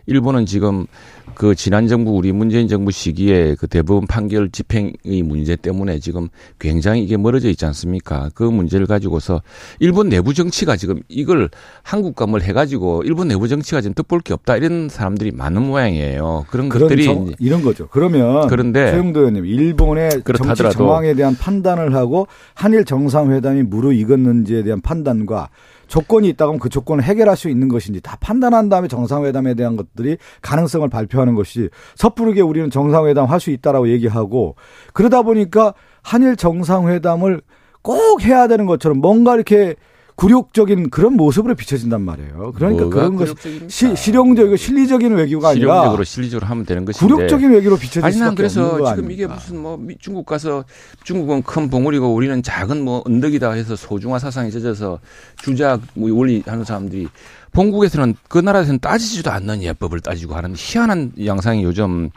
일본은 0.07 0.47
지금 0.47 0.87
그 1.35 1.55
지난 1.55 1.89
정부 1.89 2.13
우리 2.13 2.33
문재인 2.33 2.69
정부 2.69 2.91
시기에 2.91 3.57
그 3.59 3.67
대법원 3.67 4.07
판결 4.07 4.51
집행의 4.51 5.23
문제 5.25 5.57
때문에 5.57 5.99
지금 5.99 6.29
굉장히 6.59 7.03
이게 7.03 7.17
멀어져 7.17 7.49
있지 7.49 7.65
않습니까? 7.67 8.31
그 8.35 8.43
문제를 8.43 8.87
가지고서 8.87 9.43
일본 9.79 10.09
내부 10.09 10.35
정치가 10.35 10.77
지금 10.77 11.01
이걸 11.09 11.49
한국과 11.83 12.27
뭘 12.27 12.43
해가지고 12.43 13.03
일본 13.05 13.29
내부 13.29 13.49
정치가 13.49 13.81
지금 13.81 13.95
뜻볼 13.95 14.21
게 14.21 14.35
없다 14.35 14.57
이런 14.57 14.89
사람들이 14.89 15.33
많은 15.33 15.63
모양이에요. 15.63 16.47
그런 16.51 16.69
것들이 16.69 17.05
정, 17.05 17.33
이런 17.39 17.63
거죠. 17.63 17.89
그러면 17.89 18.49
그런데 18.49 18.91
최영도 18.91 19.21
의원님 19.21 19.47
일본의 19.47 20.23
정치 20.37 20.71
정황에 20.71 21.15
대한 21.15 21.37
판단을 21.37 21.95
하고 21.95 22.27
한일 22.55 22.85
정상회담이 22.85 23.63
무르익었는지에 23.63 24.65
대한 24.65 24.81
판단과 24.81 25.49
조건이 25.93 26.31
있다면 26.31 26.59
그 26.59 26.71
조건을 26.71 27.05
해결할 27.05 27.37
수 27.37 27.51
있는 27.51 27.69
것인지 27.69 28.01
다 28.01 28.17
판단한 28.19 28.71
다음에 28.71 28.89
정상회담에 28.89 29.53
대한 29.53 29.77
것들이 29.77 30.17
가능성을 30.41 30.89
발표하는 30.89 31.35
것이 31.35 31.69
섣부르게 31.97 32.41
우리는 32.41 32.71
정상회담 32.71 33.27
할 33.27 33.43
수 33.43 33.51
있다라고 33.51 33.89
얘기하고 33.89 34.55
그러다 34.95 35.21
보니까 35.21 35.75
한일 36.01 36.37
정상회담을 36.37 37.43
꼭 37.83 38.23
해야 38.23 38.47
되는 38.49 38.65
것처럼 38.65 38.99
뭔가 38.99 39.35
이렇게 39.35 39.75
굴욕적인 40.23 40.91
그런 40.91 41.15
모습으로 41.15 41.57
비춰진단 41.57 42.01
말이에요. 42.03 42.53
그러니까 42.55 42.89
그런 42.89 43.17
것 43.17 43.37
시, 43.67 43.97
실용적이고 43.97 44.55
실리적인 44.55 45.15
외교가 45.15 45.49
아니라 45.49 45.75
실용적으로 45.75 46.05
실리적으로 46.05 46.47
하면 46.47 46.65
되는 46.65 46.85
것인데 46.85 47.13
굴욕적인 47.13 47.51
외교로 47.51 47.77
비춰질 47.77 48.05
아니 48.05 48.19
난 48.21 48.37
그래서 48.37 48.77
지금 48.77 48.87
아닙니까? 48.87 49.13
이게 49.13 49.27
무슨 49.27 49.61
뭐 49.61 49.85
중국 49.99 50.25
가서 50.25 50.65
중국은 51.03 51.43
큰 51.43 51.69
봉우리고 51.69 52.15
우리는 52.15 52.41
작은 52.41 52.85
뭐 52.85 53.03
언덕이다 53.05 53.51
해서 53.51 53.75
소중화 53.75 54.21
사상에 54.21 54.51
젖어서 54.51 55.01
주작 55.43 55.81
뭐 55.95 56.17
원리 56.17 56.41
하는 56.47 56.63
사람들이 56.63 57.09
본국에서는 57.51 58.15
그 58.29 58.39
나라에서는 58.39 58.79
따지지도 58.79 59.33
않는 59.33 59.65
예법을 59.65 59.99
따지고 60.01 60.37
하는 60.37 60.55
희한한 60.57 61.15
양상이 61.27 61.65
요즘 61.65 62.11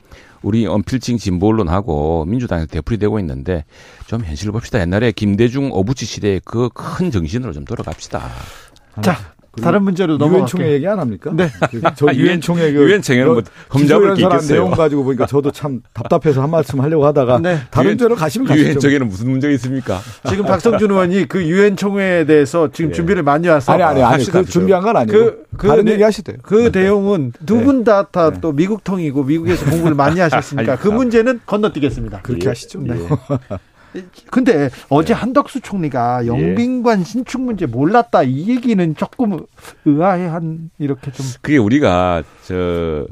우리 0.45 0.67
언필칭 0.67 1.17
진보론하고 1.17 2.25
민주당에서 2.25 2.67
되풀이 2.67 2.99
되고 2.99 3.19
있는데 3.19 3.65
좀 4.05 4.23
현실을 4.23 4.51
봅시다. 4.51 4.79
옛날에 4.79 5.11
김대중 5.11 5.71
오부치 5.73 6.05
시대의 6.05 6.41
그 6.45 6.69
큰 6.69 7.09
정신으로 7.09 7.51
좀 7.51 7.65
돌아갑시다. 7.65 8.21
자, 9.01 9.17
다른 9.61 9.83
문제로 9.83 10.17
넘어갈게요. 10.17 10.37
유엔 10.39 10.47
총회 10.47 10.71
얘기 10.73 10.87
안 10.87 10.99
합니까? 10.99 11.31
네. 11.33 11.49
그저 11.71 12.13
유엔 12.13 12.41
총회 12.41 12.71
그 12.71 12.79
유엔 12.83 13.01
총회는 13.01 13.27
뭐 13.33 13.41
험잡을 13.73 14.15
게 14.15 14.23
있겠어요. 14.23 14.53
내용 14.59 14.71
가지고 14.71 15.03
보니까 15.03 15.25
저도 15.25 15.51
참 15.51 15.81
답답해서 15.93 16.41
한 16.41 16.49
말씀 16.51 16.79
하려고 16.81 17.05
하다가 17.05 17.39
네. 17.39 17.59
다른 17.71 17.87
유엔, 17.89 17.97
데로 17.97 18.15
가시면 18.15 18.47
가시죠. 18.47 18.65
유엔 18.67 18.79
총회는 18.79 19.07
무슨 19.07 19.29
문제가 19.29 19.53
있습니까? 19.53 19.99
지금 20.29 20.45
박성준 20.45 20.91
의원이 20.91 21.27
그 21.27 21.43
유엔 21.45 21.75
총회에 21.75 22.25
대해서 22.25 22.69
지금 22.71 22.91
네. 22.91 22.95
준비를 22.95 23.23
많이 23.23 23.47
와서 23.47 23.73
아니 23.73 23.83
아니 23.83 24.01
아니 24.03 24.25
그 24.25 24.45
준비한 24.45 24.81
건 24.83 24.95
아니고 24.97 25.17
그, 25.17 25.43
그 25.57 25.67
다른 25.67 25.85
네, 25.85 25.93
얘기 25.93 26.03
하시대요. 26.03 26.37
그 26.41 26.71
네. 26.71 26.81
내용은 26.81 27.31
두 27.45 27.63
분 27.63 27.83
다 27.83 28.03
다또 28.03 28.51
네. 28.51 28.55
미국 28.55 28.83
통이고 28.83 29.23
미국에서 29.23 29.65
공부를 29.69 29.95
많이 29.95 30.19
하셨으니까 30.21 30.75
그 30.77 30.87
문제는 30.87 31.39
건너뛰겠습니다. 31.45 32.21
그렇게 32.21 32.45
예. 32.45 32.49
하시죠. 32.49 32.79
네. 32.81 32.95
근데 34.31 34.69
어제 34.89 35.13
네. 35.13 35.19
한덕수 35.19 35.61
총리가 35.61 36.23
예. 36.23 36.27
영빈관 36.27 37.03
신축 37.03 37.41
문제 37.41 37.65
몰랐다 37.65 38.23
이 38.23 38.49
얘기는 38.49 38.95
조금 38.95 39.37
의아해한 39.85 40.71
이렇게 40.79 41.11
좀 41.11 41.25
그게 41.41 41.57
우리가 41.57 42.23
저 42.43 43.07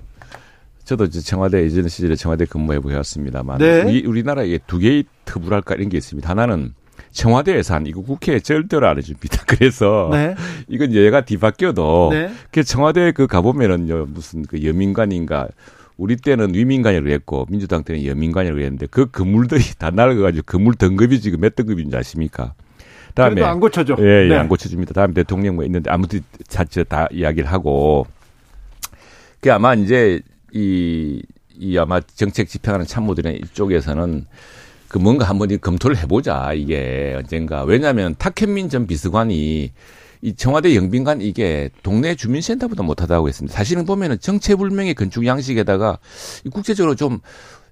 저도 0.84 1.10
청와대 1.10 1.64
예전 1.64 1.88
시절에 1.88 2.16
청와대 2.16 2.46
근무해 2.46 2.80
보였습니다만 2.80 3.60
네. 3.60 3.84
우리 3.84 4.06
우리나라에 4.06 4.60
두 4.68 4.80
개의 4.80 5.06
특불할까 5.26 5.76
이런 5.76 5.90
게 5.90 5.98
있습니다. 5.98 6.30
하나는 6.30 6.74
청와대 7.12 7.56
예산 7.56 7.86
이거 7.86 8.02
국회에 8.02 8.40
절대로 8.40 8.88
안 8.88 8.98
해줍니다. 8.98 9.44
그래서 9.48 10.10
네. 10.12 10.36
이건 10.68 10.94
얘가 10.94 11.22
뒤바뀌어도 11.22 12.10
네. 12.12 12.32
그 12.52 12.64
청와대 12.64 13.12
그 13.12 13.28
가보면은요 13.28 14.08
무슨 14.10 14.44
그 14.44 14.64
여민관인가 14.64 15.48
우리 15.98 16.16
때는 16.16 16.54
위민관이라고 16.54 17.10
했고 17.10 17.46
민주당 17.50 17.84
때는 17.84 18.06
여민관이라고 18.06 18.60
했는데 18.60 18.88
그 18.88 19.12
건물들이 19.12 19.62
다 19.78 19.92
낡아가지고 19.92 20.44
건물 20.46 20.76
등급이 20.76 21.22
지금 21.22 21.42
몇 21.42 21.56
등급인지 21.56 21.96
아십니까? 21.96 22.54
다음에 23.14 23.44
안 23.44 23.60
고쳐줘. 23.60 23.98
예, 24.00 24.24
예, 24.24 24.28
네. 24.28 24.36
안 24.36 24.48
고쳐줍니다. 24.48 24.94
다음에 24.94 25.14
대통령 25.14 25.56
뭐 25.56 25.66
있는데 25.66 25.92
아무튼 25.92 26.22
자체 26.48 26.84
다 26.84 27.08
이야기를 27.12 27.52
하고 27.52 28.08
그 29.40 29.54
아마 29.54 29.76
이제 29.76 30.20
이, 30.52 31.22
이 31.56 31.78
아마 31.78 32.00
정책 32.02 32.48
집행하는 32.48 32.88
참모들의 32.88 33.42
이쪽에서는 33.44 34.26
그 34.88 34.98
뭔가 34.98 35.26
한번 35.26 35.50
검토를 35.60 35.98
해보자 35.98 36.54
이게 36.54 37.16
언젠가 37.18 37.64
왜냐하면 37.64 38.16
탁현민 38.18 38.70
전 38.70 38.88
비서관이 38.88 39.72
이 40.24 40.34
청와대 40.36 40.76
영빈관 40.76 41.22
이게 41.22 41.70
동네 41.84 42.16
주민센터보다 42.16 42.82
못하다고 42.82 43.28
했습니다. 43.28 43.56
사실은 43.56 43.86
보면은 43.86 44.20
정체불명의 44.20 44.96
건축 44.96 45.26
양식에다가 45.26 46.00
국제적으로 46.52 46.96
좀 46.96 47.20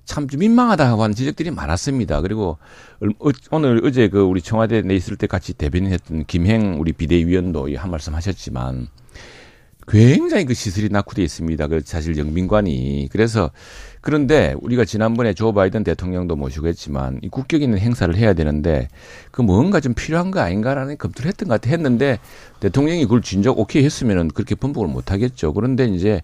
참 0.05 0.27
좀 0.27 0.39
민망하다고 0.39 1.03
하는 1.03 1.15
지적들이 1.15 1.51
많았습니다. 1.51 2.21
그리고 2.21 2.57
어, 3.01 3.29
오늘 3.51 3.81
어제 3.85 4.09
그 4.09 4.19
우리 4.21 4.41
청와대 4.41 4.81
내 4.81 4.95
있을 4.95 5.15
때 5.15 5.27
같이 5.27 5.53
대변했던 5.53 6.25
김행 6.25 6.79
우리 6.79 6.91
비대위원도 6.91 7.75
한 7.77 7.91
말씀 7.91 8.13
하셨지만 8.15 8.87
굉장히 9.87 10.45
그 10.45 10.53
시설이 10.53 10.89
낙후돼 10.89 11.23
있습니다. 11.23 11.67
그 11.67 11.81
사실 11.85 12.17
영빈관이 12.17 13.09
그래서 13.11 13.51
그런데 14.01 14.55
우리가 14.61 14.83
지난번에 14.83 15.33
조 15.33 15.53
바이든 15.53 15.83
대통령도 15.83 16.35
모시고 16.35 16.67
했지만 16.67 17.19
이 17.21 17.29
국격 17.29 17.61
있는 17.61 17.77
행사를 17.77 18.13
해야 18.15 18.33
되는데 18.33 18.87
그 19.29 19.41
뭔가 19.41 19.79
좀 19.79 19.93
필요한 19.93 20.31
거 20.31 20.39
아닌가라는 20.39 20.97
검토를 20.97 21.29
했던 21.29 21.47
것 21.47 21.61
같아 21.61 21.69
했는데 21.69 22.19
대통령이 22.59 23.03
그걸 23.03 23.21
진작 23.21 23.57
오케이 23.59 23.85
했으면은 23.85 24.29
그렇게 24.29 24.55
번복을 24.55 24.87
못 24.87 25.11
하겠죠. 25.11 25.53
그런데 25.53 25.85
이제 25.85 26.21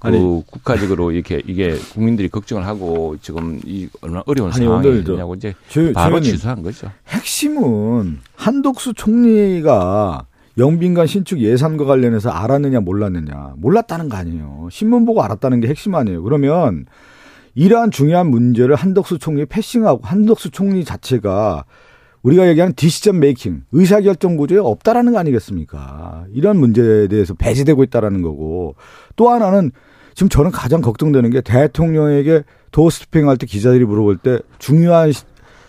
그 0.00 0.08
아니, 0.08 0.18
국가적으로 0.18 1.12
이렇게 1.12 1.42
이게 1.46 1.76
국민들이 1.92 2.28
걱정을 2.28 2.66
하고 2.66 3.16
지금 3.20 3.60
이 3.64 3.88
얼마나 4.00 4.24
어려운 4.26 4.50
아니, 4.50 4.64
상황이냐고 4.64 5.34
이제 5.34 5.54
저, 5.68 5.92
바로 5.92 6.20
취소한 6.20 6.62
거죠. 6.62 6.90
핵심은 7.08 8.20
한독수 8.34 8.94
총리가 8.94 10.26
영빈관 10.58 11.06
신축 11.06 11.38
예산과 11.38 11.84
관련해서 11.84 12.30
알았느냐 12.30 12.80
몰랐느냐 12.80 13.54
몰랐다는 13.56 14.08
거 14.08 14.16
아니에요. 14.16 14.68
신문 14.70 15.04
보고 15.04 15.22
알았다는 15.22 15.60
게 15.60 15.68
핵심 15.68 15.94
아니에요. 15.94 16.22
그러면 16.22 16.86
이러한 17.54 17.90
중요한 17.90 18.28
문제를 18.28 18.74
한덕수 18.74 19.18
총리 19.18 19.44
패싱하고 19.44 20.00
한덕수 20.02 20.50
총리 20.50 20.84
자체가 20.84 21.64
우리가 22.22 22.48
얘기하는 22.48 22.74
decision 22.74 23.18
making, 23.18 23.62
의사결정 23.72 24.36
구조에 24.36 24.58
없다라는 24.58 25.12
거 25.12 25.18
아니겠습니까? 25.18 26.26
이런 26.32 26.58
문제에 26.58 27.08
대해서 27.08 27.34
배제되고 27.34 27.82
있다라는 27.84 28.22
거고 28.22 28.74
또 29.16 29.30
하나는 29.30 29.72
지금 30.14 30.28
저는 30.28 30.50
가장 30.50 30.82
걱정되는 30.82 31.30
게 31.30 31.40
대통령에게 31.40 32.42
doorstepping 32.72 33.28
할때 33.28 33.46
기자들이 33.46 33.84
물어볼 33.84 34.18
때 34.18 34.38
중요한 34.58 35.12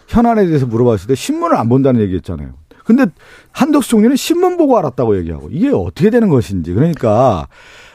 현안에 0.08 0.46
대해서 0.46 0.66
물어봤을 0.66 1.08
때 1.08 1.16
신문을 1.16 1.56
안 1.56 1.70
본다는 1.70 2.02
얘기 2.02 2.16
했잖아요. 2.16 2.54
근데 2.84 3.06
한덕수 3.54 3.92
총리는 3.92 4.16
신문 4.16 4.58
보고 4.58 4.78
알았다고 4.78 5.18
얘기하고 5.20 5.50
이게 5.52 5.70
어떻게 5.70 6.10
되는 6.10 6.28
것인지 6.28 6.74
그러니까 6.74 7.48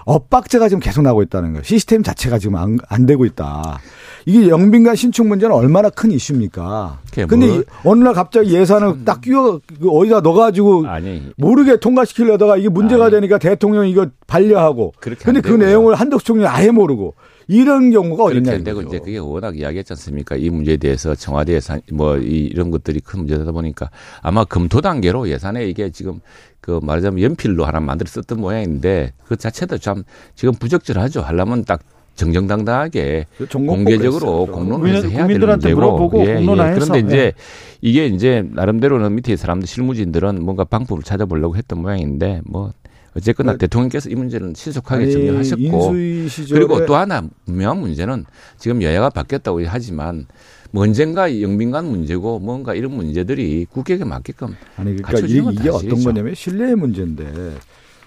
엇박자가 0.07 0.69
지금 0.69 0.81
계속 0.81 1.03
나고 1.03 1.23
있다는 1.23 1.53
거예요. 1.53 1.65
시스템 1.65 2.03
자체가 2.03 2.39
지금 2.39 2.57
안, 2.57 2.79
안 2.89 3.07
되고 3.07 3.25
있다. 3.25 3.81
이게 4.25 4.49
영빈관 4.49 4.97
신축 4.97 5.27
문제는 5.27 5.55
얼마나 5.55 5.91
큰 5.91 6.11
이슈입니까? 6.11 7.01
근데 7.29 7.47
뭐, 7.47 7.65
어느 7.85 8.03
날 8.05 8.15
갑자기 8.15 8.55
예산을 8.55 8.89
참... 8.89 9.05
딱 9.05 9.21
끼워 9.21 9.61
그 9.81 9.91
어디다 9.91 10.21
넣어가지고 10.21 10.87
아니, 10.87 11.31
모르게 11.37 11.79
통과시키려다가 11.79 12.57
이게 12.57 12.69
문제가 12.69 13.07
아니, 13.07 13.13
되니까 13.13 13.39
대통령이 13.39 13.91
이거 13.91 14.07
반려하고. 14.27 14.95
근데 15.01 15.41
그 15.41 15.53
내용을 15.53 15.97
한덕수 15.97 16.25
총리 16.25 16.47
아예 16.47 16.71
모르고. 16.71 17.15
이런 17.49 17.91
경우가 17.91 18.25
어딨냐. 18.25 18.59
되고 18.59 18.83
이제 18.83 18.99
그게 18.99 19.19
워낙 19.19 19.57
이야기했지 19.57 19.93
않습니까? 19.93 20.37
이 20.37 20.51
문제에 20.51 20.77
대해서 20.77 21.15
청와대 21.15 21.55
예산 21.55 21.81
뭐 21.93 22.17
이런 22.17 22.71
것들이 22.71 23.01
큰 23.01 23.21
문제다 23.21 23.53
보니까 23.53 23.91
아마 24.21 24.45
검토 24.45 24.81
단계로 24.81 25.29
예산에 25.29 25.67
이게 25.69 25.91
지금 25.91 26.21
그 26.61 26.81
말하자면 26.83 27.23
연필로 27.23 27.65
하나 27.65 27.79
만들어 27.81 28.09
썼던 28.09 28.41
모양인데 28.41 29.13
그 29.25 29.37
자체도 29.37 29.79
참 29.79 30.03
지금 30.35 30.55
부적절하죠. 30.55 31.21
하려면 31.21 31.65
딱 31.65 31.83
정정당당하게 32.17 33.27
공개적으로 33.53 34.47
공론화해서 34.47 35.09
해야 35.09 35.27
되는 35.27 35.49
문제고 35.49 36.13
예, 36.17 36.41
예. 36.41 36.45
그런데 36.45 36.99
이제 37.01 37.17
예. 37.19 37.33
이게 37.83 38.07
이제 38.07 38.43
나름대로는 38.53 39.15
밑에 39.15 39.37
사람들 39.37 39.69
실무진들은 39.69 40.43
뭔가 40.43 40.65
방법을 40.65 41.03
찾아보려고 41.03 41.57
했던 41.57 41.83
모양인데 41.83 42.41
뭐 42.45 42.73
어쨌거나 43.17 43.53
네. 43.53 43.59
대통령께서 43.59 44.11
이 44.11 44.15
문제는 44.15 44.53
신속하게 44.55 45.11
정리하셨고 45.11 45.95
그리고 46.51 46.85
또 46.85 46.97
하나 46.97 47.27
분명한 47.47 47.79
문제는 47.81 48.27
지금 48.59 48.83
여야가 48.83 49.11
바뀌었다고 49.11 49.63
하지만 49.67 50.27
뭐 50.71 50.83
언젠가 50.83 51.41
영빈관 51.41 51.87
문제고 51.87 52.39
뭔가 52.39 52.75
이런 52.75 52.93
문제들이 52.93 53.67
국회에 53.71 53.97
맞게끔 53.99 54.55
아니 54.77 54.97
그러니까 54.97 55.27
이게, 55.27 55.43
이게 55.53 55.69
어떤 55.71 56.05
거냐면 56.05 56.35
신뢰의 56.35 56.77
문제인데 56.77 57.55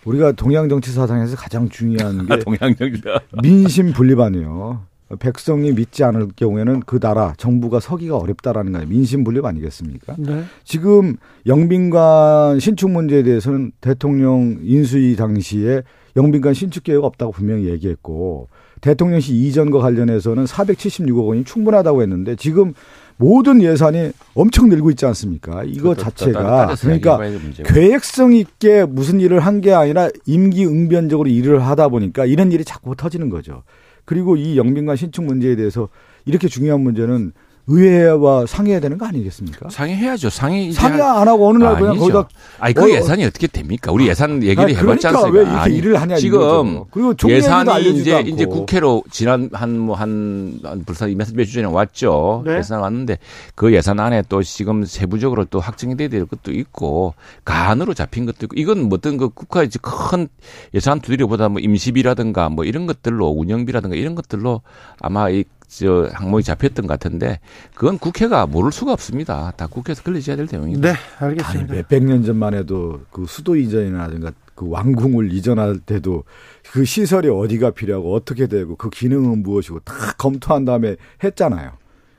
우리가 0.05 0.33
동양 0.33 0.69
정치 0.69 0.91
사상에서 0.91 1.35
가장 1.35 1.67
중요한 1.69 2.25
게 2.27 2.39
동양 2.39 2.75
정치 2.75 3.01
무신불립 3.41 4.19
아니에요. 4.19 4.88
백성이 5.17 5.71
믿지 5.71 6.03
않을 6.03 6.27
경우에는 6.35 6.81
그 6.85 6.99
나라 6.99 7.33
정부가 7.37 7.79
서기가 7.79 8.17
어렵다라는 8.17 8.73
거예요. 8.73 8.87
무신불립 8.87 9.43
아니겠습니까? 9.45 10.15
네. 10.19 10.43
지금 10.63 11.15
영빈관 11.47 12.59
신축 12.59 12.91
문제에 12.91 13.23
대해서는 13.23 13.71
대통령 13.81 14.59
인수위 14.61 15.15
당시에 15.15 15.81
영빈관 16.15 16.53
신축 16.53 16.83
계획 16.83 17.03
없다고 17.03 17.31
분명히 17.31 17.65
얘기했고 17.69 18.47
대통령실 18.81 19.35
이전과 19.35 19.79
관련해서는 19.79 20.45
476억 20.45 21.27
원이 21.27 21.43
충분하다고 21.43 22.01
했는데 22.01 22.35
지금 22.35 22.73
모든 23.17 23.61
예산이 23.61 24.11
엄청 24.33 24.69
늘고 24.69 24.91
있지 24.91 25.05
않습니까? 25.07 25.63
이거. 25.65 25.93
자체가 25.95 26.75
그러니까 26.79 27.17
계획성 27.65 28.31
있게 28.33 28.85
무슨 28.85 29.19
일을 29.19 29.41
한 29.41 29.59
게 29.59 29.73
아니라 29.73 30.07
임기 30.25 30.65
응변적으로 30.65 31.27
일을 31.29 31.65
하다 31.65 31.89
보니까 31.89 32.25
이런 32.25 32.51
일이 32.53 32.63
자꾸 32.63 32.95
터지는 32.95 33.29
거죠. 33.29 33.63
그리고 34.09 34.37
이 34.37 34.57
영빈관 34.57 34.95
신축 34.95 35.23
문제에 35.23 35.55
대해서 35.55 35.87
이렇게 36.25 36.47
중요한 36.47 36.81
문제는 36.81 37.31
의회와 37.69 38.47
상의해야 38.47 38.79
되는 38.79 38.97
거 38.97 39.05
아니겠습니까? 39.05 39.69
상의해야죠. 39.69 40.29
상의 40.29 40.71
상의 40.73 41.01
안 41.01 41.27
하고 41.27 41.49
어느 41.49 41.63
날 41.63 41.77
그냥 41.77 41.97
거기다 41.97 42.27
아니 42.59 42.73
그 42.73 42.83
어, 42.83 42.89
예산이 42.89 43.23
어떻게 43.25 43.45
됩니까? 43.45 43.91
우리 43.91 44.07
예산 44.07 44.41
얘기를 44.41 44.63
아니, 44.63 44.75
해봤지 44.75 45.07
그러니까 45.07 45.09
않습니까? 45.09 45.37
왜 45.37 45.41
이렇게 45.41 45.57
아니, 45.57 45.75
일을 45.77 46.01
하냐 46.01 46.15
지금 46.17 46.83
그리고 46.91 47.13
예산이 47.27 47.99
이제 47.99 48.15
않고. 48.15 48.29
이제 48.29 48.45
국회로 48.45 49.03
지난 49.11 49.49
한 49.53 49.77
뭐한 49.77 50.59
한 50.63 50.83
벌써 50.85 51.07
몇주 51.07 51.53
전에 51.53 51.67
왔죠. 51.67 52.43
네? 52.45 52.57
예산 52.57 52.79
왔는데 52.79 53.19
그 53.55 53.73
예산 53.73 53.99
안에 53.99 54.23
또 54.29 54.41
지금 54.41 54.83
세부적으로 54.83 55.45
또 55.45 55.59
확정이 55.59 55.95
돼야 55.95 56.09
될 56.09 56.25
것도 56.25 56.51
있고 56.51 57.13
간으로 57.45 57.93
잡힌 57.93 58.25
것도 58.25 58.45
있고 58.45 58.55
이건 58.57 58.89
뭐 58.89 58.97
어떤 58.97 59.17
그 59.17 59.29
국가의 59.29 59.69
큰 59.81 60.27
예산 60.73 60.99
두드려보다 60.99 61.49
뭐 61.49 61.61
임시비라든가 61.61 62.49
뭐 62.49 62.65
이런 62.65 62.87
것들로 62.87 63.29
운영비라든가 63.29 63.95
이런 63.95 64.15
것들로 64.15 64.61
아마 64.99 65.29
이 65.29 65.43
저 65.69 66.09
항목이 66.11 66.43
잡혔던 66.43 66.87
것 66.87 66.99
같은데 66.99 67.39
그건 67.75 67.99
국회가 67.99 68.47
모를 68.47 68.71
수가 68.71 68.91
없습니다. 68.91 69.53
다 69.55 69.67
국회에서 69.67 70.01
걸려져야 70.01 70.35
될 70.35 70.47
내용입니다. 70.51 70.93
네, 70.93 70.97
알겠습니다. 71.19 71.73
몇백 71.75 72.03
년 72.03 72.23
전만 72.23 72.55
해도 72.55 73.01
그 73.11 73.25
수도 73.27 73.55
이전이라든가 73.55 74.31
그 74.55 74.67
왕궁을 74.67 75.31
이전할 75.31 75.79
때도 75.79 76.23
그 76.71 76.83
시설이 76.83 77.29
어디가 77.29 77.71
필요하고 77.71 78.15
어떻게 78.15 78.47
되고 78.47 78.75
그 78.75 78.89
기능은 78.89 79.43
무엇이고 79.43 79.79
다 79.81 79.93
검토한 80.17 80.65
다음에 80.65 80.95
했잖아요. 81.23 81.73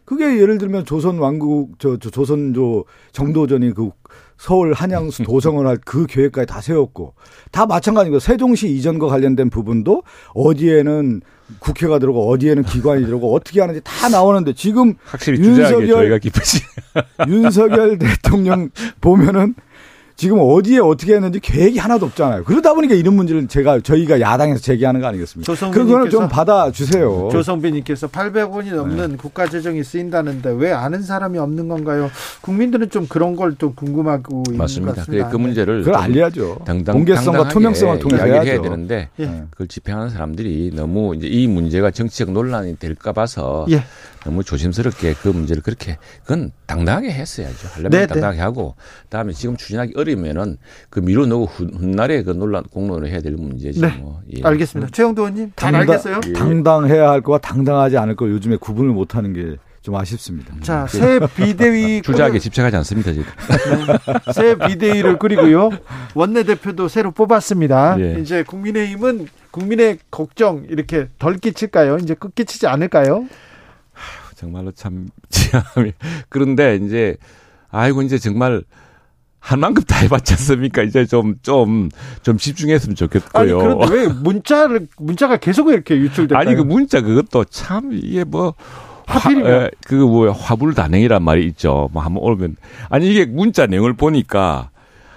그게 0.05 0.41
예를 0.41 0.59
들면 0.59 0.85
조선 0.87 1.19
왕국 1.19 1.79
저, 1.79 1.97
저 1.99 2.09
조선 2.09 2.55
조 2.55 2.85
정도전이 3.13 3.75
그 3.75 3.91
서울 4.41 4.73
한양수 4.73 5.23
도성을 5.25 5.67
할 5.67 5.77
그 5.85 6.07
계획까지 6.07 6.47
다 6.47 6.61
세웠고 6.61 7.15
다 7.51 7.67
마찬가지고 7.67 8.19
세종시 8.21 8.71
이전과 8.71 9.07
관련된 9.09 9.51
부분도 9.51 10.03
어디에는 10.35 11.21
국회가 11.59 11.99
들어오고 11.99 12.31
어디에는 12.31 12.63
기관이 12.63 13.05
들어오고 13.05 13.35
어떻게 13.35 13.61
하는지 13.61 13.81
다 13.85 14.09
나오는데 14.09 14.55
지금 14.55 14.95
확실히 15.05 15.41
윤석열 15.41 15.87
저희가 15.89 16.19
기쁘시 16.19 16.63
윤석열 17.29 17.99
대통령 18.01 18.71
보면은 19.01 19.55
지금 20.21 20.39
어디에 20.39 20.81
어떻게 20.81 21.15
했는지 21.15 21.41
계획이 21.41 21.79
하나도 21.79 22.05
없잖아요. 22.05 22.45
그러다 22.45 22.75
보니까 22.75 22.95
이런 22.95 23.15
문제를 23.15 23.49
제가 23.49 23.81
저희가 23.81 24.21
야당에서 24.21 24.61
제기하는 24.61 25.01
거 25.01 25.07
아니겠습니까? 25.07 25.71
그거는 25.71 26.11
좀 26.11 26.29
받아주세요. 26.29 27.31
조성빈님께서 27.33 28.09
800원이 28.09 28.75
넘는 28.75 29.13
네. 29.13 29.17
국가 29.17 29.49
재정이 29.49 29.83
쓰인다는데 29.83 30.51
왜 30.59 30.73
아는 30.73 31.01
사람이 31.01 31.39
없는 31.39 31.69
건가요? 31.69 32.11
국민들은 32.43 32.91
좀 32.91 33.07
그런 33.09 33.35
걸좀 33.35 33.75
궁금하고 33.75 34.43
맞습니다. 34.53 35.05
그, 35.07 35.27
그 35.31 35.37
문제를 35.39 35.85
그걸 35.85 35.95
알려야죠. 35.95 36.59
당당, 36.67 36.97
공개성과 36.97 37.49
투명성을 37.49 37.99
통해서 38.01 38.27
이야기를 38.27 38.47
해야 38.47 38.61
되는데 38.61 39.09
예. 39.21 39.45
그걸 39.49 39.69
집행하는 39.69 40.11
사람들이 40.11 40.73
너무 40.75 41.17
이제 41.17 41.29
이 41.29 41.47
문제가 41.47 41.91
정치적 41.91 42.33
논란이 42.33 42.79
될까 42.79 43.15
봐서 43.15 43.65
예. 43.71 43.85
너무 44.25 44.45
조심스럽게 44.45 45.15
그 45.23 45.29
문제를 45.29 45.63
그렇게 45.63 45.99
그건 46.23 46.53
당당하게 46.67 47.11
했어야죠. 47.11 47.69
하려면 47.73 47.91
네네. 47.91 48.07
당당하게 48.07 48.41
하고 48.41 48.75
그다음에 49.05 49.33
지금 49.33 49.57
추진하기 49.57 49.95
어려우면은 49.97 50.59
그 50.91 51.01
미뤄 51.01 51.27
놓고 51.27 51.47
훗날에 51.47 52.23
그 52.23 52.31
논란 52.31 52.65
공론을 52.65 53.09
해야 53.11 53.21
될 53.21 53.33
문제죠. 53.33 53.81
네. 53.81 53.97
뭐. 53.99 54.21
예. 54.37 54.43
알겠습니다. 54.43 54.91
최영도 54.93 55.23
의원님 55.23 55.53
잘 55.57 55.73
당당, 55.73 55.95
알겠어요? 55.95 56.21
예. 56.29 56.33
당당해야 56.33 57.11
할 57.11 57.21
거와 57.23 57.39
당당하지 57.39 57.97
않을 57.97 58.17
거 58.17 58.29
요즘에 58.29 58.57
구분을 58.57 58.93
못 58.93 59.15
하는 59.15 59.33
게 59.33 59.57
좀 59.83 59.95
아쉽습니다. 59.97 60.55
자, 60.61 60.87
새 60.87 61.19
비대위 61.37 62.03
주자하게 62.05 62.39
집착하지 62.39 62.77
않습니다, 62.77 63.13
지금. 63.13 63.25
네. 63.49 64.33
새 64.33 64.55
비대위를 64.55 65.19
꾸리고요. 65.19 65.71
원내대표도 66.15 66.89
새로 66.89 67.13
뽑았습니다. 67.13 67.97
예. 67.99 68.19
이제 68.21 68.43
국민의힘은 68.43 69.27
국민의 69.51 69.99
걱정 70.11 70.67
이렇게 70.69 71.09
덜 71.19 71.39
끼칠까요? 71.39 71.97
이제 71.97 72.15
끝 72.15 72.35
끼치지 72.35 72.67
않을까요? 72.67 73.27
정말로 74.41 74.73
참 74.73 75.09
그런데 76.31 76.77
이제 76.77 77.17
아이고 77.71 78.01
이제 78.03 78.17
정말 78.19 78.63
한 79.39 79.61
만큼 79.61 79.83
다 79.85 79.97
해봤지 79.99 80.35
않습니까? 80.35 80.83
이제 80.83 81.07
좀, 81.07 81.37
좀, 81.43 81.89
좀 82.23 82.37
집중했으면 82.37 82.95
좋겠고요. 82.95 83.31
아니, 83.41 83.53
그런데 83.53 83.95
왜 83.95 84.07
문자를, 84.09 84.87
문자가 84.99 85.39
계속 85.39 85.71
이렇게 85.71 85.97
유출될까요? 85.97 86.39
아니, 86.47 86.55
그 86.55 86.61
문자 86.61 87.01
그것도 87.01 87.45
참, 87.45 87.91
이게 87.93 88.23
뭐, 88.25 88.53
하필이면. 89.07 89.71
그, 89.87 89.95
뭐, 89.95 90.31
화불 90.31 90.75
단행이란 90.75 91.23
말이 91.23 91.47
있죠. 91.47 91.89
뭐, 91.93 92.03
한번 92.03 92.23
오면. 92.23 92.57
아니, 92.91 93.09
이게 93.11 93.25
문자 93.25 93.67
내용을 93.67 93.95
보니까 93.95 94.69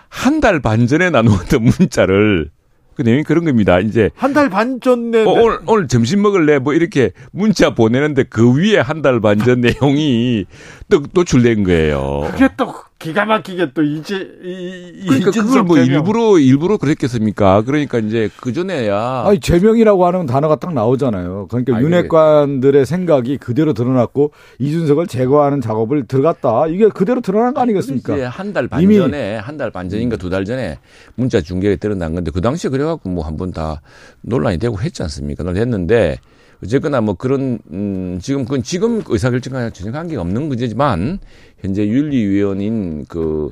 한 0.07 0.39
달 0.39 0.61
반 0.61 0.87
전에 0.87 1.09
나누었던 1.09 1.61
문자를 1.77 2.49
그 2.95 3.01
내용이 3.01 3.23
그런 3.23 3.45
겁니다. 3.45 3.79
이제 3.79 4.09
한 4.15 4.33
달 4.33 4.49
반 4.49 4.79
전에 4.81 5.23
어, 5.23 5.29
오늘 5.29 5.59
오늘 5.65 5.87
점심 5.87 6.21
먹을래 6.21 6.59
뭐 6.59 6.73
이렇게 6.73 7.11
문자 7.31 7.73
보내는데 7.73 8.23
그 8.23 8.53
위에 8.55 8.77
한 8.79 9.01
달 9.01 9.19
반 9.19 9.39
전 9.39 9.61
내용이 9.61 10.45
또 10.93 11.03
노출된 11.13 11.63
거예요. 11.63 12.27
그게 12.31 12.49
또 12.55 12.73
기가 12.99 13.25
막히게 13.25 13.71
또 13.73 13.81
이제 13.83 14.15
이, 14.43 15.05
그러니까 15.07 15.31
그걸 15.31 15.63
뭐 15.63 15.75
개명. 15.75 15.91
일부러 15.95 16.37
일부러 16.39 16.77
그랬겠습니까? 16.77 17.63
그러니까 17.63 17.97
이제 17.99 18.29
그 18.39 18.53
전에야 18.53 19.23
아니 19.27 19.39
제명이라고 19.39 20.05
하는 20.05 20.25
단어가 20.25 20.55
딱 20.55 20.73
나오잖아요. 20.73 21.47
그러니까 21.49 21.75
아니, 21.75 21.85
윤핵관들의 21.85 22.85
생각이 22.85 23.37
그대로 23.37 23.73
드러났고 23.73 24.31
이준석을 24.59 25.07
제거하는 25.07 25.59
작업을 25.59 26.05
들어갔다. 26.07 26.67
이게 26.67 26.87
그대로 26.89 27.19
드러난 27.21 27.53
거 27.53 27.61
아니겠습니까? 27.61 28.29
한달 28.29 28.67
반 28.67 28.79
전에 28.91 29.35
한 29.37 29.57
달 29.57 29.71
반 29.71 29.89
전인가 29.89 30.15
두 30.15 30.29
달 30.29 30.45
전에 30.45 30.79
문자 31.15 31.41
중계에 31.41 31.75
드러난 31.75 32.13
건데 32.13 32.31
그 32.31 32.39
당시에 32.41 32.69
그래갖고 32.69 33.09
뭐 33.09 33.23
한 33.25 33.35
번 33.35 33.51
다 33.51 33.81
논란이 34.21 34.59
되고 34.59 34.79
했지 34.79 35.01
않습니까? 35.03 35.43
논란했는데 35.43 36.17
어쨌거나 36.63 37.01
뭐 37.01 37.15
그런 37.15 37.59
음 37.71 38.19
지금 38.21 38.45
그건 38.45 38.63
지금 38.63 39.01
의사결정과 39.05 39.71
전혀 39.71 39.91
관계가 39.91 40.21
없는 40.21 40.43
문제지만 40.47 41.19
현재 41.59 41.85
윤리위원인 41.87 43.05
그 43.07 43.51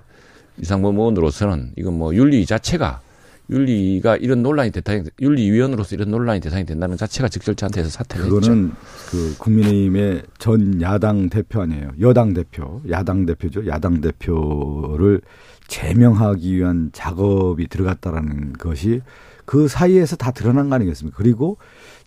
이상범 0.61 0.97
의원으로서는 0.97 1.73
이건 1.77 1.97
뭐 1.97 2.15
윤리 2.15 2.45
자체가 2.45 3.01
윤리가 3.49 4.15
이런 4.17 4.41
논란이 4.41 4.71
대상이 4.71 5.03
윤리위원으로서 5.19 5.95
이런 5.95 6.09
논란이 6.09 6.39
대상이 6.39 6.65
된다는 6.65 6.95
자체가 6.95 7.27
적절치 7.27 7.65
않다 7.65 7.81
해서 7.81 7.89
사퇴를 7.89 8.29
그거는 8.29 8.69
했죠. 8.69 8.77
그 9.09 9.35
국민의힘의 9.37 10.23
전 10.37 10.81
야당 10.81 11.29
대표 11.29 11.61
아니에요. 11.61 11.91
여당 11.99 12.33
대표, 12.33 12.81
야당 12.89 13.25
대표죠. 13.25 13.67
야당 13.67 13.99
대표를 13.99 15.21
제명하기 15.67 16.57
위한 16.57 16.91
작업이 16.93 17.67
들어갔다라는 17.67 18.53
것이 18.53 19.01
그 19.45 19.67
사이에서 19.67 20.15
다 20.15 20.31
드러난 20.31 20.69
거 20.69 20.75
아니겠습니까? 20.75 21.17
그리고 21.17 21.57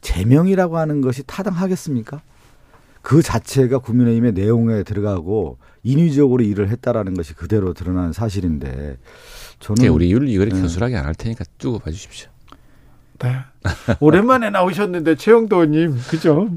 제명이라고 0.05 0.79
하는 0.79 1.01
것이 1.01 1.23
타당하겠습니까? 1.27 2.21
그 3.03 3.23
자체가 3.23 3.79
국민의힘의 3.79 4.33
내용에 4.33 4.83
들어가고 4.83 5.59
인위적으로 5.83 6.43
일을 6.43 6.69
했다라는 6.71 7.15
것이 7.15 7.35
그대로 7.35 7.75
드러난 7.75 8.13
사실인데 8.13 8.97
저는 9.61 9.89
우리 9.89 10.11
윤리 10.13 10.37
그렇게 10.37 10.55
네. 10.55 10.63
교술하게 10.63 10.97
안 10.97 11.05
할 11.07 11.15
테니까 11.15 11.45
두고 11.59 11.81
봐주십시오. 11.81 12.29
네. 13.23 13.37
오랜만에 14.01 14.51
나오셨는데 14.51 15.17
최영도 15.17 15.57
의원님 15.57 15.99
그죠? 16.09 16.49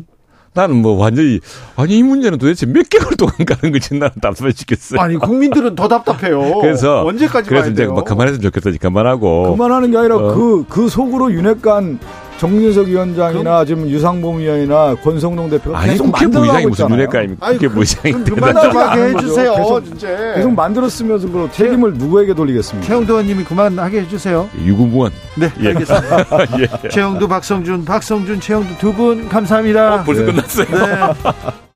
나는 0.54 0.78
뭐 0.78 0.94
완전히 0.98 1.40
아니 1.76 1.98
이 2.00 2.04
문제는 2.04 2.38
도대체 2.40 2.66
몇 2.66 2.90
개월 2.90 3.16
동안 3.16 3.36
가는 3.46 3.72
거지 3.72 3.94
나는 3.96 4.14
답답해 4.22 4.52
죽겠어요. 4.54 5.00
아니 5.00 5.16
국민들은 5.18 5.76
더 5.76 5.88
답답해요. 5.88 6.60
그래서 6.62 7.06
언제까지 7.06 7.48
그래서 7.50 7.70
이제 7.70 7.86
뭐 7.86 8.04
그만했으면 8.04 8.42
좋겠다니 8.42 8.78
그만하고 8.80 9.52
그만하는 9.52 9.92
게 9.92 9.98
아니라 9.98 10.18
그그 10.18 10.62
어. 10.62 10.66
그 10.68 10.90
속으로 10.90 11.32
윤핵관 11.32 12.00
정진석 12.38 12.88
위원장이나 12.88 13.66
지금 13.66 13.90
유상봉 13.90 14.40
위원이나 14.40 14.96
권성동 15.04 15.50
대표가 15.50 15.80
아니, 15.80 15.92
계속 15.92 16.12
만들어가고 16.12 16.70
무슨 16.70 16.90
윤핵관입니까? 16.92 17.52
국회 17.54 17.68
부의장이 17.68 18.14
그만 18.26 18.54
좀 18.54 18.78
하게 18.78 19.02
해주세요. 19.02 19.56
계속, 19.56 19.86
진짜. 19.86 20.08
계속 20.36 20.52
만들었으면서 20.54 21.28
그 21.30 21.50
책임을 21.52 21.94
누구에게 21.96 22.34
돌리겠습니까? 22.34 22.88
최영도 22.88 23.14
의원님이 23.14 23.44
그만하게 23.44 24.02
해주세요. 24.02 24.48
유구무원. 24.64 25.12
네, 25.36 25.52
예. 25.62 25.68
알겠습니다. 25.70 26.26
예. 26.60 26.90
최영도, 26.90 27.28
박성준, 27.28 27.86
박성준, 27.86 28.40
최영도 28.40 28.78
두 28.78 28.94
분 28.98 29.30
감사합니다. 29.30 29.96
어, 29.96 30.04
벌써 30.04 30.22
네. 30.22 30.32
끝났어요. 30.32 30.66
네. 30.72 31.58